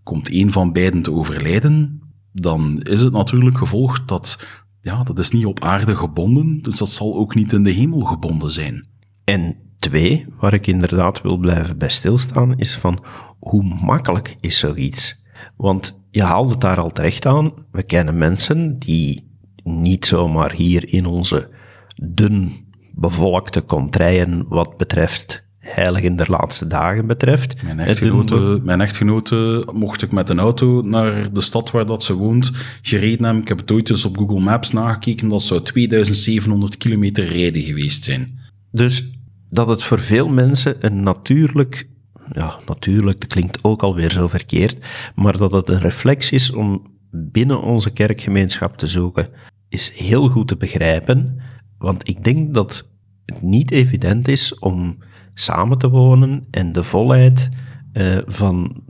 komt 0.03 0.33
een 0.33 0.53
van 0.53 0.73
beiden 0.73 1.03
te 1.03 1.13
overlijden, 1.13 2.01
dan 2.33 2.83
is 2.83 3.01
het 3.01 3.13
natuurlijk 3.13 3.59
gevolgd 3.59 4.09
dat, 4.09 4.39
ja, 4.85 5.03
dat 5.03 5.19
is 5.19 5.31
niet 5.31 5.47
op 5.47 5.65
aarde 5.65 5.97
gebonden, 5.97 6.63
dus 6.63 6.79
dat 6.79 6.89
zal 6.89 7.15
ook 7.15 7.35
niet 7.35 7.53
in 7.53 7.63
de 7.63 7.71
hemel 7.71 8.01
gebonden 8.01 8.51
zijn. 8.51 8.87
En 9.25 9.57
twee, 9.77 10.27
waar 10.39 10.55
ik 10.55 10.67
inderdaad 10.67 11.23
wil 11.23 11.37
blijven 11.37 11.79
bij 11.79 11.89
stilstaan, 11.89 12.59
is 12.59 12.77
van 12.77 13.05
hoe 13.39 13.63
makkelijk 13.85 14.37
is 14.41 14.59
zoiets? 14.59 15.23
Want 15.57 16.01
je 16.11 16.23
haalt 16.23 16.51
het 16.51 16.61
daar 16.61 16.81
al 16.81 16.91
terecht 16.91 17.27
aan. 17.27 17.53
We 17.73 17.83
kennen 17.83 18.19
mensen 18.19 18.79
die 18.79 19.31
niet 19.63 20.07
zomaar 20.07 20.53
hier 20.53 20.93
in 20.93 21.07
onze 21.07 21.51
dun 21.97 22.53
bevolkte 22.95 23.65
contraien 23.65 24.49
wat 24.49 24.77
betreft 24.77 25.44
heilig 25.65 26.03
in 26.03 26.17
de 26.17 26.25
laatste 26.29 26.67
dagen 26.67 27.07
betreft. 27.07 27.63
Mijn 27.63 27.81
echtgenote, 27.81 28.61
mijn 28.63 28.81
echtgenote 28.81 29.69
mocht 29.73 30.03
ik 30.03 30.13
met 30.13 30.31
een 30.31 30.39
auto 30.39 30.83
naar 30.83 31.33
de 31.33 31.41
stad 31.41 31.71
waar 31.71 31.87
dat 31.87 32.03
ze 32.03 32.15
woont 32.15 32.53
gereden 32.83 33.25
hebben. 33.25 33.43
Ik 33.43 33.49
heb 33.49 33.59
het 33.59 33.71
ooit 33.71 33.91
eens 33.91 34.05
op 34.05 34.17
Google 34.17 34.41
Maps 34.41 34.73
nagekeken. 34.73 35.29
Dat 35.29 35.43
zou 35.43 35.61
2700 35.63 36.77
kilometer 36.77 37.25
rijden 37.25 37.63
geweest 37.63 38.05
zijn. 38.05 38.39
Dus 38.71 39.09
dat 39.51 39.67
het 39.67 39.83
voor 39.83 40.01
veel 40.01 40.29
mensen 40.29 40.77
een 40.87 41.03
natuurlijk, 41.03 41.89
ja, 42.33 42.59
natuurlijk, 42.67 43.21
dat 43.21 43.29
klinkt 43.29 43.59
ook 43.63 43.83
alweer 43.83 44.11
zo 44.11 44.29
verkeerd, 44.29 44.79
maar 45.15 45.37
dat 45.37 45.53
het 45.53 45.69
een 45.69 45.81
reflex 45.81 46.33
is 46.33 46.51
om 46.51 46.93
binnen 47.11 47.63
onze 47.63 47.91
kerkgemeenschap 47.91 48.77
te 48.77 48.87
zoeken, 48.87 49.29
is 49.69 49.93
heel 49.97 50.29
goed 50.29 50.49
te 50.49 50.57
begrijpen. 50.57 51.41
Want 51.79 52.09
ik 52.09 52.25
denk 52.25 52.55
dat 52.55 52.89
het 53.27 53.43
niet 53.43 53.71
evident 53.71 54.29
is 54.29 54.59
om 54.59 54.99
samen 55.35 55.79
te 55.79 55.89
wonen 55.89 56.47
en 56.51 56.73
de 56.73 56.83
volheid 56.83 57.51
eh, 57.93 58.19
van, 58.27 58.83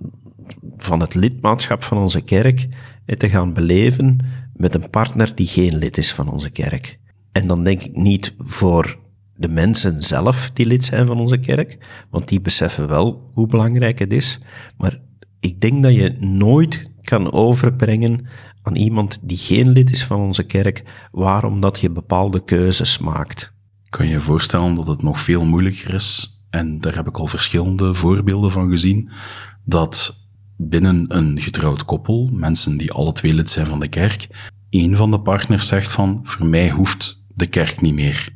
van 0.76 1.00
het 1.00 1.14
lidmaatschap 1.14 1.82
van 1.82 1.98
onze 1.98 2.20
kerk 2.20 2.68
eh, 3.06 3.16
te 3.16 3.28
gaan 3.28 3.52
beleven 3.52 4.18
met 4.54 4.74
een 4.74 4.90
partner 4.90 5.34
die 5.34 5.46
geen 5.46 5.76
lid 5.76 5.98
is 5.98 6.12
van 6.12 6.28
onze 6.28 6.50
kerk. 6.50 6.98
En 7.32 7.46
dan 7.46 7.64
denk 7.64 7.82
ik 7.82 7.96
niet 7.96 8.34
voor 8.38 8.98
de 9.36 9.48
mensen 9.48 10.02
zelf 10.02 10.50
die 10.52 10.66
lid 10.66 10.84
zijn 10.84 11.06
van 11.06 11.20
onze 11.20 11.38
kerk, 11.38 11.78
want 12.10 12.28
die 12.28 12.40
beseffen 12.40 12.88
wel 12.88 13.30
hoe 13.34 13.46
belangrijk 13.46 13.98
het 13.98 14.12
is. 14.12 14.40
Maar 14.76 14.98
ik 15.40 15.60
denk 15.60 15.82
dat 15.82 15.94
je 15.94 16.16
nooit 16.20 16.90
kan 17.02 17.32
overbrengen 17.32 18.26
aan 18.62 18.76
iemand 18.76 19.18
die 19.22 19.36
geen 19.36 19.68
lid 19.68 19.90
is 19.90 20.04
van 20.04 20.20
onze 20.20 20.42
kerk, 20.42 20.82
waarom 21.12 21.60
dat 21.60 21.78
je 21.80 21.90
bepaalde 21.90 22.44
keuzes 22.44 22.98
maakt. 22.98 23.52
Kan 23.88 24.06
je 24.06 24.12
je 24.12 24.20
voorstellen 24.20 24.74
dat 24.74 24.86
het 24.86 25.02
nog 25.02 25.20
veel 25.20 25.44
moeilijker 25.44 25.94
is, 25.94 26.33
en 26.54 26.80
daar 26.80 26.94
heb 26.94 27.08
ik 27.08 27.18
al 27.18 27.26
verschillende 27.26 27.94
voorbeelden 27.94 28.50
van 28.50 28.70
gezien, 28.70 29.10
dat 29.64 30.26
binnen 30.56 31.04
een 31.08 31.40
getrouwd 31.40 31.84
koppel, 31.84 32.30
mensen 32.32 32.76
die 32.76 32.92
alle 32.92 33.12
twee 33.12 33.34
lid 33.34 33.50
zijn 33.50 33.66
van 33.66 33.80
de 33.80 33.88
kerk, 33.88 34.52
één 34.70 34.96
van 34.96 35.10
de 35.10 35.20
partners 35.20 35.66
zegt 35.66 35.92
van, 35.92 36.20
voor 36.22 36.46
mij 36.46 36.70
hoeft 36.70 37.22
de 37.28 37.46
kerk 37.46 37.80
niet 37.80 37.94
meer. 37.94 38.28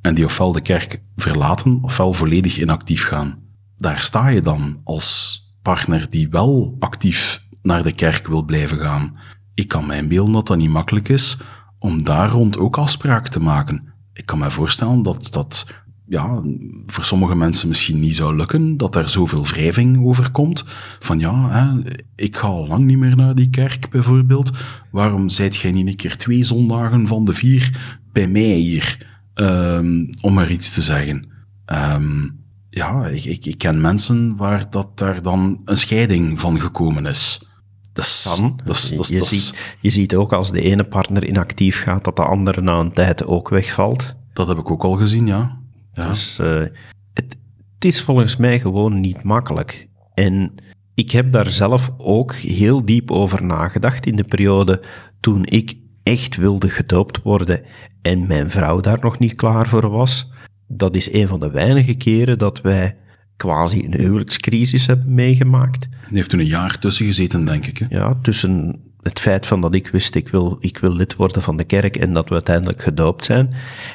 En 0.00 0.14
die 0.14 0.24
ofwel 0.24 0.52
de 0.52 0.60
kerk 0.60 1.02
verlaten, 1.16 1.78
ofwel 1.82 2.12
volledig 2.12 2.58
inactief 2.58 3.04
gaan. 3.04 3.38
Daar 3.76 4.00
sta 4.00 4.28
je 4.28 4.40
dan 4.40 4.80
als 4.84 5.38
partner 5.62 6.10
die 6.10 6.28
wel 6.28 6.76
actief 6.78 7.46
naar 7.62 7.82
de 7.82 7.92
kerk 7.92 8.26
wil 8.26 8.42
blijven 8.42 8.78
gaan. 8.78 9.16
Ik 9.54 9.68
kan 9.68 9.86
mij 9.86 9.98
inbeelden 9.98 10.32
dat 10.32 10.46
dat 10.46 10.56
niet 10.56 10.70
makkelijk 10.70 11.08
is 11.08 11.38
om 11.78 12.04
daar 12.04 12.30
rond 12.30 12.58
ook 12.58 12.78
afspraken 12.78 13.30
te 13.30 13.40
maken. 13.40 13.92
Ik 14.12 14.26
kan 14.26 14.38
me 14.38 14.50
voorstellen 14.50 15.02
dat 15.02 15.32
dat 15.32 15.66
ja, 16.10 16.42
voor 16.86 17.04
sommige 17.04 17.36
mensen 17.36 17.68
misschien 17.68 18.00
niet 18.00 18.16
zou 18.16 18.36
lukken, 18.36 18.76
dat 18.76 18.96
er 18.96 19.08
zoveel 19.08 19.44
wrijving 19.44 20.04
over 20.04 20.30
komt. 20.30 20.64
Van 20.98 21.18
ja, 21.18 21.50
hè, 21.50 21.92
ik 22.16 22.36
ga 22.36 22.46
al 22.46 22.66
lang 22.66 22.84
niet 22.84 22.98
meer 22.98 23.16
naar 23.16 23.34
die 23.34 23.50
kerk 23.50 23.90
bijvoorbeeld. 23.90 24.52
Waarom 24.90 25.28
zijt 25.28 25.56
jij 25.56 25.72
niet 25.72 25.86
een 25.86 25.96
keer 25.96 26.16
twee 26.16 26.44
zondagen 26.44 27.06
van 27.06 27.24
de 27.24 27.32
vier 27.32 27.96
bij 28.12 28.28
mij 28.28 28.42
hier? 28.42 29.06
Ehm, 29.34 30.06
om 30.20 30.34
maar 30.34 30.50
iets 30.50 30.74
te 30.74 30.82
zeggen. 30.82 31.28
Ehm, 31.64 32.28
ja, 32.70 33.06
ik, 33.06 33.24
ik, 33.24 33.46
ik 33.46 33.58
ken 33.58 33.80
mensen 33.80 34.36
waar 34.36 34.70
dat 34.70 34.98
daar 34.98 35.22
dan 35.22 35.60
een 35.64 35.76
scheiding 35.76 36.40
van 36.40 36.60
gekomen 36.60 37.06
is. 37.06 37.42
Dat 37.92 38.20
Kan. 38.24 38.60
je, 39.08 39.24
ziet, 39.24 39.76
je 39.80 39.90
ziet 39.90 40.14
ook 40.14 40.32
als 40.32 40.50
de 40.50 40.60
ene 40.60 40.84
partner 40.84 41.26
inactief 41.28 41.82
gaat, 41.82 42.04
dat 42.04 42.16
de 42.16 42.24
andere 42.24 42.60
na 42.60 42.78
een 42.78 42.92
tijd 42.92 43.26
ook 43.26 43.48
wegvalt. 43.48 44.14
dat 44.32 44.48
heb 44.48 44.58
ik 44.58 44.70
ook 44.70 44.84
al 44.84 44.96
gezien, 44.96 45.26
ja. 45.26 45.59
Ja. 46.00 46.08
Dus 46.08 46.38
eh, 46.38 46.62
het, 47.12 47.36
het 47.74 47.84
is 47.84 48.02
volgens 48.02 48.36
mij 48.36 48.60
gewoon 48.60 49.00
niet 49.00 49.22
makkelijk. 49.22 49.88
En 50.14 50.54
ik 50.94 51.10
heb 51.10 51.32
daar 51.32 51.50
zelf 51.50 51.92
ook 51.96 52.34
heel 52.34 52.84
diep 52.84 53.10
over 53.10 53.44
nagedacht 53.44 54.06
in 54.06 54.16
de 54.16 54.24
periode 54.24 54.82
toen 55.20 55.44
ik 55.44 55.74
echt 56.02 56.36
wilde 56.36 56.70
gedoopt 56.70 57.22
worden 57.22 57.62
en 58.02 58.26
mijn 58.26 58.50
vrouw 58.50 58.80
daar 58.80 58.98
nog 59.00 59.18
niet 59.18 59.34
klaar 59.34 59.68
voor 59.68 59.90
was. 59.90 60.30
Dat 60.68 60.96
is 60.96 61.12
een 61.12 61.28
van 61.28 61.40
de 61.40 61.50
weinige 61.50 61.94
keren 61.94 62.38
dat 62.38 62.60
wij 62.60 62.96
quasi 63.36 63.84
een 63.84 64.00
huwelijkscrisis 64.00 64.86
hebben 64.86 65.14
meegemaakt. 65.14 65.88
Die 66.08 66.16
heeft 66.16 66.30
toen 66.30 66.40
een 66.40 66.46
jaar 66.46 66.78
tussen 66.78 67.06
gezeten, 67.06 67.44
denk 67.44 67.66
ik. 67.66 67.78
Hè? 67.78 67.86
Ja, 67.88 68.18
tussen 68.22 68.89
het 69.02 69.20
feit 69.20 69.46
van 69.46 69.60
dat 69.60 69.74
ik 69.74 69.88
wist, 69.88 70.14
ik 70.14 70.28
wil, 70.28 70.56
ik 70.60 70.78
wil 70.78 70.92
lid 70.92 71.16
worden 71.16 71.42
van 71.42 71.56
de 71.56 71.64
kerk 71.64 71.96
en 71.96 72.12
dat 72.12 72.28
we 72.28 72.34
uiteindelijk 72.34 72.82
gedoopt 72.82 73.24
zijn. 73.24 73.54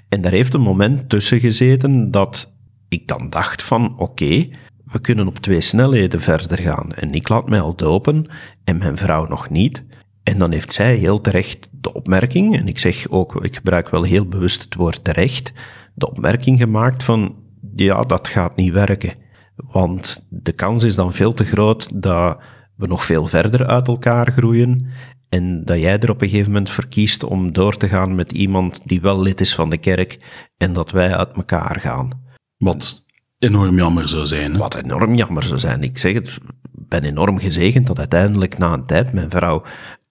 En 0.10 0.22
daar 0.22 0.32
heeft 0.32 0.54
een 0.54 0.62
moment 0.62 1.10
tussen 1.10 1.40
gezeten 1.40 2.12
dat 2.12 2.54
ik 2.88 3.08
dan 3.08 3.30
dacht 3.30 3.64
van, 3.64 4.00
oké, 4.00 4.48
we 4.86 5.00
kunnen 5.02 5.28
op 5.28 5.38
twee 5.38 5.62
snelheden 5.62 6.20
verder 6.20 6.60
gaan. 6.60 6.94
En 6.94 7.14
ik 7.14 7.30
laat 7.30 7.50
mij 7.50 7.60
al 7.60 7.76
dopen 7.76 8.26
en 8.64 8.78
mijn 8.78 8.98
vrouw 8.98 9.26
nog 9.26 9.50
niet. 9.50 9.84
En 10.24 10.38
dan 10.38 10.52
heeft 10.52 10.74
zij 10.74 10.96
heel 10.96 11.22
terecht 11.22 11.70
de 11.72 11.94
opmerking, 11.94 12.58
en 12.58 12.68
ik 12.68 12.80
zeg 12.80 13.10
ook, 13.10 13.44
ik 13.44 13.56
gebruik 13.56 13.90
wel 13.90 14.04
heel 14.04 14.26
bewust 14.26 14.64
het 14.64 14.76
woord 14.76 15.04
terecht, 15.04 15.54
de 15.94 16.10
opmerking 16.10 16.58
gemaakt 16.60 17.04
van, 17.04 17.36
ja, 17.76 18.02
dat 18.02 18.28
gaat 18.28 18.56
niet 18.56 18.74
werken. 18.74 19.14
Want 19.56 20.26
de 20.30 20.52
kans 20.52 20.84
is 20.84 20.96
dan 20.96 21.14
veel 21.14 21.34
te 21.34 21.46
groot 21.46 22.02
dat 22.02 22.38
we 22.78 22.88
nog 22.88 23.06
veel 23.06 23.28
verder 23.28 23.68
uit 23.68 23.88
elkaar 23.88 24.32
groeien 24.32 24.88
en 25.30 25.66
dat 25.66 25.80
jij 25.80 26.00
er 26.00 26.10
op 26.10 26.22
een 26.22 26.30
gegeven 26.30 26.52
moment 26.52 26.70
verkiest 26.70 27.24
om 27.24 27.54
door 27.54 27.78
te 27.78 27.88
gaan 27.88 28.16
met 28.16 28.32
iemand 28.32 28.82
die 28.84 29.02
wel 29.02 29.22
lid 29.22 29.42
is 29.42 29.56
van 29.56 29.70
de 29.70 29.78
kerk 29.78 30.18
en 30.58 30.74
dat 30.74 30.92
wij 30.92 31.16
uit 31.16 31.32
elkaar 31.32 31.80
gaan. 31.80 32.24
Wat 32.58 33.06
enorm 33.40 33.76
jammer 33.76 34.10
zou 34.10 34.26
zijn. 34.26 34.52
Hè? 34.52 34.58
Wat 34.58 34.76
enorm 34.76 35.16
jammer 35.16 35.44
zou 35.44 35.60
zijn. 35.60 35.84
Ik 35.84 35.98
zeg 35.98 36.14
het, 36.14 36.38
ben 36.72 37.04
enorm 37.04 37.38
gezegend 37.38 37.88
dat 37.88 37.98
uiteindelijk 37.98 38.58
na 38.58 38.74
een 38.74 38.86
tijd 38.86 39.14
mijn 39.14 39.30
vrouw 39.30 39.64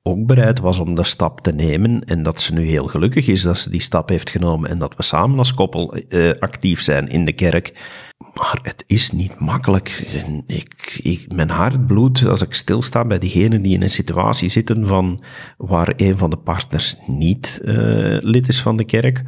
ook 0.07 0.27
bereid 0.27 0.61
was 0.61 0.79
om 0.79 0.95
de 0.95 1.05
stap 1.05 1.41
te 1.41 1.53
nemen 1.53 2.05
en 2.05 2.23
dat 2.23 2.41
ze 2.41 2.55
nu 2.55 2.67
heel 2.67 2.87
gelukkig 2.87 3.27
is 3.27 3.43
dat 3.43 3.59
ze 3.59 3.71
die 3.71 3.81
stap 3.81 4.09
heeft 4.09 4.31
genomen 4.31 4.71
en 4.71 4.79
dat 4.79 4.97
we 4.97 5.03
samen 5.03 5.39
als 5.39 5.55
koppel 5.55 5.95
eh, 5.95 6.31
actief 6.39 6.83
zijn 6.83 7.09
in 7.09 7.25
de 7.25 7.33
kerk. 7.33 7.73
Maar 8.35 8.59
het 8.63 8.85
is 8.87 9.11
niet 9.11 9.39
makkelijk. 9.39 9.89
Ik, 10.47 11.01
ik, 11.03 11.33
mijn 11.33 11.51
hart 11.51 11.87
bloedt 11.87 12.27
als 12.27 12.43
ik 12.43 12.55
stilsta 12.55 13.05
bij 13.05 13.19
diegenen 13.19 13.63
die 13.63 13.75
in 13.75 13.83
een 13.83 13.91
situatie 13.91 14.49
zitten 14.49 14.87
van 14.87 15.23
waar 15.57 15.93
een 15.97 16.19
van 16.19 16.31
de 16.31 16.37
partners 16.37 16.97
niet 17.07 17.61
eh, 17.65 17.75
lid 18.21 18.49
is 18.49 18.63
van 18.63 18.77
de 18.77 18.85
kerk, 18.85 19.23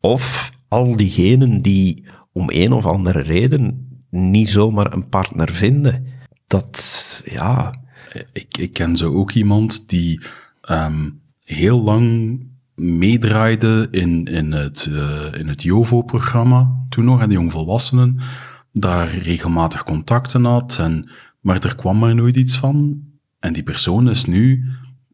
of 0.00 0.50
al 0.68 0.96
diegenen 0.96 1.62
die 1.62 2.04
om 2.32 2.46
een 2.50 2.72
of 2.72 2.86
andere 2.86 3.20
reden 3.20 3.88
niet 4.10 4.48
zomaar 4.48 4.92
een 4.92 5.08
partner 5.08 5.50
vinden. 5.50 6.06
Dat, 6.46 7.22
ja, 7.24 7.74
Ik, 8.32 8.72
ken 8.72 8.96
zo 8.96 9.12
ook 9.12 9.32
iemand 9.32 9.88
die 9.88 10.20
ehm, 10.60 11.10
heel 11.44 11.82
lang 11.82 12.38
meedraaide 12.74 13.88
in, 13.90 14.24
in 14.24 14.52
het, 14.52 14.88
eh, 14.92 15.40
in 15.40 15.48
het 15.48 15.62
JOVO-programma, 15.62 16.84
toen 16.88 17.04
nog, 17.04 17.20
hè, 17.20 17.26
de 17.26 17.32
jongvolwassenen, 17.32 18.18
daar 18.72 19.14
regelmatig 19.14 19.84
contacten 19.84 20.44
had, 20.44 20.78
en, 20.78 21.10
maar 21.40 21.64
er 21.64 21.76
kwam 21.76 21.98
maar 21.98 22.14
nooit 22.14 22.36
iets 22.36 22.56
van. 22.56 23.02
En 23.38 23.52
die 23.52 23.62
persoon 23.62 24.10
is 24.10 24.24
nu 24.24 24.68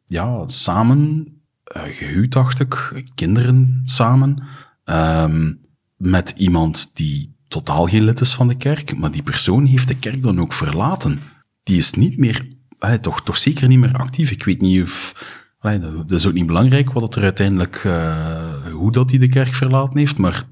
ja, 0.06 0.48
samen, 0.48 1.26
eh, 1.64 1.82
gehuwd 1.82 2.32
dacht 2.32 2.60
ik, 2.60 3.02
kinderen 3.14 3.80
samen, 3.84 4.42
ehm, 4.84 5.52
met 5.96 6.34
iemand 6.36 6.90
die 6.94 7.34
totaal 7.48 7.86
geen 7.86 8.04
lid 8.04 8.20
is 8.20 8.34
van 8.34 8.48
de 8.48 8.56
kerk, 8.56 8.96
maar 8.96 9.10
die 9.10 9.22
persoon 9.22 9.64
heeft 9.64 9.88
de 9.88 9.98
kerk 9.98 10.22
dan 10.22 10.40
ook 10.40 10.52
verlaten. 10.52 11.18
Die 11.62 11.78
is 11.78 11.92
niet 11.92 12.18
meer, 12.18 12.48
eh, 12.78 12.92
toch, 12.92 13.22
toch 13.22 13.36
zeker 13.36 13.68
niet 13.68 13.78
meer 13.78 13.96
actief. 13.96 14.30
Ik 14.30 14.44
weet 14.44 14.60
niet 14.60 14.82
of, 14.82 15.24
allee, 15.58 15.78
dat, 15.78 16.12
is 16.12 16.26
ook 16.26 16.32
niet 16.32 16.46
belangrijk 16.46 16.92
wat 16.92 17.14
er 17.14 17.22
uiteindelijk, 17.22 17.76
eh, 17.84 18.72
hoe 18.72 18.92
dat 18.92 19.10
hij 19.10 19.18
de 19.18 19.28
kerk 19.28 19.54
verlaten 19.54 19.98
heeft, 19.98 20.18
maar 20.18 20.44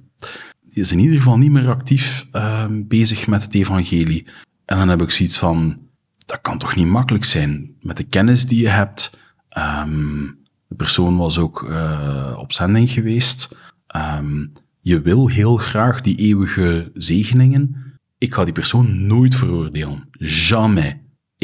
die 0.60 0.82
is 0.82 0.92
in 0.92 0.98
ieder 0.98 1.16
geval 1.16 1.38
niet 1.38 1.50
meer 1.50 1.68
actief 1.68 2.26
eh, 2.32 2.66
bezig 2.70 3.26
met 3.26 3.42
het 3.42 3.54
evangelie. 3.54 4.26
En 4.64 4.78
dan 4.78 4.88
heb 4.88 5.02
ik 5.02 5.10
zoiets 5.10 5.38
van, 5.38 5.78
dat 6.26 6.40
kan 6.40 6.58
toch 6.58 6.76
niet 6.76 6.86
makkelijk 6.86 7.24
zijn 7.24 7.76
met 7.80 7.96
de 7.96 8.04
kennis 8.04 8.46
die 8.46 8.60
je 8.60 8.68
hebt. 8.68 9.18
Ehm, 9.48 10.22
de 10.68 10.74
persoon 10.76 11.16
was 11.16 11.38
ook 11.38 11.62
eh, 11.68 12.36
op 12.38 12.52
zending 12.52 12.90
geweest. 12.90 13.56
Ehm, 13.86 14.46
je 14.80 15.00
wil 15.00 15.28
heel 15.28 15.56
graag 15.56 16.00
die 16.00 16.16
eeuwige 16.16 16.90
zegeningen. 16.94 17.76
Ik 18.18 18.34
ga 18.34 18.44
die 18.44 18.52
persoon 18.52 19.06
nooit 19.06 19.34
veroordelen. 19.34 20.08
Jamais. 20.12 20.94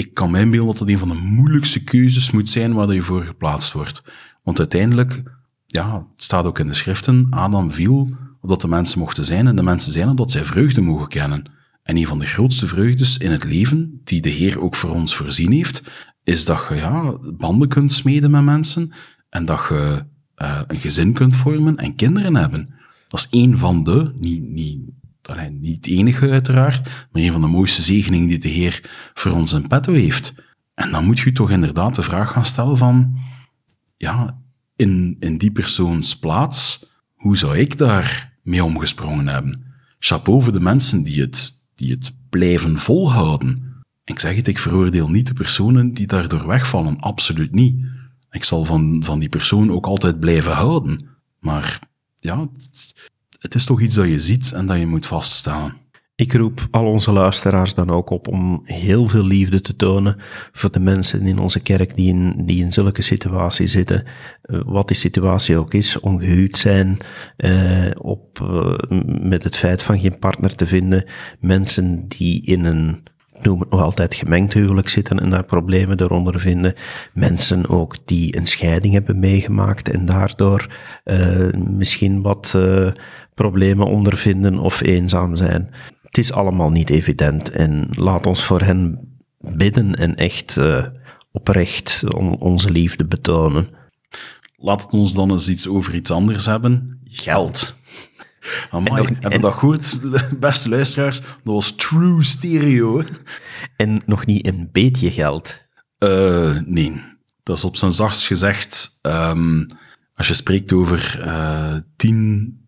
Ik 0.01 0.15
kan 0.15 0.31
mij 0.31 0.41
inbeelden 0.41 0.67
dat 0.67 0.79
dat 0.79 0.89
een 0.89 0.99
van 0.99 1.09
de 1.09 1.15
moeilijkste 1.15 1.85
keuzes 1.85 2.31
moet 2.31 2.49
zijn 2.49 2.73
waar 2.73 2.95
je 2.95 3.03
voor 3.03 3.23
geplaatst 3.23 3.73
wordt. 3.73 4.03
Want 4.43 4.59
uiteindelijk, 4.59 5.23
ja, 5.67 6.07
het 6.15 6.25
staat 6.25 6.45
ook 6.45 6.59
in 6.59 6.67
de 6.67 6.75
schriften, 6.75 7.27
Adam 7.31 7.71
viel 7.71 8.11
opdat 8.41 8.61
de 8.61 8.69
mensen 8.69 8.99
mochten 8.99 9.25
zijn. 9.25 9.47
En 9.47 9.57
de 9.57 9.63
mensen 9.63 9.93
zijn 9.93 10.09
opdat 10.09 10.31
zij 10.31 10.45
vreugde 10.45 10.81
mogen 10.81 11.09
kennen. 11.09 11.51
En 11.83 11.97
een 11.97 12.07
van 12.07 12.19
de 12.19 12.27
grootste 12.27 12.67
vreugdes 12.67 13.19
in 13.19 13.31
het 13.31 13.45
leven, 13.45 14.01
die 14.05 14.21
de 14.21 14.29
Heer 14.29 14.61
ook 14.61 14.75
voor 14.75 14.91
ons 14.91 15.17
voorzien 15.17 15.53
heeft, 15.53 15.83
is 16.25 16.45
dat 16.45 16.67
je 16.69 16.75
ja, 16.75 17.19
banden 17.33 17.69
kunt 17.69 17.93
smeden 17.93 18.31
met 18.31 18.45
mensen 18.45 18.93
en 19.29 19.45
dat 19.45 19.67
je 19.69 20.05
eh, 20.35 20.61
een 20.67 20.81
gezin 20.81 21.13
kunt 21.13 21.37
vormen 21.37 21.77
en 21.77 21.95
kinderen 21.95 22.35
hebben. 22.35 22.75
Dat 23.09 23.21
is 23.21 23.29
één 23.31 23.59
van 23.59 23.85
de, 23.85 24.13
niet, 24.17 24.43
niet, 24.43 24.81
niet 25.51 25.77
het 25.77 25.87
enige 25.87 26.31
uiteraard, 26.31 27.09
maar 27.13 27.23
een 27.23 27.33
van 27.33 27.41
de 27.41 27.47
mooiste 27.47 27.83
zegeningen 27.83 28.29
die 28.29 28.39
de 28.39 28.49
Heer 28.49 29.11
voor 29.15 29.33
ons 29.33 29.53
in 29.53 29.69
petto 29.69 29.93
heeft. 29.93 30.35
En 30.75 30.91
dan 30.91 31.05
moet 31.05 31.19
je 31.19 31.33
toch 31.33 31.51
inderdaad 31.51 31.95
de 31.95 32.03
vraag 32.03 32.33
gaan 32.33 32.45
stellen 32.45 32.77
van, 32.77 33.19
ja, 33.97 34.39
in, 34.77 35.17
in 35.19 35.39
die 35.39 35.53
persoons 35.53 36.19
plaats, 36.19 36.87
hoe 37.15 37.37
zou 37.37 37.59
ik 37.59 37.79
daar 37.79 38.33
mee 38.43 38.65
omgesprongen 38.65 39.29
hebben? 39.29 39.65
Chapeau 39.99 40.43
voor 40.43 40.53
de 40.53 40.61
mensen 40.61 41.03
die 41.03 41.21
het, 41.21 41.69
die 41.75 41.91
het 41.91 42.13
blijven 42.29 42.79
volhouden. 42.79 43.83
Ik 44.05 44.19
zeg 44.19 44.37
het, 44.37 44.49
ik 44.49 44.59
veroordeel 44.59 45.11
niet 45.11 45.27
de 45.27 45.35
personen 45.35 45.95
die 45.95 46.07
daardoor 46.07 46.47
wegvallen, 46.47 46.99
absoluut 46.99 47.55
niet. 47.55 47.85
Ik 48.31 48.45
zal 48.45 48.65
van, 48.65 49.05
van 49.05 49.19
die 49.19 49.29
persoon 49.29 49.71
ook 49.71 49.87
altijd 49.87 50.21
blijven 50.21 50.53
houden. 50.53 51.09
Maar 51.39 51.79
ja, 52.19 52.49
het, 53.41 53.55
is 53.55 53.65
toch 53.65 53.81
iets 53.81 53.95
dat 53.95 54.07
je 54.07 54.19
ziet 54.19 54.53
en 54.53 54.67
dat 54.67 54.79
je 54.79 54.87
moet 54.87 55.07
vaststellen. 55.07 55.81
Ik 56.21 56.33
roep 56.33 56.69
al 56.71 56.87
onze 56.87 57.13
luisteraars 57.13 57.75
dan 57.75 57.91
ook 57.91 58.11
op 58.11 58.29
om 58.29 58.61
heel 58.65 59.09
veel 59.09 59.25
liefde 59.25 59.61
te 59.61 59.77
tonen 59.77 60.17
voor 60.53 60.71
de 60.71 60.81
mensen 60.81 61.23
in 61.23 61.39
onze 61.39 61.61
kerk 61.61 61.97
die 61.97 62.09
in, 62.09 62.47
die 62.47 62.65
in 62.65 62.73
zulke 62.73 63.03
situaties 63.03 63.73
zitten. 63.73 64.05
Uh, 64.43 64.61
wat 64.65 64.89
die 64.89 64.97
situatie 64.97 65.57
ook 65.57 65.75
is, 65.75 66.01
ongehuwd 66.01 66.57
zijn, 66.57 66.99
uh, 67.37 67.91
op, 67.99 68.41
uh, 68.43 68.75
met 69.21 69.45
het 69.45 69.57
feit 69.57 69.83
van 69.83 70.01
geen 70.01 70.19
partner 70.19 70.55
te 70.55 70.67
vinden. 70.67 71.05
Mensen 71.39 72.09
die 72.09 72.43
in 72.43 72.65
een 72.65 73.03
noem 73.43 73.61
het 73.61 73.71
nog 73.71 73.81
altijd 73.81 74.15
gemengd 74.15 74.53
huwelijk 74.53 74.89
zitten 74.89 75.19
en 75.21 75.31
daar 75.31 75.45
problemen 75.45 75.97
door 75.97 76.11
ondervinden. 76.11 76.75
Mensen 77.13 77.69
ook 77.69 77.97
die 78.05 78.37
een 78.37 78.47
scheiding 78.47 78.93
hebben 78.93 79.19
meegemaakt 79.19 79.91
en 79.91 80.05
daardoor 80.05 80.69
misschien 81.55 82.23
wat 82.23 82.55
problemen 83.43 83.87
ondervinden 83.87 84.59
of 84.59 84.81
eenzaam 84.81 85.35
zijn 85.37 85.71
het 86.11 86.19
is 86.19 86.33
allemaal 86.33 86.71
niet 86.71 86.91
evident. 86.91 87.51
En 87.51 87.89
laat 87.91 88.27
ons 88.27 88.45
voor 88.45 88.61
hen 88.61 88.99
bidden 89.39 89.95
en 89.95 90.17
echt 90.17 90.57
uh, 90.57 90.87
oprecht 91.33 92.15
on, 92.15 92.39
onze 92.39 92.71
liefde 92.71 93.05
betonen. 93.05 93.69
Laat 94.57 94.83
het 94.83 94.93
ons 94.93 95.15
dan 95.15 95.31
eens 95.31 95.49
iets 95.49 95.69
over 95.69 95.95
iets 95.95 96.11
anders 96.11 96.47
hebben. 96.47 97.01
Geld. 97.05 97.75
Amai, 98.71 99.05
en 99.05 99.17
hebben 99.21 99.41
dat 99.41 99.53
goed, 99.53 100.01
beste 100.41 100.69
luisteraars? 100.69 101.21
Dat 101.21 101.55
was 101.55 101.71
true 101.77 102.23
stereo. 102.23 103.03
En 103.77 104.03
nog 104.07 104.27
niet 104.27 104.47
een 104.47 104.69
beetje 104.73 105.11
geld? 105.11 105.63
Uh, 105.99 106.59
nee. 106.65 107.03
Dat 107.43 107.57
is 107.57 107.65
op 107.65 107.77
zijn 107.77 107.93
zachtst 107.93 108.27
gezegd, 108.27 108.99
um, 109.03 109.67
als 110.15 110.29
je 110.29 110.35
spreekt 110.35 110.73
over 110.73 111.23
uh, 111.27 111.75
10 111.97 112.60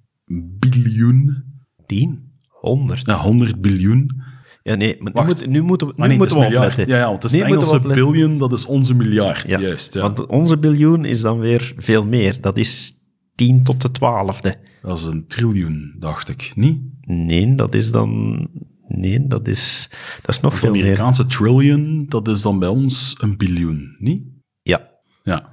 biljoen. 0.59 1.45
10? 1.87 2.31
100. 2.49 3.07
Ja, 3.07 3.17
100 3.17 3.61
biljoen. 3.61 4.23
Ja, 4.63 4.75
nee, 4.75 4.97
maar 5.01 5.13
nu, 5.13 5.29
moet, 5.29 5.47
nu 5.47 5.63
moeten 5.63 5.87
we, 5.87 5.93
nu 5.97 6.07
nee, 6.07 6.17
moeten 6.17 6.39
we 6.39 6.45
opletten. 6.45 6.87
Ja, 6.87 6.97
ja, 6.97 7.05
want 7.05 7.23
het 7.23 7.33
is 7.33 7.39
nee, 7.39 7.49
Engelse 7.49 7.81
biljoen, 7.81 8.39
dat 8.39 8.53
is 8.53 8.67
onze 8.67 8.95
miljard, 8.95 9.51
ja, 9.51 9.61
juist. 9.61 9.95
Ja. 9.95 10.01
Want 10.01 10.27
onze 10.27 10.59
biljoen 10.59 11.05
is 11.05 11.21
dan 11.21 11.39
weer 11.39 11.75
veel 11.77 12.07
meer. 12.07 12.41
Dat 12.41 12.57
is 12.57 12.93
10 13.35 13.63
tot 13.63 13.83
de 13.83 13.91
twaalfde. 13.91 14.55
Dat 14.83 14.99
is 14.99 15.05
een 15.05 15.27
triljoen, 15.27 15.95
dacht 15.99 16.29
ik, 16.29 16.53
niet? 16.55 16.81
Nee, 17.01 17.55
dat 17.55 17.75
is 17.75 17.91
dan... 17.91 18.49
Nee, 18.89 19.27
dat 19.27 19.49
is, 19.49 19.89
dat 20.23 20.35
is 20.35 20.41
nog 20.41 20.51
want 20.51 20.65
veel 20.65 20.73
meer. 20.73 20.81
Het 20.81 20.99
Amerikaanse 20.99 21.27
trillion, 21.27 22.07
dat 22.09 22.29
is 22.29 22.43
dan 22.43 22.59
bij 22.59 22.69
ons 22.69 23.17
een 23.21 23.37
biljoen, 23.37 23.97
niet? 23.99 24.23
Ja. 24.63 24.89
Ja. 25.23 25.49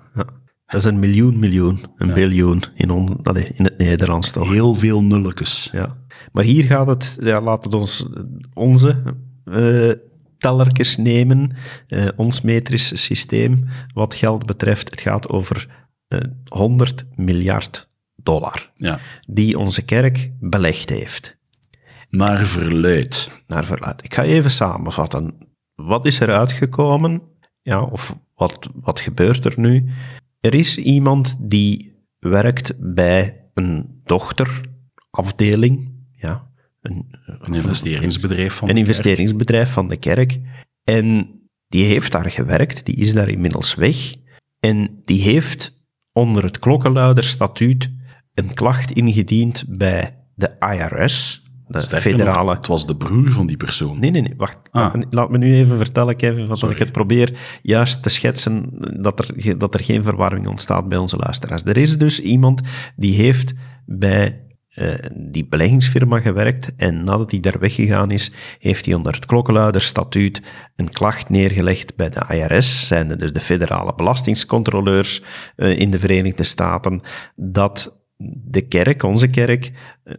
Dat 0.70 0.82
is 0.82 0.86
een 0.86 1.00
miljoen 1.00 1.40
miljoen, 1.40 1.80
een 1.98 2.08
ja. 2.08 2.14
biljoen 2.14 2.62
in, 2.74 2.90
on, 2.92 3.20
in 3.56 3.64
het 3.64 3.78
Nederlands 3.78 4.32
toch. 4.32 4.52
Heel 4.52 4.76
veel 4.76 5.04
nulletjes. 5.04 5.70
Ja. 5.72 5.98
Maar 6.32 6.44
hier 6.44 6.64
gaat 6.64 6.88
het, 6.88 7.18
ja, 7.22 7.42
laat 7.42 7.64
het 7.64 7.74
ons 7.74 8.06
onze 8.54 9.16
uh, 9.46 9.92
tellertjes 10.38 10.98
nemen, 10.98 11.52
uh, 11.88 12.08
ons 12.16 12.42
metrische 12.42 12.96
systeem, 12.96 13.66
wat 13.94 14.14
geld 14.14 14.46
betreft. 14.46 14.90
Het 14.90 15.02
gaat 15.02 15.30
over 15.30 15.68
uh, 16.08 16.20
100 16.48 17.06
miljard 17.16 17.90
dollar, 18.16 18.72
ja. 18.76 19.00
die 19.28 19.58
onze 19.58 19.82
kerk 19.82 20.32
belegd 20.40 20.90
heeft. 20.90 21.38
Naar 22.10 22.46
verluid. 22.46 23.42
Naar 23.48 23.66
verluid. 23.66 24.04
Ik 24.04 24.14
ga 24.14 24.24
even 24.24 24.52
samenvatten. 24.52 25.34
Wat 25.76 26.06
is 26.06 26.20
er 26.20 26.32
uitgekomen? 26.32 27.22
Ja, 27.62 27.82
of 27.82 28.16
wat, 28.36 28.70
wat 28.74 29.00
gebeurt 29.00 29.46
er 29.46 29.54
nu? 29.58 29.86
Er 30.40 30.54
is 30.54 30.78
iemand 30.78 31.38
die 31.40 31.96
werkt 32.20 32.74
bij 32.78 33.50
een 33.54 34.02
dochterafdeling 34.04 35.92
ja, 36.12 36.52
een, 36.82 37.06
een 37.26 37.54
investeringsbedrijf 37.54 38.54
van 38.54 38.70
een 38.70 38.78
investeringsbedrijf 38.78 39.72
van 39.72 39.88
de 39.88 39.98
kerk. 39.98 40.40
En 40.84 41.30
die 41.68 41.86
heeft 41.86 42.12
daar 42.12 42.32
gewerkt, 42.32 42.86
die 42.86 42.96
is 42.96 43.14
daar 43.14 43.30
inmiddels 43.30 43.76
weg. 43.76 44.16
En 44.60 45.02
die 45.06 45.22
heeft 45.22 45.86
onder 46.14 46.44
het 46.44 46.60
klokkenluiderstatuut 46.60 47.92
een 48.34 48.54
klacht 48.54 48.92
ingediend 48.92 49.66
bij 49.68 50.18
de 50.36 50.56
IRS, 50.60 51.49
de 51.70 51.82
Sterker 51.82 52.12
federale... 52.12 52.46
Nog, 52.46 52.56
het 52.56 52.68
was 52.68 52.88
de 52.88 52.96
broer 52.96 53.32
van 53.32 53.48
die 53.48 53.58
persoon. 53.58 54.00
Nee, 54.00 54.12
nee, 54.12 54.22
nee, 54.22 54.34
wacht. 54.38 54.58
Ah. 54.72 54.94
Laat 55.10 55.30
me 55.30 55.38
nu 55.38 55.56
even 55.56 55.78
vertellen, 55.78 56.16
Kevin, 56.16 56.48
want 56.48 56.64
ik 56.64 56.80
het 56.80 56.92
probeer 56.92 57.40
juist 57.62 58.04
te 58.04 58.10
schetsen 58.10 58.70
dat 59.02 59.20
er, 59.20 59.58
dat 59.58 59.74
er 59.74 59.84
geen 59.84 60.04
verwarring 60.04 60.48
ontstaat 60.48 60.90
bij 60.90 60.98
onze 60.98 61.18
luisteraars. 61.18 61.64
Er 61.64 61.78
is 61.78 61.98
dus 61.98 62.20
iemand 62.20 62.62
die 62.96 63.14
heeft 63.14 63.54
bij 63.86 64.44
uh, 64.76 64.94
die 65.16 65.48
beleggingsfirma 65.48 66.20
gewerkt 66.20 66.76
en 66.76 67.04
nadat 67.04 67.32
hij 67.32 67.40
daar 67.40 67.60
weggegaan 67.60 68.12
is, 68.12 68.32
heeft 68.60 68.86
hij 68.86 68.96
onder 68.96 69.14
het 69.14 69.26
klokkenluiderstatuut 69.26 70.42
een 70.76 70.90
klacht 70.90 71.30
neergelegd 71.30 71.96
bij 71.96 72.10
de 72.10 72.26
IRS, 72.30 72.88
zijn 72.88 73.08
dus 73.08 73.34
de 73.34 73.40
federale 73.40 73.94
belastingscontroleurs 73.96 75.22
uh, 75.56 75.80
in 75.80 75.92
de 75.92 76.00
Verenigde 76.00 76.44
Staten, 76.44 77.02
dat 77.36 77.99
de 78.28 78.62
kerk, 78.62 79.04
onze 79.04 79.28
kerk, 79.28 79.72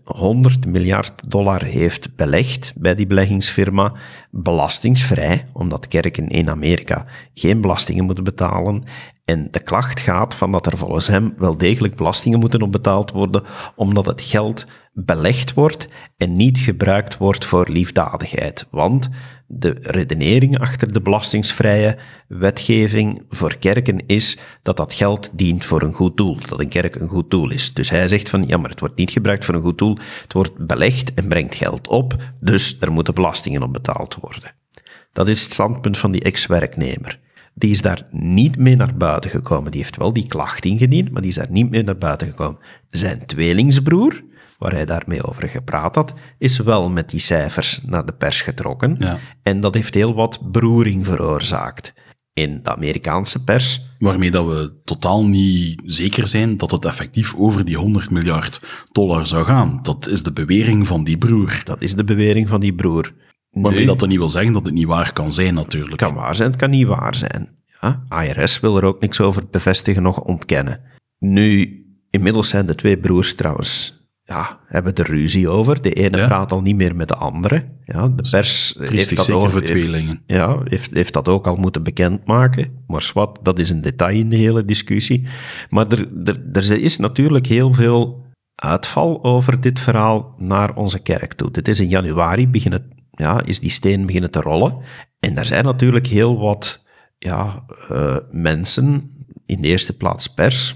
100 0.05 0.67
miljard 0.67 1.31
dollar 1.31 1.65
heeft 1.65 2.17
belegd 2.17 2.73
bij 2.77 2.95
die 2.95 3.07
beleggingsfirma, 3.07 3.93
belastingsvrij, 4.31 5.47
omdat 5.53 5.89
kerken 5.89 6.29
in 6.29 6.51
Amerika 6.51 7.07
geen 7.35 7.61
belastingen 7.61 8.05
moeten 8.05 8.25
betalen. 8.25 8.83
En 9.25 9.49
de 9.51 9.63
klacht 9.63 10.01
gaat 10.01 10.35
van 10.35 10.53
dat 10.53 10.67
er 10.67 10.77
volgens 10.77 11.07
hem 11.07 11.35
wel 11.37 11.57
degelijk 11.57 11.97
belastingen 11.97 12.41
moeten 12.41 12.63
op 12.63 12.73
betaald 12.73 13.11
worden, 13.11 13.43
omdat 13.75 14.07
het 14.07 14.21
geld 14.21 14.67
belegd 14.93 15.55
wordt 15.55 15.89
en 16.17 16.33
niet 16.37 16.59
gebruikt 16.59 17.17
wordt 17.17 17.45
voor 17.45 17.69
liefdadigheid. 17.69 18.67
Want 18.71 19.11
de 19.53 19.77
redenering 19.81 20.59
achter 20.59 20.93
de 20.93 21.01
belastingsvrije 21.01 21.97
wetgeving 22.29 23.23
voor 23.29 23.57
kerken 23.57 24.07
is 24.07 24.39
dat 24.63 24.77
dat 24.77 24.93
geld 24.93 25.31
dient 25.33 25.65
voor 25.65 25.83
een 25.83 25.93
goed 25.93 26.17
doel, 26.17 26.39
dat 26.49 26.61
een 26.61 26.69
kerk 26.69 26.95
een 26.95 27.09
goed 27.09 27.31
doel 27.31 27.51
is. 27.51 27.75
Dus 27.75 27.91
hij 27.91 28.09
zegt 28.09 28.29
van, 28.29 28.47
ja, 28.47 28.57
maar 28.57 28.71
het 28.71 28.81
wordt 28.81 28.97
niet 28.97 29.11
gebruikt 29.11 29.45
voor 29.45 29.55
een 29.55 29.63
goed 29.63 29.79
doel, 29.79 29.99
het 30.23 30.33
wordt 30.33 30.67
belegd 30.67 31.15
en 31.15 31.29
brengt 31.29 31.55
geld 31.55 31.89
op, 31.89 32.17
dus 32.41 32.77
er 32.81 32.93
moeten 32.93 33.15
belastingen 33.15 33.63
op 33.63 33.73
betaald 33.73 34.19
worden. 34.21 34.55
Dat 35.13 35.29
is 35.29 35.43
het 35.43 35.53
standpunt 35.53 35.99
van 35.99 36.13
die 36.13 36.23
ex-werknemer. 36.23 37.19
Die 37.55 37.71
is 37.71 37.83
daar 37.83 38.07
niet 38.11 38.57
mee 38.57 38.77
naar 38.77 38.97
buiten 38.97 39.31
gekomen. 39.31 39.71
Die 39.71 39.81
heeft 39.81 39.97
wel 39.97 40.13
die 40.13 40.27
klacht 40.27 40.65
ingediend, 40.65 41.11
maar 41.11 41.23
die 41.23 41.31
is 41.31 41.37
daar 41.37 41.51
niet 41.51 41.71
mee 41.71 41.83
naar 41.83 41.99
buiten 41.99 42.27
gekomen. 42.27 42.59
Zijn 42.89 43.27
tweelingsbroer, 43.27 44.23
waar 44.61 44.73
hij 44.73 44.85
daarmee 44.85 45.25
over 45.25 45.49
gepraat 45.49 45.95
had, 45.95 46.15
is 46.39 46.59
wel 46.59 46.91
met 46.91 47.11
die 47.11 47.21
cijfers 47.21 47.81
naar 47.87 48.07
de 48.07 48.13
pers 48.13 48.43
getrokken. 48.43 48.97
Ja. 48.99 49.19
En 49.43 49.61
dat 49.61 49.75
heeft 49.75 49.95
heel 49.95 50.15
wat 50.15 50.41
beroering 50.51 51.07
veroorzaakt 51.07 51.93
in 52.33 52.61
de 52.63 52.75
Amerikaanse 52.75 53.45
pers. 53.45 53.81
Waarmee 53.99 54.31
dat 54.31 54.47
we 54.47 54.81
totaal 54.85 55.27
niet 55.27 55.83
zeker 55.85 56.27
zijn 56.27 56.57
dat 56.57 56.71
het 56.71 56.85
effectief 56.85 57.35
over 57.37 57.65
die 57.65 57.77
100 57.77 58.11
miljard 58.11 58.61
dollar 58.93 59.27
zou 59.27 59.45
gaan. 59.45 59.79
Dat 59.83 60.09
is 60.09 60.23
de 60.23 60.33
bewering 60.33 60.87
van 60.87 61.05
die 61.05 61.19
broer. 61.19 61.61
Dat 61.65 61.83
is 61.83 61.95
de 61.95 62.05
bewering 62.05 62.49
van 62.49 62.61
die 62.61 62.75
broer. 62.75 63.13
Waarmee 63.51 63.87
dat 63.87 63.99
dan 63.99 64.09
niet 64.09 64.19
wil 64.19 64.29
zeggen 64.29 64.53
dat 64.53 64.65
het 64.65 64.75
niet 64.75 64.87
waar 64.87 65.13
kan 65.13 65.33
zijn, 65.33 65.55
natuurlijk. 65.55 66.01
Het 66.01 66.11
kan 66.11 66.15
waar 66.15 66.35
zijn, 66.35 66.51
het 66.51 66.61
kan 66.61 66.71
niet 66.71 66.87
waar 66.87 67.15
zijn. 67.15 67.49
Ja, 67.81 68.05
IRS 68.23 68.61
wil 68.61 68.77
er 68.77 68.85
ook 68.85 69.01
niks 69.01 69.21
over 69.21 69.43
bevestigen, 69.51 70.03
nog 70.03 70.21
ontkennen. 70.21 70.81
Nu, 71.19 71.81
inmiddels 72.11 72.49
zijn 72.49 72.67
de 72.67 72.75
twee 72.75 72.99
broers 72.99 73.35
trouwens 73.35 74.00
ja, 74.31 74.59
hebben 74.66 74.95
er 74.95 75.07
ruzie 75.11 75.49
over. 75.49 75.83
De 75.83 75.93
ene 75.93 76.16
Ja. 76.16 76.26
praat 76.26 76.53
al 76.53 76.62
niet 76.62 76.76
meer 76.76 76.97
met 76.97 77.09
de 77.09 77.14
andere. 77.14 77.64
Ja, 77.85 78.09
de 78.09 78.28
pers 78.31 78.74
heeft 78.78 79.16
dat, 79.16 79.31
ook, 79.31 79.51
voor 79.51 79.61
heeft, 79.61 79.66
tweelingen. 79.72 80.22
ja, 80.26 80.59
heeft, 80.64 80.91
heeft 80.91 81.12
dat 81.12 81.28
ook 81.28 81.47
al 81.47 81.57
moeten 81.57 81.83
bekendmaken. 81.83 82.83
Maar 82.87 83.03
zwart, 83.03 83.39
dat 83.43 83.59
is 83.59 83.70
een 83.70 83.81
detail 83.81 84.16
in 84.18 84.28
de 84.28 84.37
hele 84.37 84.64
discussie. 84.64 85.26
Maar 85.68 85.87
er, 85.89 86.09
er, 86.24 86.41
er 86.53 86.83
is 86.83 86.97
natuurlijk 86.99 87.47
heel 87.47 87.72
veel 87.72 88.24
uitval 88.55 89.24
over 89.24 89.61
dit 89.61 89.81
verhaal 89.81 90.35
naar 90.39 90.74
onze 90.74 90.99
kerk 91.03 91.33
toe. 91.33 91.51
Dit 91.51 91.68
is 91.68 91.81
in 91.81 91.89
januari 91.89 92.49
beginnen, 92.49 92.91
ja, 93.11 93.43
is 93.45 93.61
die 93.61 93.70
steen 93.70 94.07
beginnen 94.07 94.31
te 94.31 94.41
rollen. 94.41 94.76
En 95.20 95.39
er 95.39 95.45
zijn 95.45 95.64
natuurlijk 95.64 96.07
heel 96.07 96.39
wat 96.39 96.85
ja, 97.18 97.64
uh, 97.93 98.16
mensen, 98.31 99.11
in 99.51 99.61
de 99.61 99.69
eerste 99.69 99.97
plaats 99.97 100.27
pers, 100.27 100.75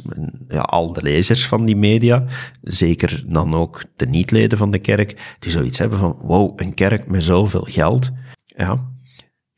ja, 0.48 0.60
al 0.60 0.92
de 0.92 1.02
lezers 1.02 1.46
van 1.46 1.64
die 1.64 1.76
media, 1.76 2.24
zeker 2.62 3.24
dan 3.26 3.54
ook 3.54 3.84
de 3.96 4.06
niet-leden 4.06 4.58
van 4.58 4.70
de 4.70 4.78
kerk, 4.78 5.36
die 5.38 5.50
zoiets 5.50 5.78
hebben 5.78 5.98
van, 5.98 6.18
wow, 6.22 6.60
een 6.60 6.74
kerk 6.74 7.06
met 7.06 7.24
zoveel 7.24 7.66
geld. 7.68 8.10
Ja. 8.46 8.92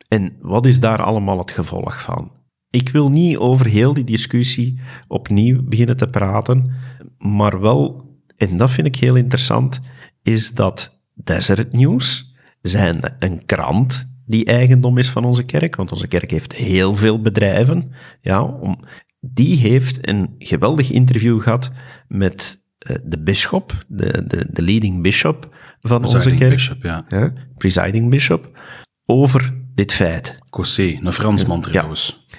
En 0.09 0.37
wat 0.41 0.67
is 0.67 0.81
daar 0.81 1.03
allemaal 1.03 1.39
het 1.39 1.51
gevolg 1.51 2.03
van? 2.03 2.33
Ik 2.71 2.89
wil 2.89 3.11
niet 3.11 3.37
over 3.37 3.67
heel 3.67 3.95
die 3.95 4.05
discussie 4.05 4.81
opnieuw 5.09 5.63
beginnen 5.63 5.97
te 5.97 6.09
praten, 6.09 6.73
maar 7.19 7.61
wel, 7.61 8.11
en 8.37 8.57
dat 8.57 8.71
vind 8.71 8.87
ik 8.87 8.97
heel 8.97 9.17
interessant, 9.17 9.81
is 10.23 10.55
dat 10.55 11.01
Desert 11.15 11.73
News 11.73 12.35
zijn 12.63 13.01
een 13.19 13.45
krant 13.47 14.17
die 14.27 14.45
eigendom 14.45 14.99
is 14.99 15.09
van 15.09 15.25
onze 15.25 15.43
kerk, 15.43 15.77
want 15.77 15.93
onze 15.93 16.07
kerk 16.07 16.31
heeft 16.31 16.55
heel 16.55 16.95
veel 16.95 17.21
bedrijven. 17.21 17.93
Ja, 18.21 18.43
om, 18.43 18.81
die 19.33 19.57
heeft 19.57 20.09
een 20.09 20.35
geweldig 20.39 20.91
interview 20.91 21.43
gehad 21.43 21.71
met 22.09 22.65
uh, 22.91 22.97
de 23.05 23.23
bisschop, 23.23 23.85
de, 23.89 24.25
de, 24.27 24.47
de 24.51 24.63
leading 24.63 25.03
bishop 25.03 25.55
van 25.81 26.01
presiding 26.01 26.25
onze 26.25 26.35
kerk. 26.35 26.51
Bishop, 26.51 26.83
ja. 26.83 27.05
ja. 27.09 27.33
Presiding 27.57 28.11
bishop, 28.11 28.61
over 29.05 29.55
dit 29.75 29.93
feit. 29.93 30.39
Cossé, 30.51 30.99
een 31.03 31.13
Fransman 31.13 31.61
trouwens. 31.61 32.27
Ja. 32.29 32.39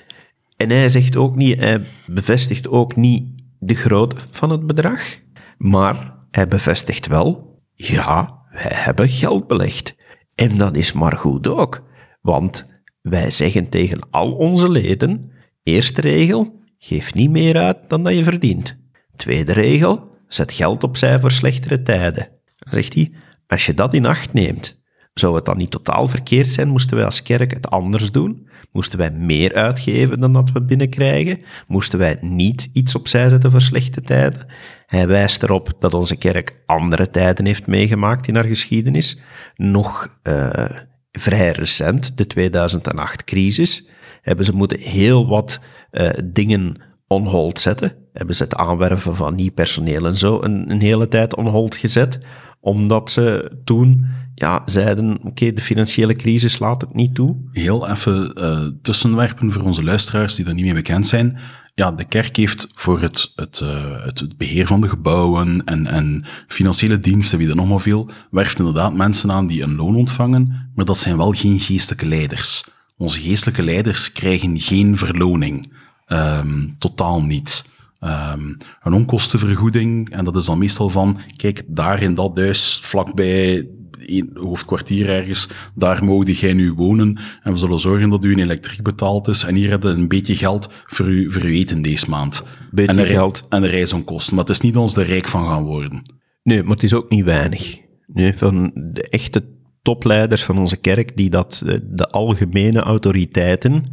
En 0.58 0.70
hij 0.70 0.90
zegt 0.90 1.16
ook 1.16 1.36
niet, 1.36 1.60
hij 1.60 1.82
bevestigt 2.08 2.68
ook 2.68 2.96
niet 2.96 3.42
de 3.60 3.76
grootte 3.76 4.16
van 4.30 4.50
het 4.50 4.66
bedrag, 4.66 5.20
maar 5.58 6.16
hij 6.32 6.48
bevestigt 6.48 7.08
wel, 7.08 7.62
ja, 7.74 8.46
wij 8.52 8.72
hebben 8.74 9.10
geld 9.10 9.48
belegd. 9.48 9.96
En 10.36 10.58
dat 10.58 10.76
is 10.76 10.92
maar 10.92 11.18
goed 11.18 11.48
ook, 11.48 11.84
want 12.22 12.82
wij 13.02 13.32
zeggen 13.32 13.70
tegen 13.70 14.00
al 14.10 14.32
onze 14.32 14.70
leden, 14.70 15.32
eerste 15.64 16.02
regel, 16.02 16.60
geef 16.80 17.14
niet 17.14 17.30
meer 17.30 17.58
uit 17.58 17.78
dan 17.88 18.04
dat 18.04 18.16
je 18.16 18.24
verdient. 18.24 18.78
Tweede 19.16 19.54
regel, 19.54 20.16
zet 20.28 20.52
geld 20.52 20.84
opzij 20.84 21.20
voor 21.20 21.32
slechtere 21.32 21.82
tijden. 21.82 22.30
Dan 22.58 22.74
zegt 22.74 22.94
hij, 22.94 23.12
als 23.48 23.66
je 23.66 23.74
dat 23.74 23.94
in 23.94 24.06
acht 24.06 24.34
neemt, 24.34 24.78
zou 25.14 25.36
het 25.36 25.46
dan 25.46 25.58
niet 25.58 25.72
totaal 25.72 26.08
verkeerd 26.08 26.48
zijn? 26.48 26.68
Moesten 26.68 26.96
wij 26.96 27.06
als 27.06 27.22
kerk 27.22 27.54
het 27.54 27.70
anders 27.70 28.12
doen? 28.12 28.48
Moesten 28.72 29.00
wij 29.00 29.12
meer 29.12 29.56
uitgeven 29.56 30.20
dan 30.20 30.34
dat 30.34 30.52
we 30.52 30.62
binnenkrijgen? 30.62 31.42
Moesten 31.68 32.00
wij 32.00 32.18
niet 32.22 32.70
iets 32.74 32.96
opzij 32.96 33.30
zetten 33.30 33.52
voor 33.52 33.62
slechte 33.62 34.02
tijden? 34.02 34.46
Hij 34.86 35.08
wijst 35.08 35.44
erop 35.44 35.74
dat 35.80 35.94
onze 35.94 36.16
kerk 36.16 36.62
andere 36.66 37.10
tijden 37.10 37.46
heeft 37.46 37.68
meegemaakt 37.68 38.28
in 38.28 38.36
haar 38.36 38.44
geschiedenis. 38.44 39.20
Nog 39.56 40.20
uh, 40.24 40.66
vrij 41.12 41.52
recent, 41.52 42.18
de 42.18 42.28
2008-crisis, 42.40 43.88
hebben 44.28 44.46
ze 44.46 44.54
moeten 44.54 44.80
heel 44.80 45.28
wat 45.28 45.60
uh, 45.92 46.10
dingen 46.26 46.82
on 47.08 47.26
hold 47.26 47.60
zetten. 47.60 47.92
Hebben 48.14 48.36
ze 48.36 48.44
het 48.44 48.56
aanwerven 48.56 49.16
van 49.16 49.36
nieuw 49.36 49.52
personeel 49.52 50.06
en 50.06 50.18
zo 50.18 50.42
een, 50.42 50.72
een 50.72 50.82
hele 50.82 51.08
tijd 51.08 51.36
on 51.36 51.48
hold 51.48 51.76
gezet, 51.76 52.20
omdat 52.60 53.10
ze 53.10 53.52
toen 53.64 54.06
ja, 54.36 54.62
zeiden, 54.66 55.20
oké, 55.24 55.54
de 55.54 55.62
financiële 55.62 56.16
crisis 56.16 56.60
laat 56.60 56.82
het 56.82 56.94
niet 56.94 57.16
toe. 57.16 57.36
Heel 57.52 57.90
even 57.90 58.32
uh, 58.42 58.60
tussenwerpen 58.82 59.52
voor 59.52 59.62
onze 59.62 59.84
luisteraars 59.84 60.36
die 60.36 60.46
er 60.46 60.54
niet 60.54 60.66
mee 60.66 60.74
bekend 60.74 61.08
zijn. 61.08 61.38
Ja, 61.76 61.92
de 61.92 62.04
kerk 62.04 62.36
heeft 62.36 62.68
voor 62.74 63.02
het, 63.02 63.32
het, 63.36 63.60
uh, 63.64 64.06
het 64.06 64.38
beheer 64.38 64.68
van 64.68 64.82
de 64.82 64.90
gebouwen 64.90 65.64
en, 65.64 65.88
en 65.88 66.26
financiële 66.48 67.00
diensten, 67.00 67.38
wie 67.38 67.50
er 67.50 67.56
nog 67.56 67.68
maar 67.68 67.80
veel, 67.80 68.10
werft 68.32 68.60
inderdaad 68.60 68.94
mensen 68.94 69.32
aan 69.32 69.48
die 69.48 69.64
een 69.64 69.76
loon 69.76 69.96
ontvangen, 69.96 70.70
maar 70.76 70.86
dat 70.86 70.98
zijn 70.98 71.18
wel 71.18 71.32
geen 71.32 71.60
geestelijke 71.60 72.06
leiders. 72.06 72.77
Onze 72.98 73.22
geestelijke 73.22 73.64
leiders 73.64 74.12
krijgen 74.12 74.60
geen 74.60 74.98
verloning. 74.98 75.74
Um, 76.08 76.78
totaal 76.78 77.24
niet. 77.24 77.66
Um, 78.02 78.58
een 78.82 78.94
onkostenvergoeding, 78.94 80.10
en 80.10 80.26
dat 80.26 80.36
is 80.36 80.46
dan 80.46 80.58
meestal 80.58 80.90
van, 80.90 81.20
kijk, 81.36 81.64
daar 81.68 82.02
in 82.02 82.16
dat 82.16 82.38
huis, 82.38 82.80
vlakbij 82.82 83.68
een 84.06 84.32
hoofdkwartier 84.34 85.10
ergens, 85.10 85.50
daar 85.76 86.04
mogen 86.04 86.32
jij 86.32 86.54
nu 86.54 86.74
wonen 86.74 87.20
en 87.44 87.52
we 87.52 87.58
zullen 87.58 87.80
zorgen 87.80 88.10
dat 88.10 88.24
uw 88.24 88.38
elektriek 88.38 88.82
betaald 88.82 89.28
is 89.28 89.44
en 89.44 89.56
hier 89.56 89.70
hebben 89.70 89.94
we 89.94 90.02
een 90.02 90.08
beetje 90.08 90.36
geld 90.36 90.70
voor 90.86 91.08
u, 91.08 91.32
voor 91.32 91.42
uw 91.42 91.54
eten 91.54 91.82
deze 91.82 92.10
maand. 92.10 92.44
Beetje 92.72 92.92
en 92.92 92.98
de, 92.98 93.06
geld. 93.06 93.42
En 93.50 93.62
de 93.62 93.68
reisonkosten, 93.68 94.36
maar 94.36 94.44
het 94.44 94.54
is 94.54 94.62
niet 94.62 94.78
ons 94.78 94.96
er 94.96 95.06
rijk 95.06 95.28
van 95.28 95.48
gaan 95.48 95.64
worden. 95.64 96.02
Nee, 96.44 96.64
maar 96.64 96.74
het 96.74 96.84
is 96.84 96.94
ook 96.94 97.10
niet 97.10 97.26
weinig. 97.26 97.80
Nee, 98.06 98.34
van 98.38 98.72
de 98.74 99.10
echte 99.10 99.44
topleiders 99.88 100.44
van 100.44 100.58
onze 100.58 100.78
kerk, 100.78 101.18
die 101.18 101.30
dat, 101.30 101.64
de 101.84 102.10
algemene 102.10 102.80
autoriteiten, 102.80 103.86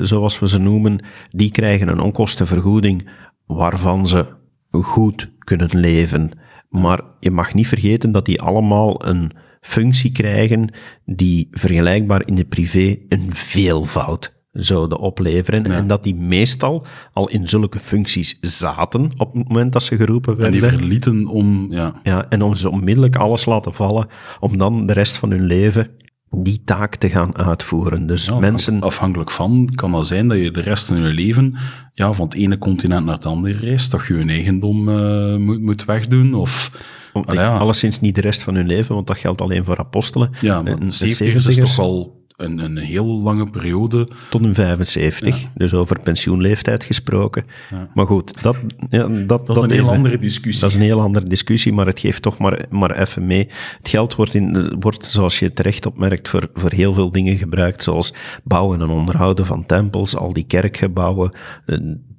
zoals 0.00 0.38
we 0.38 0.48
ze 0.48 0.58
noemen, 0.58 1.04
die 1.30 1.50
krijgen 1.50 1.88
een 1.88 2.00
onkostenvergoeding 2.00 3.08
waarvan 3.46 4.06
ze 4.06 4.26
goed 4.70 5.30
kunnen 5.38 5.68
leven. 5.72 6.30
Maar 6.68 7.00
je 7.20 7.30
mag 7.30 7.54
niet 7.54 7.68
vergeten 7.68 8.12
dat 8.12 8.24
die 8.24 8.40
allemaal 8.40 9.06
een 9.06 9.32
functie 9.60 10.12
krijgen 10.12 10.74
die 11.04 11.48
vergelijkbaar 11.50 12.26
in 12.26 12.34
de 12.34 12.44
privé 12.44 12.96
een 13.08 13.34
veelvoud 13.34 14.39
zouden 14.62 14.98
opleveren. 14.98 15.64
Ja. 15.64 15.70
En 15.70 15.86
dat 15.86 16.02
die 16.02 16.14
meestal 16.14 16.86
al 17.12 17.28
in 17.28 17.48
zulke 17.48 17.78
functies 17.78 18.38
zaten 18.40 19.10
op 19.16 19.32
het 19.32 19.48
moment 19.48 19.72
dat 19.72 19.82
ze 19.82 19.96
geroepen 19.96 20.36
werden. 20.36 20.60
En 20.62 20.68
die 20.68 20.78
verlieten 20.78 21.26
om... 21.26 21.66
Ja, 21.72 21.92
ja 22.02 22.26
en 22.28 22.42
om 22.42 22.54
ze 22.54 22.70
onmiddellijk 22.70 23.16
alles 23.16 23.44
laten 23.44 23.74
vallen, 23.74 24.06
om 24.40 24.58
dan 24.58 24.86
de 24.86 24.92
rest 24.92 25.18
van 25.18 25.30
hun 25.30 25.44
leven 25.44 25.88
die 26.30 26.62
taak 26.64 26.96
te 26.96 27.08
gaan 27.08 27.36
uitvoeren. 27.36 28.06
Dus 28.06 28.26
ja, 28.26 28.38
mensen... 28.38 28.80
Afhankelijk 28.80 29.30
van 29.30 29.68
kan 29.74 29.92
dat 29.92 30.06
zijn 30.06 30.28
dat 30.28 30.38
je 30.38 30.50
de 30.50 30.60
rest 30.60 30.86
van 30.86 31.00
je 31.00 31.12
leven 31.12 31.56
ja, 31.94 32.12
van 32.12 32.24
het 32.24 32.34
ene 32.34 32.58
continent 32.58 33.04
naar 33.04 33.14
het 33.14 33.26
andere 33.26 33.58
reist, 33.58 33.90
dat 33.90 34.06
je 34.06 34.14
je 34.14 34.24
eigendom 34.24 34.88
uh, 34.88 35.36
moet, 35.36 35.60
moet 35.60 35.84
wegdoen, 35.84 36.34
of... 36.34 36.70
Allee, 37.12 37.40
ja. 37.40 37.56
Alleszins 37.56 38.00
niet 38.00 38.14
de 38.14 38.20
rest 38.20 38.42
van 38.42 38.54
hun 38.54 38.66
leven, 38.66 38.94
want 38.94 39.06
dat 39.06 39.18
geldt 39.18 39.40
alleen 39.40 39.64
voor 39.64 39.78
apostelen. 39.78 40.30
Ja, 40.40 40.62
maar 40.62 40.76
70 40.86 41.46
is 41.46 41.56
toch 41.56 41.78
al 41.78 42.19
een, 42.40 42.58
een 42.58 42.76
heel 42.76 43.20
lange 43.20 43.50
periode. 43.50 44.08
Tot 44.30 44.42
een 44.42 44.54
75, 44.54 45.40
ja. 45.40 45.48
dus 45.54 45.74
over 45.74 46.00
pensioenleeftijd 46.00 46.84
gesproken. 46.84 47.44
Ja. 47.70 47.88
Maar 47.94 48.06
goed, 48.06 48.42
dat, 48.42 48.56
ja, 48.90 49.08
dat, 49.08 49.28
dat, 49.28 49.46
dat 49.46 49.56
is 49.56 49.62
een 49.62 49.70
heel 49.70 49.90
andere 49.90 50.18
discussie. 50.18 50.60
Dat 50.60 50.70
is 50.70 50.76
een 50.76 50.82
heel 50.82 51.00
andere 51.00 51.26
discussie, 51.26 51.72
maar 51.72 51.86
het 51.86 52.00
geeft 52.00 52.22
toch 52.22 52.38
maar, 52.38 52.64
maar 52.70 52.98
even 52.98 53.26
mee. 53.26 53.48
Het 53.78 53.88
geld 53.88 54.14
wordt, 54.14 54.34
in, 54.34 54.74
wordt, 54.80 55.06
zoals 55.06 55.38
je 55.38 55.52
terecht 55.52 55.86
opmerkt, 55.86 56.28
voor, 56.28 56.50
voor 56.54 56.72
heel 56.72 56.94
veel 56.94 57.10
dingen 57.10 57.36
gebruikt, 57.36 57.82
zoals 57.82 58.14
bouwen 58.44 58.80
en 58.80 58.88
onderhouden 58.88 59.46
van 59.46 59.66
tempels, 59.66 60.16
al 60.16 60.32
die 60.32 60.44
kerkgebouwen, 60.44 61.32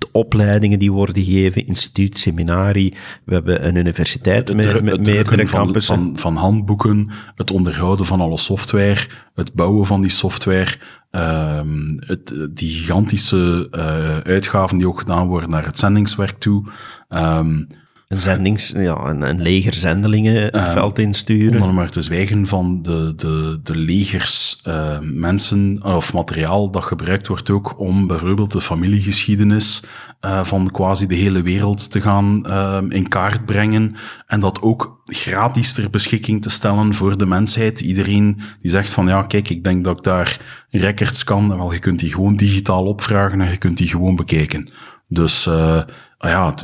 de 0.01 0.07
opleidingen 0.11 0.79
die 0.79 0.91
worden 0.91 1.23
gegeven, 1.23 1.67
instituut, 1.67 2.17
seminarie. 2.17 2.93
We 3.23 3.33
hebben 3.33 3.67
een 3.67 3.75
universiteit 3.75 4.47
het, 4.47 4.57
met, 4.57 4.83
met 4.83 5.05
meerdere 5.05 5.47
van, 5.47 5.63
campussen. 5.63 5.95
Van, 5.95 6.17
van 6.17 6.35
handboeken, 6.35 7.09
het 7.35 7.51
onderhouden 7.51 8.05
van 8.05 8.21
alle 8.21 8.37
software, 8.37 9.07
het 9.33 9.53
bouwen 9.53 9.85
van 9.85 10.01
die 10.01 10.09
software, 10.11 10.77
um, 11.11 11.99
het, 12.05 12.33
die 12.49 12.69
gigantische 12.69 13.67
uh, 13.71 14.17
uitgaven 14.17 14.77
die 14.77 14.87
ook 14.87 14.99
gedaan 14.99 15.27
worden 15.27 15.49
naar 15.49 15.65
het 15.65 15.79
zendingswerk 15.79 16.39
toe. 16.39 16.63
Um, 17.09 17.67
een, 18.11 18.19
zendings, 18.19 18.73
ja, 18.77 19.05
een, 19.05 19.21
een 19.21 19.41
leger 19.41 19.73
zendelingen 19.73 20.43
het 20.43 20.55
uh, 20.55 20.71
veld 20.71 20.99
insturen. 20.99 21.61
Om 21.61 21.73
maar 21.73 21.89
te 21.89 22.01
zwijgen 22.01 22.47
van 22.47 22.81
de, 22.81 23.13
de, 23.15 23.59
de 23.63 23.75
legers 23.75 24.61
uh, 24.67 24.99
mensen 25.01 25.79
of 25.83 26.13
materiaal 26.13 26.71
dat 26.71 26.83
gebruikt 26.83 27.27
wordt 27.27 27.49
ook 27.49 27.79
om 27.79 28.07
bijvoorbeeld 28.07 28.51
de 28.51 28.61
familiegeschiedenis 28.61 29.83
uh, 30.25 30.43
van 30.43 30.71
quasi 30.71 31.07
de 31.07 31.15
hele 31.15 31.41
wereld 31.41 31.91
te 31.91 32.01
gaan 32.01 32.45
in 32.91 33.07
kaart 33.07 33.45
brengen 33.45 33.95
en 34.27 34.39
dat 34.39 34.61
ook 34.61 35.01
gratis 35.05 35.73
ter 35.73 35.89
beschikking 35.89 36.41
te 36.41 36.49
stellen 36.49 36.93
voor 36.93 37.17
de 37.17 37.25
mensheid. 37.25 37.79
Iedereen 37.79 38.41
die 38.61 38.71
zegt 38.71 38.91
van 38.91 39.07
ja, 39.07 39.21
kijk, 39.21 39.49
ik 39.49 39.63
denk 39.63 39.83
dat 39.83 39.97
ik 39.97 40.03
daar 40.03 40.39
records 40.69 41.23
kan, 41.23 41.57
wel, 41.57 41.73
je 41.73 41.79
kunt 41.79 41.99
die 41.99 42.13
gewoon 42.13 42.35
digitaal 42.35 42.85
opvragen 42.85 43.41
en 43.41 43.51
je 43.51 43.57
kunt 43.57 43.77
die 43.77 43.87
gewoon 43.87 44.15
bekijken. 44.15 44.69
Dus 45.13 45.45
uh, 45.45 45.81
ja, 46.19 46.55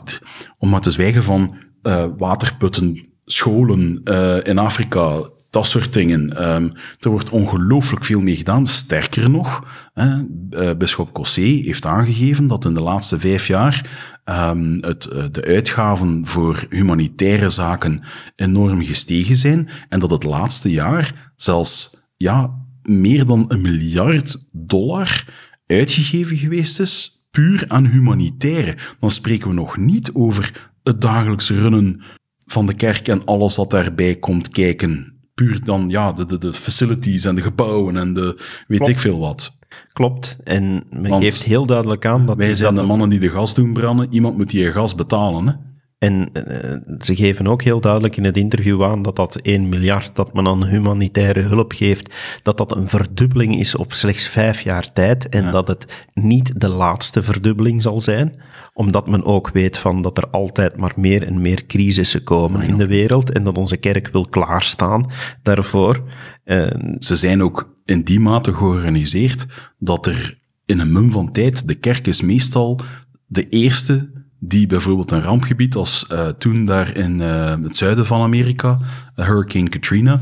om 0.58 0.70
maar 0.70 0.82
te 0.82 0.92
zwijgen 0.92 1.24
van 1.24 1.56
uh, 1.84 2.06
waterputten, 2.18 3.10
scholen 3.26 4.02
uh, 4.04 4.38
in 4.44 4.58
Afrika, 4.58 5.22
dat 5.50 5.68
soort 5.68 5.94
dingen. 5.94 6.50
Um, 6.54 6.72
er 7.00 7.10
wordt 7.10 7.30
ongelooflijk 7.30 8.06
veel 8.06 8.22
mee 8.22 8.36
gedaan. 8.36 8.68
Sterker 8.68 9.30
nog, 9.30 9.64
uh, 9.96 10.72
Bisschop 10.78 11.14
Cossé 11.14 11.42
heeft 11.42 11.86
aangegeven 11.86 12.48
dat 12.48 12.66
in 12.66 12.74
de 12.74 12.82
laatste 12.82 13.20
vijf 13.20 13.48
jaar 13.48 13.90
um, 14.26 14.78
het, 14.82 15.02
de 15.32 15.44
uitgaven 15.44 16.26
voor 16.26 16.66
humanitaire 16.70 17.50
zaken 17.50 18.04
enorm 18.36 18.84
gestegen 18.84 19.38
zijn 19.38 19.70
en 19.90 20.00
dat 20.00 20.12
het 20.12 20.24
laatste 20.24 20.72
jaar 20.72 21.32
zelfs 21.36 22.06
ja, 22.18 22.52
meer 22.82 23.26
dan 23.26 23.46
een 23.48 23.62
miljard 23.62 24.48
dollar 24.52 25.26
uitgegeven 25.66 26.38
geweest 26.38 26.80
is 26.80 27.17
puur 27.32 27.66
aan 27.68 27.86
humanitaire. 27.86 28.78
Dan 29.00 29.10
spreken 29.10 29.48
we 29.48 29.54
nog 29.54 29.78
niet 29.78 30.14
over 30.14 30.70
het 30.84 31.02
dagelijks 31.02 31.50
runnen 31.50 32.02
van 32.46 32.66
de 32.66 32.74
kerk 32.74 33.08
en 33.08 33.26
alles 33.26 33.56
wat 33.56 33.72
daarbij 33.72 34.16
komt 34.16 34.50
kijken. 34.50 35.14
Puur 35.34 35.66
dan, 35.66 35.90
ja, 35.90 36.12
de, 36.12 36.26
de, 36.26 36.38
de 36.38 36.54
facilities 36.54 37.26
en 37.26 37.36
de 37.36 37.42
gebouwen 37.42 37.98
en 37.98 38.14
de 38.14 38.42
weet 38.68 38.78
Klopt. 38.78 38.88
ik 38.88 39.00
veel 39.00 39.20
wat. 39.20 39.58
Klopt. 39.94 40.38
En 40.44 40.84
men 40.90 41.10
Want 41.10 41.24
geeft 41.24 41.44
heel 41.44 41.66
duidelijk 41.66 42.06
aan 42.06 42.26
dat... 42.26 42.38
Wij 42.38 42.56
zijn 42.56 42.74
dat 42.74 42.84
de 42.84 42.90
mannen 42.90 43.10
die 43.10 43.20
de 43.20 43.30
gas 43.30 43.54
doen 43.54 43.74
branden. 43.74 44.08
Iemand 44.14 44.38
moet 44.38 44.50
die 44.50 44.72
gas 44.72 44.96
betalen, 44.96 45.48
hè. 45.48 45.54
En 45.98 46.30
eh, 46.34 46.78
ze 47.00 47.16
geven 47.16 47.48
ook 47.48 47.62
heel 47.62 47.82
duidelijk 47.82 48.18
in 48.18 48.24
het 48.24 48.38
interview 48.38 48.84
aan 48.84 49.02
dat 49.02 49.16
dat 49.16 49.36
1 49.36 49.70
miljard 49.70 50.16
dat 50.16 50.34
men 50.34 50.48
aan 50.48 50.66
humanitaire 50.66 51.40
hulp 51.40 51.74
geeft, 51.74 52.14
dat 52.44 52.58
dat 52.58 52.76
een 52.76 52.88
verdubbeling 52.88 53.60
is 53.60 53.76
op 53.76 53.94
slechts 53.94 54.28
vijf 54.28 54.62
jaar 54.62 54.94
tijd 54.94 55.30
en 55.30 55.52
dat 55.52 55.68
het 55.68 56.06
niet 56.14 56.60
de 56.62 56.70
laatste 56.70 57.24
verdubbeling 57.24 57.82
zal 57.82 58.02
zijn, 58.02 58.36
omdat 58.74 59.08
men 59.08 59.26
ook 59.26 59.50
weet 59.50 59.78
van 59.78 60.02
dat 60.02 60.18
er 60.18 60.28
altijd 60.30 60.76
maar 60.76 60.94
meer 60.96 61.28
en 61.28 61.42
meer 61.42 61.66
crisissen 61.66 62.24
komen 62.24 62.62
in 62.62 62.78
de 62.78 62.88
wereld 62.88 63.32
en 63.32 63.44
dat 63.44 63.58
onze 63.58 63.78
kerk 63.78 64.08
wil 64.08 64.28
klaarstaan 64.28 65.12
daarvoor. 65.42 66.04
Eh, 66.44 66.68
Ze 67.00 67.16
zijn 67.16 67.44
ook 67.44 67.76
in 67.86 68.04
die 68.04 68.20
mate 68.20 68.54
georganiseerd 68.54 69.46
dat 69.80 70.06
er 70.06 70.38
in 70.66 70.80
een 70.80 70.92
mum 70.92 71.12
van 71.12 71.32
tijd, 71.32 71.68
de 71.68 71.76
kerk 71.76 72.08
is 72.08 72.22
meestal 72.22 72.80
de 73.26 73.50
eerste 73.50 74.17
die 74.40 74.68
bijvoorbeeld 74.68 75.12
een 75.12 75.22
rampgebied 75.22 75.76
als 75.76 76.08
eh, 76.08 76.28
toen 76.28 76.66
daar 76.66 76.96
in 76.96 77.22
eh, 77.22 77.56
het 77.62 77.78
zuiden 77.78 78.06
van 78.06 78.22
Amerika, 78.22 78.80
eh, 79.16 79.26
Hurricane 79.26 79.70
Katrina, 79.70 80.20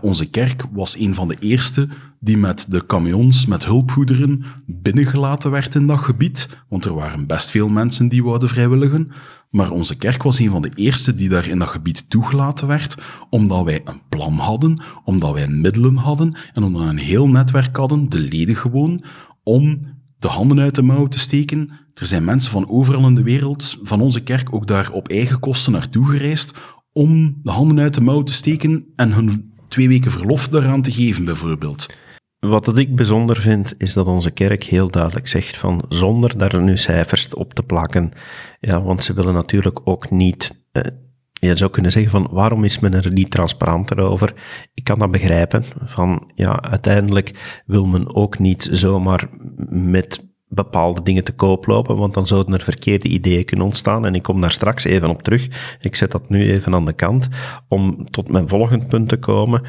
onze 0.00 0.30
kerk 0.30 0.64
was 0.72 0.98
een 0.98 1.14
van 1.14 1.28
de 1.28 1.36
eerste 1.40 1.88
die 2.20 2.36
met 2.36 2.66
de 2.70 2.86
camions 2.86 3.46
met 3.46 3.64
hulpgoederen 3.64 4.44
binnengelaten 4.66 5.50
werd 5.50 5.74
in 5.74 5.86
dat 5.86 5.98
gebied, 5.98 6.48
want 6.68 6.84
er 6.84 6.94
waren 6.94 7.26
best 7.26 7.50
veel 7.50 7.68
mensen 7.68 8.08
die 8.08 8.24
wouden 8.24 8.48
vrijwilligen, 8.48 9.12
maar 9.50 9.70
onze 9.70 9.96
kerk 9.96 10.22
was 10.22 10.38
een 10.38 10.50
van 10.50 10.62
de 10.62 10.70
eerste 10.74 11.14
die 11.14 11.28
daar 11.28 11.48
in 11.48 11.58
dat 11.58 11.68
gebied 11.68 12.10
toegelaten 12.10 12.66
werd, 12.66 12.96
omdat 13.30 13.64
wij 13.64 13.80
een 13.84 14.00
plan 14.08 14.36
hadden, 14.36 14.82
omdat 15.04 15.32
wij 15.32 15.48
middelen 15.48 15.96
hadden 15.96 16.36
en 16.52 16.62
omdat 16.62 16.82
we 16.82 16.88
een 16.88 16.98
heel 16.98 17.28
netwerk 17.28 17.76
hadden, 17.76 18.08
de 18.08 18.18
leden 18.18 18.56
gewoon, 18.56 19.02
om 19.42 19.80
de 20.24 20.30
handen 20.30 20.60
uit 20.60 20.74
de 20.74 20.82
mouw 20.82 21.06
te 21.06 21.18
steken. 21.18 21.70
Er 21.94 22.06
zijn 22.06 22.24
mensen 22.24 22.50
van 22.50 22.68
overal 22.68 23.06
in 23.06 23.14
de 23.14 23.22
wereld, 23.22 23.78
van 23.82 24.00
onze 24.00 24.22
kerk, 24.22 24.54
ook 24.54 24.66
daar 24.66 24.90
op 24.90 25.08
eigen 25.08 25.40
kosten 25.40 25.72
naartoe 25.72 26.06
gereisd, 26.10 26.54
om 26.92 27.40
de 27.42 27.50
handen 27.50 27.78
uit 27.80 27.94
de 27.94 28.00
mouw 28.00 28.22
te 28.22 28.32
steken 28.32 28.86
en 28.94 29.12
hun 29.12 29.52
twee 29.68 29.88
weken 29.88 30.10
verlof 30.10 30.48
daaraan 30.48 30.82
te 30.82 30.92
geven, 30.92 31.24
bijvoorbeeld. 31.24 31.96
Wat 32.38 32.64
dat 32.64 32.78
ik 32.78 32.96
bijzonder 32.96 33.36
vind, 33.36 33.74
is 33.78 33.92
dat 33.92 34.06
onze 34.06 34.30
kerk 34.30 34.64
heel 34.64 34.90
duidelijk 34.90 35.28
zegt 35.28 35.56
van 35.56 35.84
zonder 35.88 36.38
daar 36.38 36.62
nu 36.62 36.76
cijfers 36.76 37.34
op 37.34 37.54
te 37.54 37.62
plakken. 37.62 38.12
Ja, 38.60 38.82
want 38.82 39.02
ze 39.02 39.12
willen 39.12 39.34
natuurlijk 39.34 39.80
ook 39.84 40.10
niet. 40.10 40.66
eh, 40.72 40.82
je 41.44 41.56
zou 41.56 41.70
kunnen 41.70 41.90
zeggen 41.90 42.10
van 42.10 42.28
waarom 42.30 42.64
is 42.64 42.78
men 42.78 42.94
er 42.94 43.12
niet 43.12 43.30
transparanter 43.30 43.98
over? 43.98 44.34
Ik 44.74 44.84
kan 44.84 44.98
dat 44.98 45.10
begrijpen. 45.10 45.64
Van 45.84 46.32
ja, 46.34 46.62
uiteindelijk 46.62 47.62
wil 47.66 47.86
men 47.86 48.14
ook 48.14 48.38
niet 48.38 48.68
zomaar 48.70 49.28
met 49.68 50.24
bepaalde 50.48 51.02
dingen 51.02 51.24
te 51.24 51.34
koop 51.34 51.66
lopen, 51.66 51.96
want 51.96 52.14
dan 52.14 52.26
zouden 52.26 52.54
er 52.54 52.64
verkeerde 52.64 53.08
ideeën 53.08 53.44
kunnen 53.44 53.66
ontstaan. 53.66 54.06
En 54.06 54.14
ik 54.14 54.22
kom 54.22 54.40
daar 54.40 54.52
straks 54.52 54.84
even 54.84 55.10
op 55.10 55.22
terug. 55.22 55.76
Ik 55.80 55.96
zet 55.96 56.10
dat 56.10 56.28
nu 56.28 56.50
even 56.50 56.74
aan 56.74 56.84
de 56.84 56.92
kant 56.92 57.28
om 57.68 58.10
tot 58.10 58.28
mijn 58.28 58.48
volgend 58.48 58.88
punt 58.88 59.08
te 59.08 59.18
komen. 59.18 59.62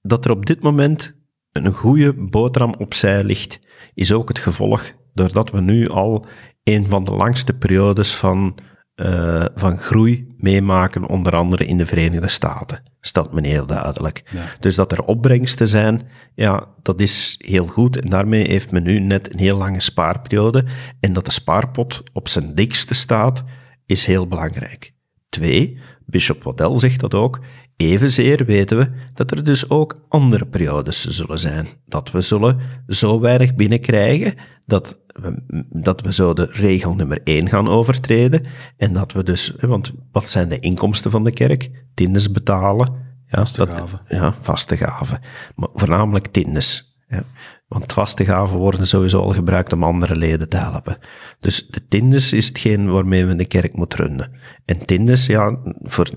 Dat 0.00 0.24
er 0.24 0.30
op 0.30 0.46
dit 0.46 0.62
moment 0.62 1.18
een 1.52 1.72
goede 1.72 2.14
boterham 2.14 2.74
opzij 2.78 3.24
ligt, 3.24 3.60
is 3.94 4.12
ook 4.12 4.28
het 4.28 4.38
gevolg 4.38 4.92
doordat 5.14 5.50
we 5.50 5.60
nu 5.60 5.88
al 5.88 6.24
een 6.64 6.84
van 6.84 7.04
de 7.04 7.12
langste 7.12 7.52
periodes 7.52 8.14
van, 8.14 8.58
eh, 9.00 9.44
van 9.54 9.78
groei 9.78 10.34
meemaken, 10.36 11.08
onder 11.08 11.36
andere 11.36 11.64
in 11.64 11.76
de 11.76 11.86
Verenigde 11.86 12.28
Staten. 12.28 12.82
Stelt 13.00 13.32
men 13.32 13.44
heel 13.44 13.66
duidelijk. 13.66 14.22
Ja. 14.32 14.44
Dus 14.58 14.74
dat 14.74 14.92
er 14.92 15.02
opbrengsten 15.02 15.68
zijn, 15.68 16.02
ja, 16.34 16.66
dat 16.82 17.00
is 17.00 17.40
heel 17.46 17.66
goed. 17.66 18.00
En 18.00 18.08
daarmee 18.08 18.46
heeft 18.46 18.72
men 18.72 18.82
nu 18.82 18.98
net 18.98 19.32
een 19.32 19.38
heel 19.38 19.56
lange 19.56 19.80
spaarperiode. 19.80 20.64
En 21.00 21.12
dat 21.12 21.24
de 21.24 21.30
spaarpot 21.30 22.02
op 22.12 22.28
zijn 22.28 22.54
dikste 22.54 22.94
staat, 22.94 23.44
is 23.86 24.06
heel 24.06 24.26
belangrijk. 24.26 24.92
Twee, 25.28 25.78
Bishop 26.06 26.42
Waddell 26.42 26.78
zegt 26.78 27.00
dat 27.00 27.14
ook. 27.14 27.40
Evenzeer 27.76 28.44
weten 28.44 28.78
we 28.78 28.90
dat 29.14 29.30
er 29.30 29.44
dus 29.44 29.70
ook 29.70 30.00
andere 30.08 30.46
periodes 30.46 31.06
zullen 31.06 31.38
zijn. 31.38 31.66
Dat 31.86 32.10
we 32.10 32.20
zullen 32.20 32.60
zo 32.86 33.20
weinig 33.20 33.54
binnenkrijgen 33.54 34.34
dat 34.66 35.00
we, 35.20 35.64
dat 35.82 36.00
we 36.00 36.12
zo 36.12 36.32
de 36.32 36.48
regel 36.50 36.94
nummer 36.94 37.20
één 37.24 37.48
gaan 37.48 37.68
overtreden. 37.68 38.46
En 38.76 38.92
dat 38.92 39.12
we 39.12 39.22
dus, 39.22 39.52
want 39.60 39.92
wat 40.12 40.28
zijn 40.28 40.48
de 40.48 40.58
inkomsten 40.58 41.10
van 41.10 41.24
de 41.24 41.32
kerk? 41.32 41.70
Tindes 41.94 42.30
betalen. 42.30 42.92
Ja, 43.26 43.38
Vaste 43.38 43.66
gaven. 43.66 44.00
Ja, 44.08 44.34
vaste 44.40 44.76
gaven. 44.76 45.20
Maar 45.54 45.68
voornamelijk 45.74 46.26
tindes. 46.26 46.96
Ja. 47.08 47.22
Want 47.68 47.92
vaste 47.92 48.24
gaven 48.24 48.56
worden 48.58 48.86
sowieso 48.86 49.20
al 49.20 49.32
gebruikt 49.32 49.72
om 49.72 49.84
andere 49.84 50.16
leden 50.16 50.48
te 50.48 50.56
helpen. 50.56 50.98
Dus 51.40 51.66
de 51.66 51.86
tindes 51.88 52.32
is 52.32 52.48
hetgeen 52.48 52.90
waarmee 52.90 53.26
we 53.26 53.36
de 53.36 53.44
kerk 53.44 53.74
moet 53.74 53.94
runnen. 53.94 54.30
En 54.64 54.84
tindes, 54.84 55.26
ja, 55.26 55.58
voor 55.82 56.10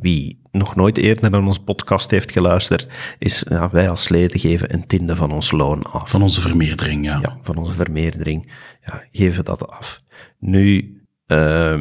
wie 0.00 0.40
nog 0.52 0.76
nooit 0.76 0.96
eerder 0.96 1.30
naar 1.30 1.44
onze 1.44 1.62
podcast 1.62 2.10
heeft 2.10 2.32
geluisterd, 2.32 2.88
is 3.18 3.44
ja, 3.48 3.70
wij 3.70 3.90
als 3.90 4.08
leden 4.08 4.40
geven 4.40 4.74
een 4.74 4.86
tiende 4.86 5.16
van 5.16 5.32
ons 5.32 5.50
loon 5.50 5.82
af. 5.82 6.10
Van 6.10 6.22
onze 6.22 6.40
vermeerdering, 6.40 7.04
ja. 7.04 7.18
Ja, 7.22 7.38
van 7.42 7.56
onze 7.56 7.74
vermeerdering. 7.74 8.52
Ja, 8.84 9.04
geven 9.10 9.44
dat 9.44 9.68
af. 9.68 10.00
Nu, 10.38 10.96
eh, 11.26 11.80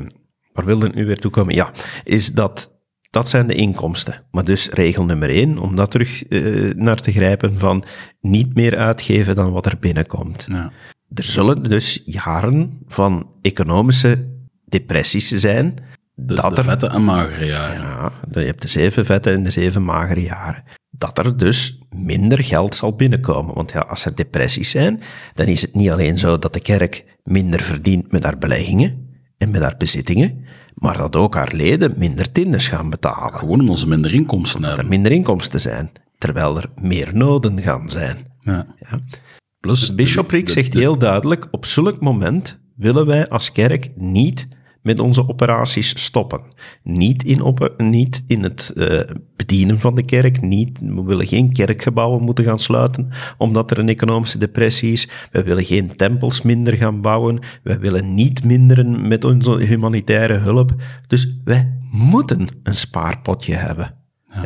waar 0.53 0.66
wilde 0.66 0.88
ik 0.88 0.95
nu 0.95 1.05
weer 1.05 1.20
toe 1.20 1.32
komen? 1.32 1.55
Ja, 1.55 1.72
is 2.03 2.34
dat, 2.34 2.80
dat 3.10 3.30
zijn 3.30 3.47
de 3.47 3.55
inkomsten. 3.55 4.24
Maar 4.32 4.43
dus 4.43 4.70
regel 4.70 5.05
nummer 5.05 5.30
één, 5.30 5.57
om 5.57 5.76
dat 5.76 5.91
terug 5.91 6.24
eh, 6.24 6.74
naar 6.76 7.01
te 7.01 7.12
grijpen 7.12 7.60
van 7.60 7.86
niet 8.22 8.55
meer 8.55 8.78
uitgeven 8.78 9.36
dan 9.36 9.51
wat 9.51 9.66
er 9.66 9.80
binnenkomt. 9.80 10.45
Ja. 10.49 10.72
Er 11.14 11.24
zullen 11.24 11.64
dus 11.64 12.01
jaren 12.05 12.80
van 12.88 13.32
economische 13.41 14.38
depressies 14.66 15.28
zijn. 15.28 15.76
De, 16.26 16.34
dat 16.34 16.55
de 16.55 16.63
vette 16.63 16.88
en 16.88 17.03
magere 17.03 17.45
jaren. 17.45 17.82
ja, 17.82 18.11
je 18.30 18.39
hebt 18.39 18.61
de 18.61 18.67
zeven 18.67 19.05
vette 19.05 19.32
en 19.32 19.43
de 19.43 19.49
zeven 19.49 19.84
magere 19.84 20.22
jaren. 20.22 20.63
Dat 20.89 21.17
er 21.17 21.38
dus 21.38 21.80
minder 21.89 22.43
geld 22.43 22.76
zal 22.76 22.95
binnenkomen. 22.95 23.55
Want 23.55 23.72
ja, 23.72 23.80
als 23.80 24.05
er 24.05 24.15
depressies 24.15 24.70
zijn, 24.70 25.01
dan 25.34 25.45
is 25.45 25.61
het 25.61 25.74
niet 25.74 25.91
alleen 25.91 26.17
zo 26.17 26.39
dat 26.39 26.53
de 26.53 26.61
kerk 26.61 27.05
minder 27.24 27.61
verdient 27.61 28.11
met 28.11 28.24
haar 28.24 28.38
beleggingen 28.38 29.07
en 29.38 29.51
met 29.51 29.61
haar 29.61 29.76
bezittingen, 29.78 30.45
maar 30.74 30.97
dat 30.97 31.15
ook 31.15 31.36
haar 31.36 31.51
leden 31.55 31.93
minder 31.97 32.32
tinders 32.32 32.67
gaan 32.67 32.89
betalen. 32.89 33.39
Gewoon 33.39 33.59
omdat 33.59 33.80
ze 33.80 33.88
minder 33.88 34.13
inkomsten 34.13 34.61
Dat 34.61 34.70
er 34.70 34.76
hebben. 34.78 34.93
minder 34.95 35.11
inkomsten 35.11 35.61
zijn, 35.61 35.89
terwijl 36.17 36.57
er 36.57 36.70
meer 36.76 37.09
noden 37.13 37.61
gaan 37.61 37.89
zijn. 37.89 38.17
Ja. 38.39 38.65
Ja. 38.89 38.99
Plus, 39.59 39.80
Dus 39.80 39.95
Bishopric 39.95 40.49
zegt 40.49 40.74
heel 40.74 40.97
duidelijk, 40.97 41.47
op 41.51 41.65
zulk 41.65 41.99
moment 42.01 42.59
willen 42.76 43.05
wij 43.05 43.28
als 43.28 43.51
kerk 43.51 43.89
niet 43.95 44.47
met 44.82 44.99
onze 44.99 45.30
operaties 45.30 46.03
stoppen. 46.03 46.41
Niet 46.84 47.23
in, 47.23 47.57
niet 47.77 48.23
in 48.27 48.43
het 48.43 48.73
eh, 48.75 48.99
bedienen 49.36 49.80
van 49.80 49.95
de 49.95 50.03
kerk, 50.03 50.41
niet, 50.41 50.80
we 50.80 51.03
willen 51.03 51.27
geen 51.27 51.53
kerkgebouwen 51.53 52.23
moeten 52.23 52.43
gaan 52.43 52.59
sluiten 52.59 53.09
omdat 53.38 53.71
er 53.71 53.80
een 53.80 53.89
economische 53.89 54.38
depressie 54.38 54.91
is. 54.91 55.07
We 55.32 55.43
willen 55.43 55.65
geen 55.65 55.95
tempels 55.95 56.41
minder 56.41 56.73
gaan 56.73 57.01
bouwen. 57.01 57.39
We 57.63 57.77
willen 57.77 58.13
niet 58.13 58.43
minderen 58.43 59.07
met 59.07 59.23
onze 59.23 59.57
humanitaire 59.57 60.34
hulp. 60.34 60.75
Dus 61.07 61.36
wij 61.43 61.77
moeten 61.91 62.47
een 62.63 62.75
spaarpotje 62.75 63.53
hebben. 63.53 63.95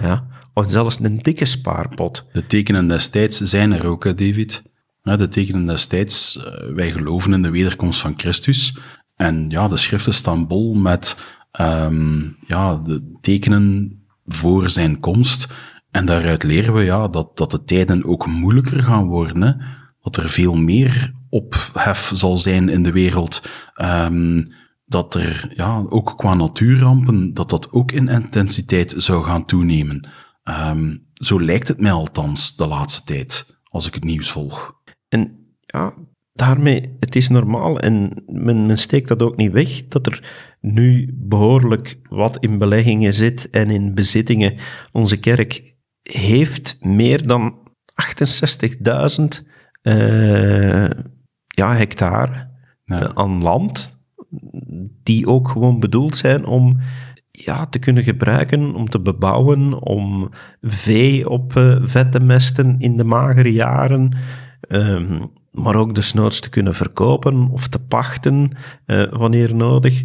Ja. 0.01 0.27
Of 0.53 0.71
zelfs 0.71 0.99
een 0.99 1.17
dikke 1.17 1.45
spaarpot. 1.45 2.25
De 2.33 2.45
tekenen 2.45 2.87
destijds 2.87 3.41
zijn 3.41 3.71
er 3.71 3.85
ook, 3.87 4.03
hè, 4.03 4.13
David. 4.13 4.63
De 5.01 5.27
tekenen 5.27 5.65
destijds, 5.65 6.37
eh, 6.37 6.73
wij 6.73 6.91
geloven 6.91 7.33
in 7.33 7.41
de 7.41 7.49
wederkomst 7.49 7.99
van 7.99 8.13
Christus. 8.17 8.77
En 9.15 9.49
ja, 9.49 9.67
de 9.67 9.77
schriften 9.77 10.13
staan 10.13 10.47
bol 10.47 10.73
met 10.73 11.17
ehm, 11.51 12.21
ja, 12.47 12.75
de 12.75 13.17
tekenen 13.21 13.97
voor 14.25 14.69
zijn 14.69 14.99
komst. 14.99 15.47
En 15.91 16.05
daaruit 16.05 16.43
leren 16.43 16.73
we 16.73 16.83
ja, 16.83 17.07
dat, 17.07 17.37
dat 17.37 17.51
de 17.51 17.63
tijden 17.63 18.05
ook 18.05 18.27
moeilijker 18.27 18.83
gaan 18.83 19.07
worden. 19.07 19.61
Dat 20.01 20.17
er 20.17 20.29
veel 20.29 20.55
meer 20.55 21.13
ophef 21.29 22.11
zal 22.13 22.37
zijn 22.37 22.69
in 22.69 22.83
de 22.83 22.91
wereld. 22.91 23.49
Ehm, 23.73 24.45
dat 24.85 25.15
er 25.15 25.51
ja, 25.55 25.85
ook 25.89 26.13
qua 26.17 26.33
natuurrampen, 26.33 27.33
dat 27.33 27.49
dat 27.49 27.71
ook 27.71 27.91
in 27.91 28.07
intensiteit 28.07 28.93
zou 28.97 29.25
gaan 29.25 29.45
toenemen. 29.45 30.09
Ehm, 30.43 30.97
zo 31.13 31.41
lijkt 31.41 31.67
het 31.67 31.79
mij 31.79 31.91
althans 31.91 32.55
de 32.55 32.67
laatste 32.67 33.03
tijd, 33.03 33.59
als 33.63 33.87
ik 33.87 33.93
het 33.93 34.03
nieuws 34.03 34.31
volg. 34.31 34.81
En 35.07 35.55
ja, 35.59 35.93
daarmee, 36.33 36.95
het 36.99 37.15
is 37.15 37.29
normaal 37.29 37.79
en 37.79 38.23
men, 38.27 38.65
men 38.65 38.77
steekt 38.77 39.07
dat 39.07 39.21
ook 39.21 39.35
niet 39.35 39.51
weg, 39.51 39.87
dat 39.87 40.07
er 40.07 40.23
nu 40.61 41.13
behoorlijk 41.13 41.99
wat 42.09 42.37
in 42.39 42.57
beleggingen 42.57 43.13
zit 43.13 43.49
en 43.49 43.69
in 43.69 43.93
bezittingen. 43.93 44.55
Onze 44.91 45.19
kerk 45.19 45.75
heeft 46.01 46.77
meer 46.81 47.27
dan 47.27 47.57
68.000 49.13 49.23
eh, 49.81 50.89
ja, 51.47 51.75
hectare 51.75 52.49
eh, 52.85 53.09
aan 53.13 53.41
land, 53.41 54.05
die 55.03 55.27
ook 55.27 55.47
gewoon 55.47 55.79
bedoeld 55.79 56.15
zijn 56.15 56.45
om 56.45 56.77
ja, 57.31 57.65
te 57.65 57.79
kunnen 57.79 58.03
gebruiken 58.03 58.75
om 58.75 58.89
te 58.89 58.99
bebouwen, 58.99 59.81
om 59.81 60.29
vee 60.61 61.29
op 61.29 61.53
uh, 61.53 61.77
vet 61.81 62.11
te 62.11 62.19
mesten 62.19 62.79
in 62.79 62.97
de 62.97 63.03
magere 63.03 63.51
jaren, 63.51 64.17
um, 64.67 65.31
maar 65.53 65.75
ook 65.75 65.95
desnoods 65.95 66.39
te 66.39 66.49
kunnen 66.49 66.73
verkopen 66.73 67.49
of 67.49 67.67
te 67.67 67.79
pachten 67.79 68.57
uh, 68.85 69.03
wanneer 69.11 69.55
nodig. 69.55 70.03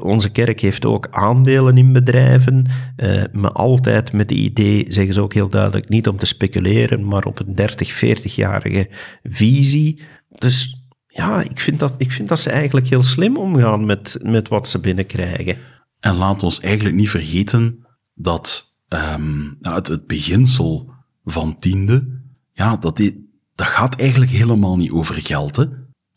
Onze 0.00 0.30
kerk 0.30 0.60
heeft 0.60 0.84
ook 0.84 1.08
aandelen 1.10 1.78
in 1.78 1.92
bedrijven, 1.92 2.66
uh, 2.96 3.22
maar 3.32 3.52
altijd 3.52 4.12
met 4.12 4.30
het 4.30 4.38
idee, 4.38 4.84
zeggen 4.88 5.14
ze 5.14 5.20
ook 5.20 5.34
heel 5.34 5.48
duidelijk, 5.48 5.88
niet 5.88 6.08
om 6.08 6.16
te 6.16 6.26
speculeren, 6.26 7.06
maar 7.06 7.24
op 7.24 7.38
een 7.38 7.54
30, 7.54 8.04
40-jarige 8.04 8.88
visie. 9.22 10.02
Dus 10.28 10.84
ja, 11.06 11.42
ik 11.42 11.60
vind, 11.60 11.78
dat, 11.78 11.94
ik 11.98 12.12
vind 12.12 12.28
dat 12.28 12.38
ze 12.38 12.50
eigenlijk 12.50 12.88
heel 12.88 13.02
slim 13.02 13.36
omgaan 13.36 13.86
met, 13.86 14.18
met 14.22 14.48
wat 14.48 14.68
ze 14.68 14.78
binnenkrijgen. 14.78 15.56
En 16.00 16.14
laat 16.14 16.42
ons 16.42 16.60
eigenlijk 16.60 16.96
niet 16.96 17.10
vergeten 17.10 17.86
dat 18.14 18.78
um, 18.88 19.58
het, 19.60 20.06
beginsel 20.06 20.92
van 21.24 21.56
tiende, 21.58 22.20
ja, 22.52 22.76
dat, 22.76 23.12
dat 23.54 23.66
gaat 23.66 23.96
eigenlijk 24.00 24.30
helemaal 24.30 24.76
niet 24.76 24.90
over 24.90 25.14
geld. 25.14 25.56
Hè? 25.56 25.64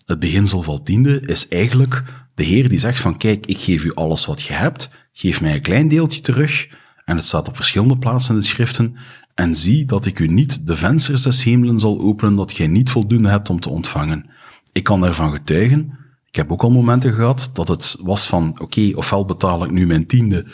Het 0.05 0.19
beginsel 0.19 0.61
van 0.61 0.83
tiende 0.83 1.21
is 1.21 1.47
eigenlijk 1.47 2.03
de 2.35 2.43
Heer 2.43 2.69
die 2.69 2.79
zegt 2.79 2.99
van 2.99 3.17
kijk, 3.17 3.45
ik 3.45 3.59
geef 3.59 3.83
u 3.83 3.93
alles 3.93 4.25
wat 4.25 4.41
je 4.41 4.53
hebt, 4.53 4.89
geef 5.11 5.41
mij 5.41 5.53
een 5.53 5.61
klein 5.61 5.87
deeltje 5.87 6.21
terug, 6.21 6.69
en 7.05 7.15
het 7.15 7.25
staat 7.25 7.47
op 7.47 7.55
verschillende 7.55 7.97
plaatsen 7.97 8.33
in 8.33 8.39
de 8.39 8.45
schriften, 8.45 8.95
en 9.33 9.55
zie 9.55 9.85
dat 9.85 10.05
ik 10.05 10.19
u 10.19 10.27
niet 10.27 10.67
de 10.67 10.75
vensters 10.75 11.21
des 11.21 11.43
hemelen 11.43 11.79
zal 11.79 11.99
openen, 11.99 12.35
dat 12.35 12.51
gij 12.51 12.67
niet 12.67 12.89
voldoende 12.89 13.29
hebt 13.29 13.49
om 13.49 13.59
te 13.59 13.69
ontvangen. 13.69 14.29
Ik 14.71 14.83
kan 14.83 15.01
daarvan 15.01 15.31
getuigen, 15.31 15.97
ik 16.25 16.35
heb 16.35 16.51
ook 16.51 16.63
al 16.63 16.71
momenten 16.71 17.13
gehad 17.13 17.49
dat 17.53 17.67
het 17.67 17.95
was 17.99 18.27
van, 18.27 18.59
oké, 18.59 18.91
ofwel 18.95 19.25
betaal 19.25 19.63
ik 19.63 19.71
nu 19.71 19.87
mijn 19.87 20.07
tiende, 20.07 20.45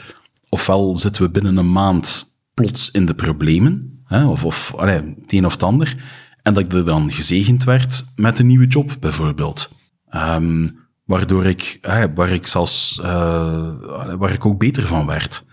ofwel 0.49 0.97
zitten 0.97 1.23
we 1.23 1.29
binnen 1.29 1.57
een 1.57 1.71
maand 1.71 2.37
plots 2.53 2.91
in 2.91 3.05
de 3.05 3.15
problemen, 3.15 4.01
hè, 4.05 4.25
of, 4.25 4.45
of 4.45 4.73
allee, 4.75 5.15
het 5.21 5.33
een 5.33 5.45
of 5.45 5.53
het 5.53 5.63
ander, 5.63 5.95
en 6.43 6.53
dat 6.53 6.63
ik 6.63 6.73
er 6.73 6.85
dan 6.85 7.11
gezegend 7.11 7.63
werd 7.63 8.05
met 8.15 8.39
een 8.39 8.47
nieuwe 8.47 8.67
job, 8.67 8.95
bijvoorbeeld. 8.99 9.71
Um, 10.15 10.81
waardoor 11.05 11.45
ik, 11.45 11.79
waar 12.15 12.29
ik 12.29 12.47
zelfs, 12.47 12.99
uh, 13.01 13.73
waar 14.17 14.33
ik 14.33 14.45
ook 14.45 14.59
beter 14.59 14.87
van 14.87 15.05
werd. 15.05 15.45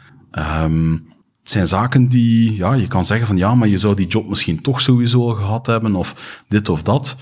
Um, 0.63 1.09
het 1.41 1.51
zijn 1.51 1.67
zaken 1.67 2.09
die, 2.09 2.57
ja, 2.57 2.73
je 2.75 2.87
kan 2.87 3.05
zeggen 3.05 3.27
van 3.27 3.37
ja, 3.37 3.55
maar 3.55 3.69
je 3.69 3.79
zou 3.79 3.95
die 3.95 4.07
job 4.07 4.29
misschien 4.29 4.61
toch 4.61 4.81
sowieso 4.81 5.29
al 5.29 5.35
gehad 5.35 5.67
hebben, 5.67 5.95
of 5.95 6.43
dit 6.49 6.69
of 6.69 6.83
dat. 6.83 7.17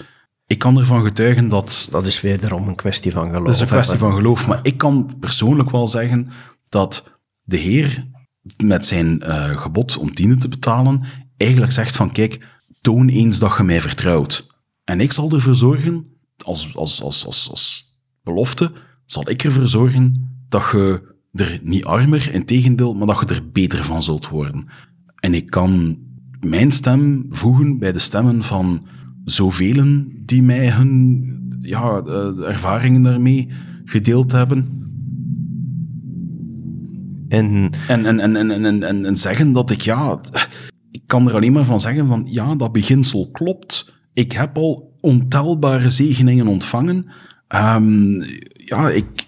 Ik 0.46 0.58
kan 0.58 0.78
ervan 0.78 1.04
getuigen 1.04 1.48
dat... 1.48 1.88
Dat 1.90 2.06
is 2.06 2.20
wederom 2.20 2.68
een 2.68 2.74
kwestie 2.74 3.12
van 3.12 3.28
geloof. 3.28 3.44
Dat 3.44 3.54
is 3.54 3.60
een 3.60 3.66
kwestie 3.66 3.98
van 3.98 4.14
geloof, 4.14 4.46
maar 4.46 4.60
ik 4.62 4.78
kan 4.78 5.10
persoonlijk 5.20 5.70
wel 5.70 5.88
zeggen 5.88 6.28
dat 6.68 7.20
de 7.42 7.56
Heer 7.56 8.06
met 8.64 8.86
zijn 8.86 9.22
uh, 9.26 9.44
gebod 9.44 9.96
om 9.96 10.14
tiende 10.14 10.36
te 10.36 10.48
betalen 10.48 11.04
eigenlijk 11.36 11.72
zegt 11.72 11.96
van 11.96 12.12
kijk, 12.12 12.57
toon 12.80 13.08
eens 13.08 13.38
dat 13.38 13.56
je 13.56 13.62
mij 13.62 13.80
vertrouwt. 13.80 14.46
En 14.84 15.00
ik 15.00 15.12
zal 15.12 15.32
ervoor 15.32 15.54
zorgen, 15.54 16.06
als, 16.44 16.76
als, 16.76 17.02
als, 17.02 17.26
als, 17.26 17.50
als 17.50 17.94
belofte, 18.22 18.72
zal 19.06 19.30
ik 19.30 19.44
ervoor 19.44 19.66
zorgen 19.66 20.30
dat 20.48 20.70
je 20.72 21.16
er 21.32 21.60
niet 21.62 21.84
armer, 21.84 22.34
in 22.34 22.44
tegendeel, 22.44 22.94
maar 22.94 23.06
dat 23.06 23.20
je 23.20 23.34
er 23.34 23.50
beter 23.52 23.84
van 23.84 24.02
zult 24.02 24.28
worden. 24.28 24.66
En 25.16 25.34
ik 25.34 25.46
kan 25.46 25.98
mijn 26.40 26.72
stem 26.72 27.26
voegen 27.30 27.78
bij 27.78 27.92
de 27.92 27.98
stemmen 27.98 28.42
van 28.42 28.86
zoveel 29.24 30.04
die 30.24 30.42
mij 30.42 30.70
hun 30.70 31.58
ja, 31.60 32.02
uh, 32.06 32.48
ervaringen 32.48 33.02
daarmee 33.02 33.48
gedeeld 33.84 34.32
hebben. 34.32 34.76
En... 37.28 37.70
En, 37.88 38.06
en, 38.06 38.20
en, 38.20 38.36
en, 38.36 38.64
en, 38.64 38.82
en, 38.82 39.04
en 39.04 39.16
zeggen 39.16 39.52
dat 39.52 39.70
ik, 39.70 39.80
ja, 39.80 40.20
ik 40.90 41.02
kan 41.06 41.28
er 41.28 41.34
alleen 41.34 41.52
maar 41.52 41.64
van 41.64 41.80
zeggen 41.80 42.06
van, 42.06 42.26
ja, 42.30 42.54
dat 42.54 42.72
beginsel 42.72 43.28
klopt. 43.32 43.92
Ik 44.12 44.32
heb 44.32 44.56
al 44.56 44.96
ontelbare 45.00 45.90
zegeningen 45.90 46.46
ontvangen. 46.46 47.06
Um, 47.48 48.22
ja, 48.52 48.88
ik, 48.88 49.26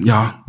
ja, 0.00 0.44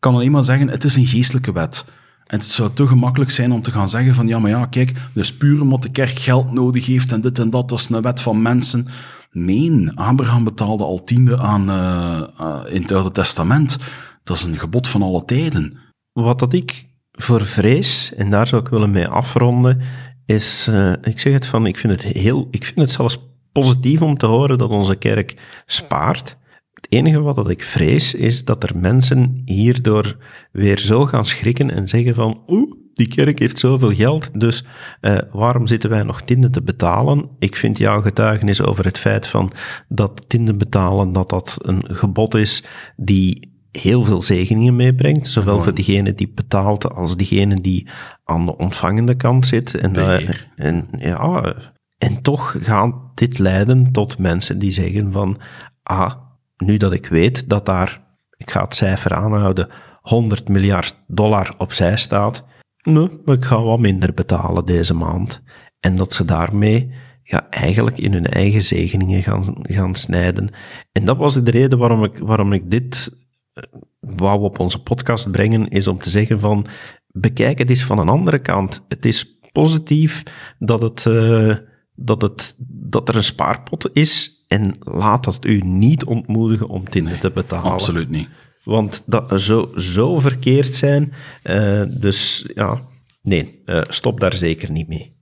kan 0.00 0.14
alleen 0.14 0.30
maar 0.30 0.44
zeggen, 0.44 0.68
het 0.68 0.84
is 0.84 0.96
een 0.96 1.06
geestelijke 1.06 1.52
wet. 1.52 1.84
En 2.24 2.38
het 2.38 2.48
zou 2.48 2.70
te 2.74 2.86
gemakkelijk 2.86 3.30
zijn 3.30 3.52
om 3.52 3.62
te 3.62 3.70
gaan 3.70 3.88
zeggen 3.88 4.14
van 4.14 4.28
ja, 4.28 4.38
maar 4.38 4.50
ja, 4.50 4.66
kijk, 4.66 4.92
dus 5.12 5.36
puur 5.36 5.60
omdat 5.60 5.82
de 5.82 5.90
kerk 5.90 6.18
geld 6.18 6.52
nodig 6.52 6.86
heeft 6.86 7.12
en 7.12 7.20
dit 7.20 7.38
en 7.38 7.50
dat, 7.50 7.68
dat 7.68 7.78
is 7.78 7.88
een 7.88 8.02
wet 8.02 8.20
van 8.20 8.42
mensen. 8.42 8.86
Nee, 9.30 9.90
Abraham 9.94 10.44
betaalde 10.44 10.84
al 10.84 11.04
tiende 11.04 11.38
aan 11.38 11.70
uh, 11.70 12.62
in 12.74 12.82
het 12.82 12.92
Oude 12.92 13.10
Testament. 13.10 13.78
Dat 14.22 14.36
is 14.36 14.42
een 14.42 14.58
gebod 14.58 14.88
van 14.88 15.02
alle 15.02 15.24
tijden. 15.24 15.78
Wat 16.12 16.38
dat 16.38 16.52
ik 16.52 16.86
voor 17.14 17.46
vrees, 17.46 18.14
en 18.14 18.30
daar 18.30 18.46
zou 18.46 18.62
ik 18.62 18.68
willen 18.68 18.90
mee 18.90 19.08
afronden, 19.08 19.80
is, 20.26 20.66
uh, 20.70 20.92
ik 21.02 21.20
zeg 21.20 21.32
het 21.32 21.46
van, 21.46 21.66
ik 21.66 21.76
vind 21.76 21.92
het 21.92 22.02
heel, 22.02 22.48
ik 22.50 22.64
vind 22.64 22.80
het 22.80 22.90
zelfs 22.90 23.18
positief 23.52 24.02
om 24.02 24.18
te 24.18 24.26
horen 24.26 24.58
dat 24.58 24.70
onze 24.70 24.96
kerk 24.96 25.34
spaart. 25.66 26.36
Het 26.74 26.86
enige 26.88 27.20
wat 27.20 27.36
dat 27.36 27.50
ik 27.50 27.62
vrees 27.62 28.14
is 28.14 28.44
dat 28.44 28.62
er 28.62 28.78
mensen 28.78 29.42
hierdoor 29.44 30.16
weer 30.52 30.78
zo 30.78 31.06
gaan 31.06 31.26
schrikken 31.26 31.70
en 31.70 31.88
zeggen 31.88 32.14
van 32.14 32.42
oeh, 32.46 32.72
die 32.94 33.08
kerk 33.08 33.38
heeft 33.38 33.58
zoveel 33.58 33.94
geld, 33.94 34.40
dus 34.40 34.64
uh, 35.00 35.18
waarom 35.32 35.66
zitten 35.66 35.90
wij 35.90 36.02
nog 36.02 36.22
tinden 36.22 36.50
te 36.50 36.62
betalen? 36.62 37.28
Ik 37.38 37.56
vind 37.56 37.78
jouw 37.78 38.00
getuigenis 38.00 38.62
over 38.62 38.84
het 38.84 38.98
feit 38.98 39.26
van 39.26 39.52
dat 39.88 40.24
tinden 40.28 40.58
betalen, 40.58 41.12
dat 41.12 41.30
dat 41.30 41.58
een 41.62 41.84
gebod 41.86 42.34
is 42.34 42.64
die 42.96 43.53
heel 43.78 44.04
veel 44.04 44.20
zegeningen 44.20 44.76
meebrengt, 44.76 45.26
zowel 45.26 45.62
voor 45.62 45.74
diegene 45.74 46.14
die 46.14 46.32
betaalt 46.34 46.94
als 46.94 47.16
diegene 47.16 47.60
die 47.60 47.88
aan 48.24 48.46
de 48.46 48.56
ontvangende 48.56 49.14
kant 49.14 49.46
zit. 49.46 49.74
En, 49.74 49.98
uh, 49.98 50.28
en, 50.56 50.88
ja, 50.98 51.54
en 51.98 52.22
toch 52.22 52.56
gaat 52.60 52.94
dit 53.14 53.38
leiden 53.38 53.92
tot 53.92 54.18
mensen 54.18 54.58
die 54.58 54.70
zeggen 54.70 55.12
van, 55.12 55.40
ah, 55.82 56.12
nu 56.56 56.76
dat 56.76 56.92
ik 56.92 57.06
weet 57.06 57.48
dat 57.48 57.66
daar, 57.66 58.02
ik 58.36 58.50
ga 58.50 58.62
het 58.62 58.74
cijfer 58.74 59.14
aanhouden, 59.14 59.68
100 60.00 60.48
miljard 60.48 61.02
dollar 61.06 61.54
opzij 61.58 61.96
staat, 61.96 62.44
nee, 62.82 63.08
maar 63.24 63.34
ik 63.34 63.44
ga 63.44 63.62
wat 63.62 63.78
minder 63.78 64.14
betalen 64.14 64.64
deze 64.64 64.94
maand. 64.94 65.42
En 65.80 65.96
dat 65.96 66.12
ze 66.12 66.24
daarmee 66.24 66.90
ja, 67.22 67.46
eigenlijk 67.50 67.98
in 67.98 68.12
hun 68.12 68.26
eigen 68.26 68.62
zegeningen 68.62 69.22
gaan, 69.22 69.56
gaan 69.62 69.94
snijden. 69.94 70.50
En 70.92 71.04
dat 71.04 71.16
was 71.16 71.42
de 71.42 71.50
reden 71.50 71.78
waarom 71.78 72.04
ik, 72.04 72.18
waarom 72.18 72.52
ik 72.52 72.70
dit 72.70 73.10
eh, 73.54 73.62
wou 74.00 74.42
op 74.42 74.58
onze 74.58 74.82
podcast 74.82 75.30
brengen, 75.30 75.68
is 75.68 75.88
om 75.88 75.98
te 75.98 76.10
zeggen 76.10 76.40
van, 76.40 76.66
bekijk 77.06 77.58
het 77.58 77.70
eens 77.70 77.84
van 77.84 77.98
een 77.98 78.08
andere 78.08 78.38
kant. 78.38 78.84
Het 78.88 79.04
is 79.04 79.38
positief 79.52 80.22
dat, 80.58 80.82
het, 80.82 81.04
uh, 81.04 81.54
dat, 81.94 82.22
het, 82.22 82.54
dat 82.68 83.08
er 83.08 83.16
een 83.16 83.24
spaarpot 83.24 83.90
is 83.92 84.44
en 84.48 84.74
laat 84.80 85.24
dat 85.24 85.44
u 85.44 85.60
niet 85.60 86.04
ontmoedigen 86.04 86.68
om 86.68 86.88
tinnen 86.88 87.20
te 87.20 87.30
betalen. 87.30 87.72
Absoluut 87.72 88.08
niet. 88.08 88.28
Want 88.64 89.02
dat 89.06 89.32
zou 89.34 89.80
zo 89.80 90.20
verkeerd 90.20 90.74
zijn. 90.74 91.12
Uh, 91.44 91.82
dus 91.88 92.46
ja, 92.54 92.80
nee, 93.22 93.62
uh, 93.66 93.80
stop 93.88 94.20
daar 94.20 94.34
zeker 94.34 94.70
niet 94.70 94.88
mee. 94.88 95.12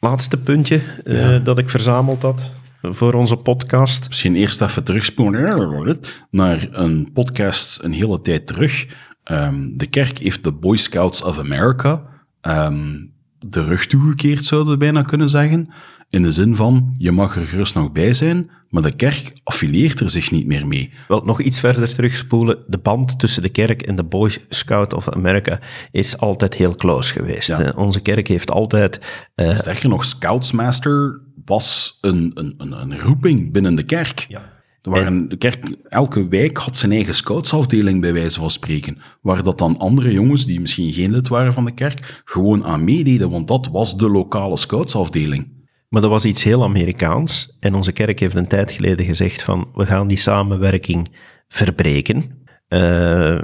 Laatste 0.00 0.36
puntje 0.36 0.80
ja. 1.04 1.38
dat 1.38 1.58
ik 1.58 1.68
verzameld 1.68 2.22
had 2.22 2.52
voor 2.90 3.14
onze 3.14 3.36
podcast. 3.36 4.08
Misschien 4.08 4.36
eerst 4.36 4.62
even 4.62 4.84
terugspoelen 4.84 5.98
naar 6.30 6.66
een 6.70 7.12
podcast 7.12 7.82
een 7.82 7.92
hele 7.92 8.20
tijd 8.20 8.46
terug. 8.46 8.86
Um, 9.30 9.76
de 9.76 9.86
kerk 9.86 10.18
heeft 10.18 10.44
de 10.44 10.52
Boy 10.52 10.76
Scouts 10.76 11.22
of 11.22 11.38
America 11.38 12.02
um, 12.42 13.12
de 13.38 13.64
rug 13.64 13.86
toegekeerd, 13.86 14.44
zouden 14.44 14.72
we 14.72 14.78
bijna 14.78 15.02
kunnen 15.02 15.28
zeggen. 15.28 15.68
In 16.10 16.22
de 16.22 16.30
zin 16.30 16.56
van, 16.56 16.94
je 16.98 17.12
mag 17.12 17.36
er 17.36 17.46
gerust 17.46 17.74
nog 17.74 17.92
bij 17.92 18.12
zijn, 18.12 18.50
maar 18.68 18.82
de 18.82 18.96
kerk 18.96 19.32
affilieert 19.44 20.00
er 20.00 20.10
zich 20.10 20.30
niet 20.30 20.46
meer 20.46 20.66
mee. 20.66 20.92
Wel, 21.08 21.20
nog 21.24 21.40
iets 21.40 21.60
verder 21.60 21.94
terugspoelen. 21.94 22.58
De 22.66 22.78
band 22.78 23.18
tussen 23.18 23.42
de 23.42 23.48
kerk 23.48 23.82
en 23.82 23.96
de 23.96 24.04
Boy 24.04 24.36
Scout 24.48 24.94
of 24.94 25.08
America 25.08 25.60
is 25.90 26.18
altijd 26.18 26.54
heel 26.54 26.74
close 26.74 27.12
geweest. 27.12 27.48
Ja. 27.48 27.72
Onze 27.76 28.00
kerk 28.00 28.28
heeft 28.28 28.50
altijd... 28.50 29.26
Uh... 29.36 29.56
Sterker 29.56 29.88
nog, 29.88 30.04
Scoutsmaster 30.04 31.20
was 31.44 31.98
een, 32.00 32.30
een, 32.34 32.54
een, 32.58 32.72
een 32.72 33.00
roeping 33.00 33.52
binnen 33.52 33.74
de 33.74 33.82
kerk. 33.82 34.26
Ja. 34.28 34.52
Er 34.82 34.90
waren, 34.90 35.28
de 35.28 35.36
kerk, 35.36 35.76
elke 35.88 36.28
wijk 36.28 36.56
had 36.56 36.76
zijn 36.76 36.92
eigen 36.92 37.14
scoutsafdeling, 37.14 38.00
bij 38.00 38.12
wijze 38.12 38.38
van 38.38 38.50
spreken. 38.50 38.98
Waar 39.22 39.42
dat 39.42 39.58
dan 39.58 39.78
andere 39.78 40.12
jongens, 40.12 40.46
die 40.46 40.60
misschien 40.60 40.92
geen 40.92 41.10
lid 41.10 41.28
waren 41.28 41.52
van 41.52 41.64
de 41.64 41.74
kerk, 41.74 42.22
gewoon 42.24 42.64
aan 42.64 42.84
meededen, 42.84 43.30
want 43.30 43.48
dat 43.48 43.68
was 43.68 43.96
de 43.96 44.10
lokale 44.10 44.56
scoutsafdeling. 44.56 45.52
Maar 45.88 46.00
dat 46.00 46.10
was 46.10 46.24
iets 46.24 46.44
heel 46.44 46.62
Amerikaans. 46.62 47.56
En 47.60 47.74
onze 47.74 47.92
kerk 47.92 48.20
heeft 48.20 48.34
een 48.34 48.48
tijd 48.48 48.72
geleden 48.72 49.06
gezegd 49.06 49.42
van, 49.42 49.68
we 49.74 49.86
gaan 49.86 50.06
die 50.06 50.18
samenwerking 50.18 51.08
verbreken. 51.48 52.46
Uh, 52.68 53.42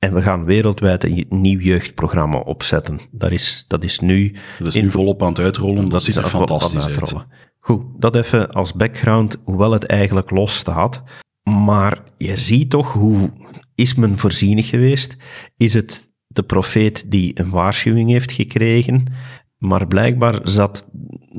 en 0.00 0.14
we 0.14 0.22
gaan 0.22 0.44
wereldwijd 0.44 1.04
een 1.04 1.26
nieuw 1.28 1.58
jeugdprogramma 1.58 2.38
opzetten. 2.38 2.98
Dat 3.10 3.30
is, 3.30 3.64
dat 3.68 3.84
is 3.84 3.98
nu... 3.98 4.34
Dat 4.58 4.74
is 4.74 4.82
nu 4.82 4.90
volop 4.90 5.22
aan 5.22 5.28
het 5.28 5.38
uitrollen, 5.38 5.82
dat, 5.82 5.90
dat 5.90 6.02
ziet 6.02 6.16
er 6.16 6.26
fantastisch 6.26 6.86
uit. 6.86 7.14
Goed, 7.58 7.84
dat 7.98 8.16
even 8.16 8.50
als 8.50 8.72
background, 8.72 9.36
hoewel 9.44 9.72
het 9.72 9.84
eigenlijk 9.86 10.30
los 10.30 10.56
staat. 10.56 11.02
Maar 11.50 12.02
je 12.16 12.36
ziet 12.36 12.70
toch 12.70 12.92
hoe 12.92 13.30
is 13.74 13.94
men 13.94 14.18
voorzienig 14.18 14.68
geweest? 14.68 15.16
Is 15.56 15.74
het 15.74 16.08
de 16.26 16.42
profeet 16.42 17.10
die 17.10 17.40
een 17.40 17.50
waarschuwing 17.50 18.10
heeft 18.10 18.32
gekregen? 18.32 19.12
Maar 19.58 19.86
blijkbaar 19.86 20.38
zat, 20.42 20.88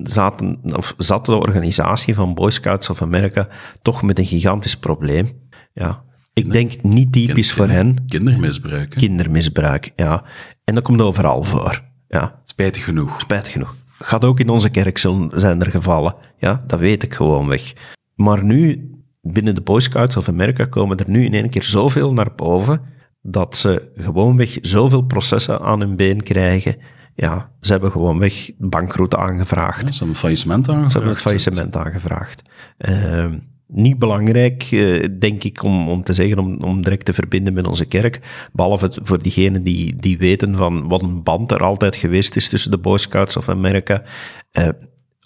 zaten, 0.03 0.59
of 0.75 0.93
zat 0.97 1.25
de 1.25 1.35
organisatie 1.35 2.13
van 2.13 2.33
Boy 2.33 2.49
Scouts 2.49 2.89
of 2.89 3.01
America 3.01 3.47
toch 3.81 4.01
met 4.01 4.19
een 4.19 4.25
gigantisch 4.25 4.77
probleem. 4.77 5.29
Ja, 5.73 6.03
ik 6.33 6.51
denk 6.51 6.81
niet 6.83 7.11
typisch 7.11 7.53
voor 7.53 7.67
hen. 7.67 8.05
Kindermisbruik. 8.07 8.93
hè? 8.93 8.99
Kindermisbruik, 8.99 9.91
ja. 9.95 10.23
En 10.63 10.75
dat 10.75 10.83
komt 10.83 11.01
overal 11.01 11.43
voor. 11.43 11.81
Ja, 12.07 12.39
Spijtig 12.43 12.83
genoeg. 12.83 13.21
spijtig 13.21 13.51
genoeg. 13.51 13.75
Gaat 13.99 14.25
ook 14.25 14.39
in 14.39 14.49
onze 14.49 14.69
kerk 14.69 14.97
zijn 14.97 15.61
er 15.61 15.71
gevallen. 15.71 16.15
Ja, 16.37 16.63
dat 16.67 16.79
weet 16.79 17.03
ik 17.03 17.13
gewoon 17.13 17.47
weg. 17.47 17.73
Maar 18.15 18.43
nu, 18.43 18.89
binnen 19.21 19.55
de 19.55 19.61
Boy 19.61 19.79
Scouts 19.79 20.17
of 20.17 20.27
America, 20.27 20.65
komen 20.65 20.97
er 20.97 21.09
nu 21.09 21.25
in 21.25 21.33
één 21.33 21.49
keer 21.49 21.63
zoveel 21.63 22.13
naar 22.13 22.35
boven, 22.35 22.81
dat 23.21 23.55
ze 23.57 23.91
gewoonweg 23.95 24.57
zoveel 24.61 25.01
processen 25.01 25.61
aan 25.61 25.79
hun 25.79 25.95
been 25.95 26.23
krijgen. 26.23 26.75
Ja, 27.15 27.51
ze 27.61 27.71
hebben 27.71 27.91
gewoonweg 27.91 28.51
bankroet 28.57 29.15
aangevraagd. 29.15 29.81
Ja, 29.81 29.87
ze 29.87 29.93
hebben 29.93 30.09
een 30.09 30.15
faillissement 30.21 30.69
aangevraagd. 30.69 30.91
Ze 30.91 30.97
hebben 30.97 31.13
het 31.15 31.23
faillissement 31.23 31.75
aangevraagd. 31.77 32.41
Ehm, 32.77 33.37
niet 33.71 33.99
belangrijk, 33.99 34.67
eh, 34.71 35.05
denk 35.19 35.43
ik, 35.43 35.63
om, 35.63 35.89
om 35.89 36.03
te 36.03 36.13
zeggen, 36.13 36.39
om, 36.39 36.57
om 36.61 36.81
direct 36.81 37.05
te 37.05 37.13
verbinden 37.13 37.53
met 37.53 37.67
onze 37.67 37.85
kerk. 37.85 38.19
Behalve 38.53 38.91
voor 39.03 39.21
diegenen 39.21 39.63
die, 39.63 39.95
die 39.95 40.17
weten 40.17 40.55
van 40.55 40.87
wat 40.87 41.01
een 41.01 41.23
band 41.23 41.51
er 41.51 41.63
altijd 41.63 41.95
geweest 41.95 42.35
is 42.35 42.49
tussen 42.49 42.71
de 42.71 42.77
Boy 42.77 42.97
Scouts 42.97 43.37
of 43.37 43.49
America. 43.49 44.03
Eh, 44.51 44.69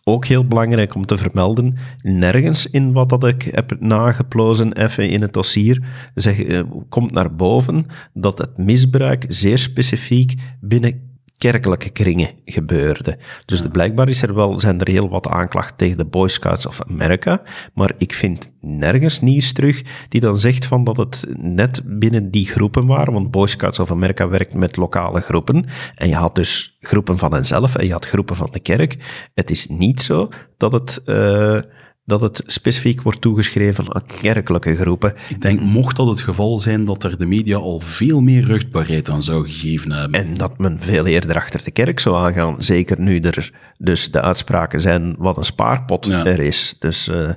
ook 0.04 0.26
heel 0.26 0.48
belangrijk 0.48 0.96
om 0.96 1.06
te 1.06 1.18
vermelden, 1.18 1.78
nergens 2.02 2.70
in 2.70 2.92
wat 2.92 3.10
dat 3.10 3.26
ik 3.26 3.48
heb 3.52 3.76
nageplozen 3.80 4.74
even 4.74 5.10
in 5.10 5.22
het 5.22 5.34
dossier 5.34 5.84
zeg, 6.16 6.44
eh, 6.44 6.62
komt 6.90 7.12
naar 7.12 7.36
boven 7.36 7.86
dat 8.14 8.38
het 8.38 8.58
misbruik 8.58 9.26
zeer 9.28 9.58
specifiek 9.58 10.34
binnen 10.62 11.15
kerkelijke 11.52 11.90
kringen 11.90 12.30
gebeurde. 12.46 13.18
Dus 13.46 13.62
de, 13.62 13.70
blijkbaar 13.70 14.10
is 14.10 14.22
er 14.22 14.34
wel, 14.36 14.60
zijn 14.60 14.80
er 14.80 14.88
heel 14.88 15.10
wat 15.10 15.28
aanklachten 15.28 15.78
tegen 15.78 15.98
de 15.98 16.06
Boy 16.06 16.28
Scouts 16.28 16.66
of 16.66 16.82
America, 16.90 17.42
maar 17.74 17.92
ik 17.98 18.14
vind 18.14 18.52
nergens 18.62 19.22
nieuws 19.22 19.52
terug 19.54 19.82
die 20.10 20.22
dan 20.22 20.38
zegt 20.38 20.66
van 20.66 20.84
dat 20.84 20.98
het 20.98 21.26
net 21.38 21.82
binnen 21.86 22.32
die 22.32 22.46
groepen 22.46 22.86
waren, 22.86 23.14
want 23.14 23.32
Boy 23.32 23.48
Scouts 23.48 23.80
of 23.80 23.92
America 23.92 24.28
werkt 24.28 24.54
met 24.54 24.78
lokale 24.78 25.22
groepen, 25.22 25.66
en 25.96 26.08
je 26.08 26.16
had 26.16 26.36
dus 26.36 26.78
groepen 26.80 27.18
van 27.18 27.34
henzelf 27.34 27.76
en 27.76 27.86
je 27.86 27.92
had 27.92 28.06
groepen 28.06 28.36
van 28.36 28.50
de 28.52 28.60
kerk. 28.60 28.98
Het 29.34 29.50
is 29.50 29.68
niet 29.68 30.02
zo 30.02 30.30
dat 30.58 30.72
het... 30.72 31.04
eh, 31.04 31.60
dat 32.06 32.22
het 32.22 32.44
specifiek 32.46 33.02
wordt 33.02 33.22
toegeschreven 33.22 33.96
aan 33.96 34.06
kerkelijke 34.22 34.76
groepen. 34.76 35.14
Ik 35.30 35.42
denk, 35.42 35.60
mocht 35.60 35.96
dat 35.96 36.08
het 36.08 36.22
geval 36.22 36.60
zijn, 36.60 36.86
dat 36.86 37.04
er 37.04 37.18
de 37.18 37.26
media 37.26 37.58
al 37.58 37.80
veel 37.80 38.22
meer 38.22 38.44
rugbaarheid 38.44 39.10
aan 39.10 39.24
zou 39.24 39.46
gegeven 39.50 39.92
hebben. 39.92 40.20
En 40.20 40.34
dat 40.34 40.58
men 40.58 40.80
veel 40.80 41.06
eerder 41.06 41.36
achter 41.36 41.64
de 41.64 41.72
kerk 41.72 42.00
zou 42.00 42.16
aangaan. 42.16 42.56
Zeker 42.64 43.00
nu 43.02 43.20
er 43.20 43.54
dus 43.78 44.12
de 44.12 44.22
uitspraken 44.22 44.82
zijn 44.82 45.16
wat 45.18 45.38
een 45.38 45.44
spaarpot 45.44 46.06
Ja. 46.06 46.26
er 46.26 46.40
is. 46.40 46.76
Dus 46.80 47.08
eh, 47.08 47.30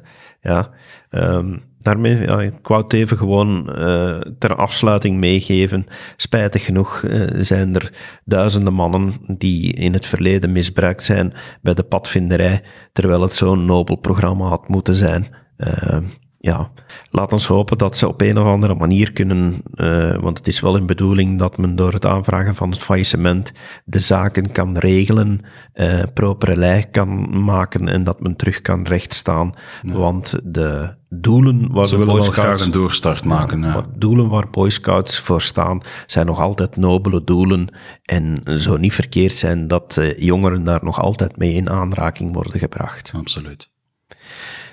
ja, 0.43 0.71
ehm, 1.11 1.57
daarmee, 1.79 2.20
ja, 2.20 2.41
ik 2.41 2.66
wou 2.66 2.83
het 2.83 2.93
even 2.93 3.16
gewoon 3.16 3.74
eh, 3.74 4.18
ter 4.39 4.55
afsluiting 4.55 5.18
meegeven. 5.18 5.87
Spijtig 6.16 6.64
genoeg 6.64 7.03
eh, 7.03 7.20
zijn 7.39 7.74
er 7.74 7.93
duizenden 8.24 8.72
mannen 8.72 9.12
die 9.26 9.72
in 9.72 9.93
het 9.93 10.07
verleden 10.07 10.53
misbruikt 10.53 11.05
zijn 11.05 11.33
bij 11.62 11.74
de 11.74 11.83
padvinderij, 11.83 12.62
terwijl 12.93 13.22
het 13.22 13.35
zo'n 13.35 13.64
nobel 13.64 13.97
programma 13.97 14.45
had 14.47 14.68
moeten 14.68 14.95
zijn. 14.95 15.26
Ehm, 15.57 16.03
ja, 16.41 16.70
laat 17.11 17.32
ons 17.32 17.47
hopen 17.47 17.78
dat 17.78 17.97
ze 17.97 18.09
op 18.09 18.20
een 18.20 18.39
of 18.39 18.47
andere 18.47 18.74
manier 18.74 19.12
kunnen, 19.12 19.55
eh, 19.74 20.16
want 20.16 20.39
het 20.39 20.47
is 20.47 20.61
wel 20.61 20.76
een 20.76 20.86
bedoeling 20.86 21.39
dat 21.39 21.57
men 21.57 21.76
door 21.76 21.93
het 21.93 22.07
aanvragen 22.07 22.55
van 22.55 22.70
het 22.70 22.82
faillissement 22.82 23.53
de 23.84 23.99
zaken 23.99 24.53
kan 24.53 24.78
regelen, 24.78 25.41
eh 25.72 26.03
propere 26.14 26.84
kan 26.91 27.43
maken 27.45 27.89
en 27.89 28.05
dat 28.05 28.20
men 28.20 28.36
terug 28.36 28.61
kan 28.61 28.86
rechtstaan. 28.86 29.53
Want 29.82 30.41
de 30.45 30.97
doelen 31.09 31.72
waar 31.72 31.86
Ze 31.86 31.91
de 31.93 31.99
willen 31.99 32.14
Boy 32.14 32.22
wel 32.22 32.32
graag 32.32 32.45
Scouts 32.45 32.64
een 32.64 32.70
doorstart 32.70 33.24
maken. 33.24 33.62
ja. 33.62 33.86
doelen 33.97 34.28
waar 34.28 34.51
Boy 34.51 34.70
Scouts 34.70 35.20
voor 35.20 35.43
staan, 35.43 35.80
zijn 36.07 36.26
nog 36.26 36.41
altijd 36.41 36.76
nobele 36.76 37.24
doelen. 37.24 37.74
En 38.03 38.41
zou 38.45 38.78
niet 38.78 38.93
verkeerd 38.93 39.34
zijn 39.34 39.68
dat 39.68 39.97
eh, 39.97 40.18
jongeren 40.18 40.64
daar 40.64 40.84
nog 40.84 41.01
altijd 41.01 41.36
mee 41.36 41.53
in 41.53 41.70
aanraking 41.70 42.34
worden 42.34 42.59
gebracht. 42.59 43.12
Absoluut. 43.16 43.70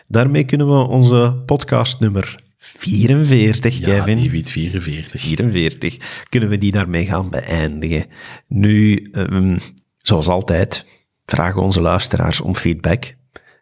Daarmee 0.07 0.43
kunnen 0.43 0.67
we 0.67 0.87
onze 0.87 1.41
podcast 1.45 1.99
nummer 1.99 2.43
44, 2.57 3.77
Ja, 3.77 3.85
Kevin. 3.85 4.23
David 4.23 4.49
44. 4.49 5.21
44, 5.21 6.23
kunnen 6.29 6.49
we 6.49 6.57
die 6.57 6.71
daarmee 6.71 7.05
gaan 7.05 7.29
beëindigen. 7.29 8.05
Nu, 8.47 9.09
ehm, 9.11 9.57
zoals 9.97 10.27
altijd, 10.27 10.85
vragen 11.25 11.61
onze 11.61 11.81
luisteraars 11.81 12.41
om 12.41 12.55
feedback. 12.55 13.15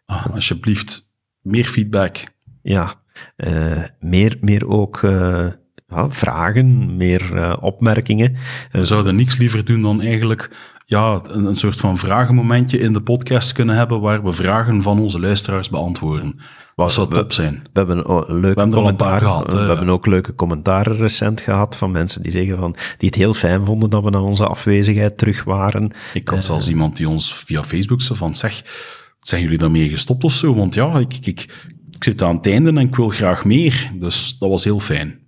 Ah, 0.06 0.26
alsjeblieft, 0.26 1.16
meer 1.40 1.64
feedback. 1.64 2.16
Ja, 2.62 2.94
eh, 3.36 3.82
meer, 4.00 4.36
meer 4.40 4.68
ook 4.68 5.02
eh, 5.02 5.46
ja, 5.86 6.10
vragen, 6.10 6.96
meer 6.96 7.36
eh, 7.36 7.56
opmerkingen. 7.60 8.36
We 8.72 8.84
zouden 8.84 9.16
niks 9.16 9.36
liever 9.38 9.64
doen 9.64 9.82
dan 9.82 10.00
eigenlijk 10.00 10.50
ja, 10.86 11.20
een, 11.22 11.44
een 11.44 11.56
soort 11.56 11.80
van 11.80 11.98
vragenmomentje 11.98 12.78
in 12.78 12.92
de 12.92 13.00
podcast 13.02 13.52
kunnen 13.52 13.76
hebben 13.76 14.00
waar 14.00 14.24
we 14.24 14.32
vragen 14.32 14.82
van 14.82 14.98
onze 15.00 15.20
luisteraars 15.20 15.68
beantwoorden. 15.70 16.38
Dat 16.76 16.92
zou 16.92 17.08
we- 17.08 17.14
top 17.14 17.32
zijn. 17.32 17.54
We 17.72 17.78
hebben, 17.78 18.06
ook 18.06 18.28
leuke 18.28 18.68
commentaren, 18.70 19.26
gehad, 19.28 19.52
we 19.52 19.58
hebben 19.58 19.88
ook 19.88 20.06
leuke 20.06 20.34
commentaren 20.34 20.96
recent 20.96 21.40
gehad 21.40 21.76
van 21.76 21.90
mensen 21.90 22.22
die 22.22 22.30
zeggen 22.32 22.58
van, 22.58 22.72
die 22.98 23.08
het 23.08 23.14
heel 23.14 23.34
fijn 23.34 23.64
vonden 23.66 23.90
dat 23.90 24.04
we 24.04 24.10
na 24.10 24.20
onze 24.20 24.46
afwezigheid 24.46 25.18
terug 25.18 25.44
waren. 25.44 25.90
Ik 26.14 26.28
had 26.28 26.44
zelfs 26.44 26.68
iemand 26.68 26.96
die 26.96 27.08
ons 27.08 27.34
via 27.34 27.62
Facebook 27.64 28.02
zo 28.02 28.14
van, 28.14 28.34
zeg, 28.34 28.62
zijn 29.20 29.42
jullie 29.42 29.58
daarmee 29.58 29.88
gestopt 29.88 30.24
of 30.24 30.32
zo? 30.32 30.54
Want 30.54 30.74
ja, 30.74 30.98
ik, 30.98 31.14
ik, 31.14 31.26
ik, 31.26 31.40
ik 31.90 32.04
zit 32.04 32.22
aan 32.22 32.36
het 32.36 32.46
einde 32.46 32.68
en 32.70 32.78
ik 32.78 32.96
wil 32.96 33.08
graag 33.08 33.44
meer. 33.44 33.90
Dus 33.94 34.36
dat 34.38 34.48
was 34.50 34.64
heel 34.64 34.80
fijn. 34.80 35.18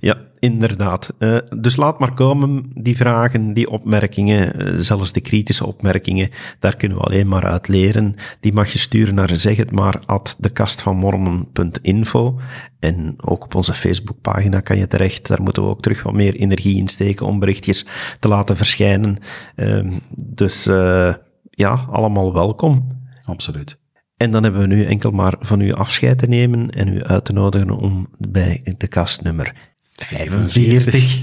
Ja, 0.00 0.16
inderdaad. 0.38 1.14
Eh, 1.18 1.36
dus 1.58 1.76
laat 1.76 1.98
maar 1.98 2.14
komen, 2.14 2.70
die 2.74 2.96
vragen, 2.96 3.52
die 3.52 3.70
opmerkingen, 3.70 4.60
eh, 4.60 4.74
zelfs 4.78 5.12
de 5.12 5.20
kritische 5.20 5.66
opmerkingen, 5.66 6.30
daar 6.60 6.76
kunnen 6.76 6.98
we 6.98 7.04
alleen 7.04 7.28
maar 7.28 7.44
uit 7.44 7.68
leren. 7.68 8.14
Die 8.40 8.52
mag 8.52 8.72
je 8.72 8.78
sturen 8.78 9.14
naar 9.14 9.36
zeg 9.36 9.56
het 9.56 9.70
maar 9.70 10.00
at 10.06 10.36
dekastvandmormon.info 10.38 12.38
en 12.78 13.14
ook 13.16 13.44
op 13.44 13.54
onze 13.54 13.74
Facebookpagina 13.74 14.60
kan 14.60 14.78
je 14.78 14.86
terecht. 14.86 15.26
Daar 15.26 15.42
moeten 15.42 15.62
we 15.62 15.68
ook 15.68 15.82
terug 15.82 16.02
wat 16.02 16.14
meer 16.14 16.34
energie 16.34 16.76
in 16.76 16.88
steken 16.88 17.26
om 17.26 17.38
berichtjes 17.38 17.86
te 18.20 18.28
laten 18.28 18.56
verschijnen. 18.56 19.18
Ehm, 19.54 19.92
dus 20.16 20.66
eh, 20.66 21.14
ja, 21.50 21.86
allemaal 21.90 22.32
welkom. 22.32 22.86
Absoluut. 23.24 23.78
En 24.16 24.30
dan 24.30 24.42
hebben 24.42 24.60
we 24.60 24.66
nu 24.66 24.84
enkel 24.84 25.10
maar 25.10 25.34
van 25.40 25.60
u 25.60 25.72
afscheid 25.72 26.18
te 26.18 26.26
nemen 26.26 26.70
en 26.70 26.88
u 26.88 27.02
uit 27.02 27.24
te 27.24 27.32
nodigen 27.32 27.70
om 27.70 28.08
bij 28.18 28.74
de 28.78 28.86
kast 28.86 29.22
nummer 29.22 29.52
45 29.96 31.22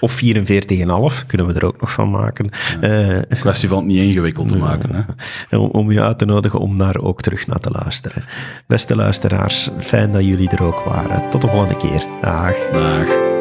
of 0.00 0.22
44,5 0.22 1.26
kunnen 1.26 1.46
we 1.46 1.52
er 1.52 1.64
ook 1.64 1.80
nog 1.80 1.92
van 1.92 2.10
maken. 2.10 2.50
Eh, 2.80 3.38
Kwestie 3.40 3.68
van 3.68 3.78
het 3.78 3.86
niet 3.86 4.02
ingewikkeld 4.02 4.48
te 4.48 4.56
maken. 4.56 4.94
Hè? 5.48 5.56
om, 5.58 5.70
om 5.70 5.90
u 5.90 6.00
uit 6.00 6.18
te 6.18 6.24
nodigen 6.24 6.60
om 6.60 6.78
daar 6.78 6.96
ook 6.96 7.22
terug 7.22 7.46
naar 7.46 7.58
te 7.58 7.70
luisteren. 7.70 8.24
Beste 8.66 8.96
luisteraars, 8.96 9.70
fijn 9.78 10.12
dat 10.12 10.24
jullie 10.24 10.48
er 10.48 10.62
ook 10.62 10.80
waren. 10.80 11.30
Tot 11.30 11.40
de 11.40 11.48
volgende 11.48 11.76
keer. 11.76 12.02
Dag. 12.20 12.56
Dag. 12.72 13.31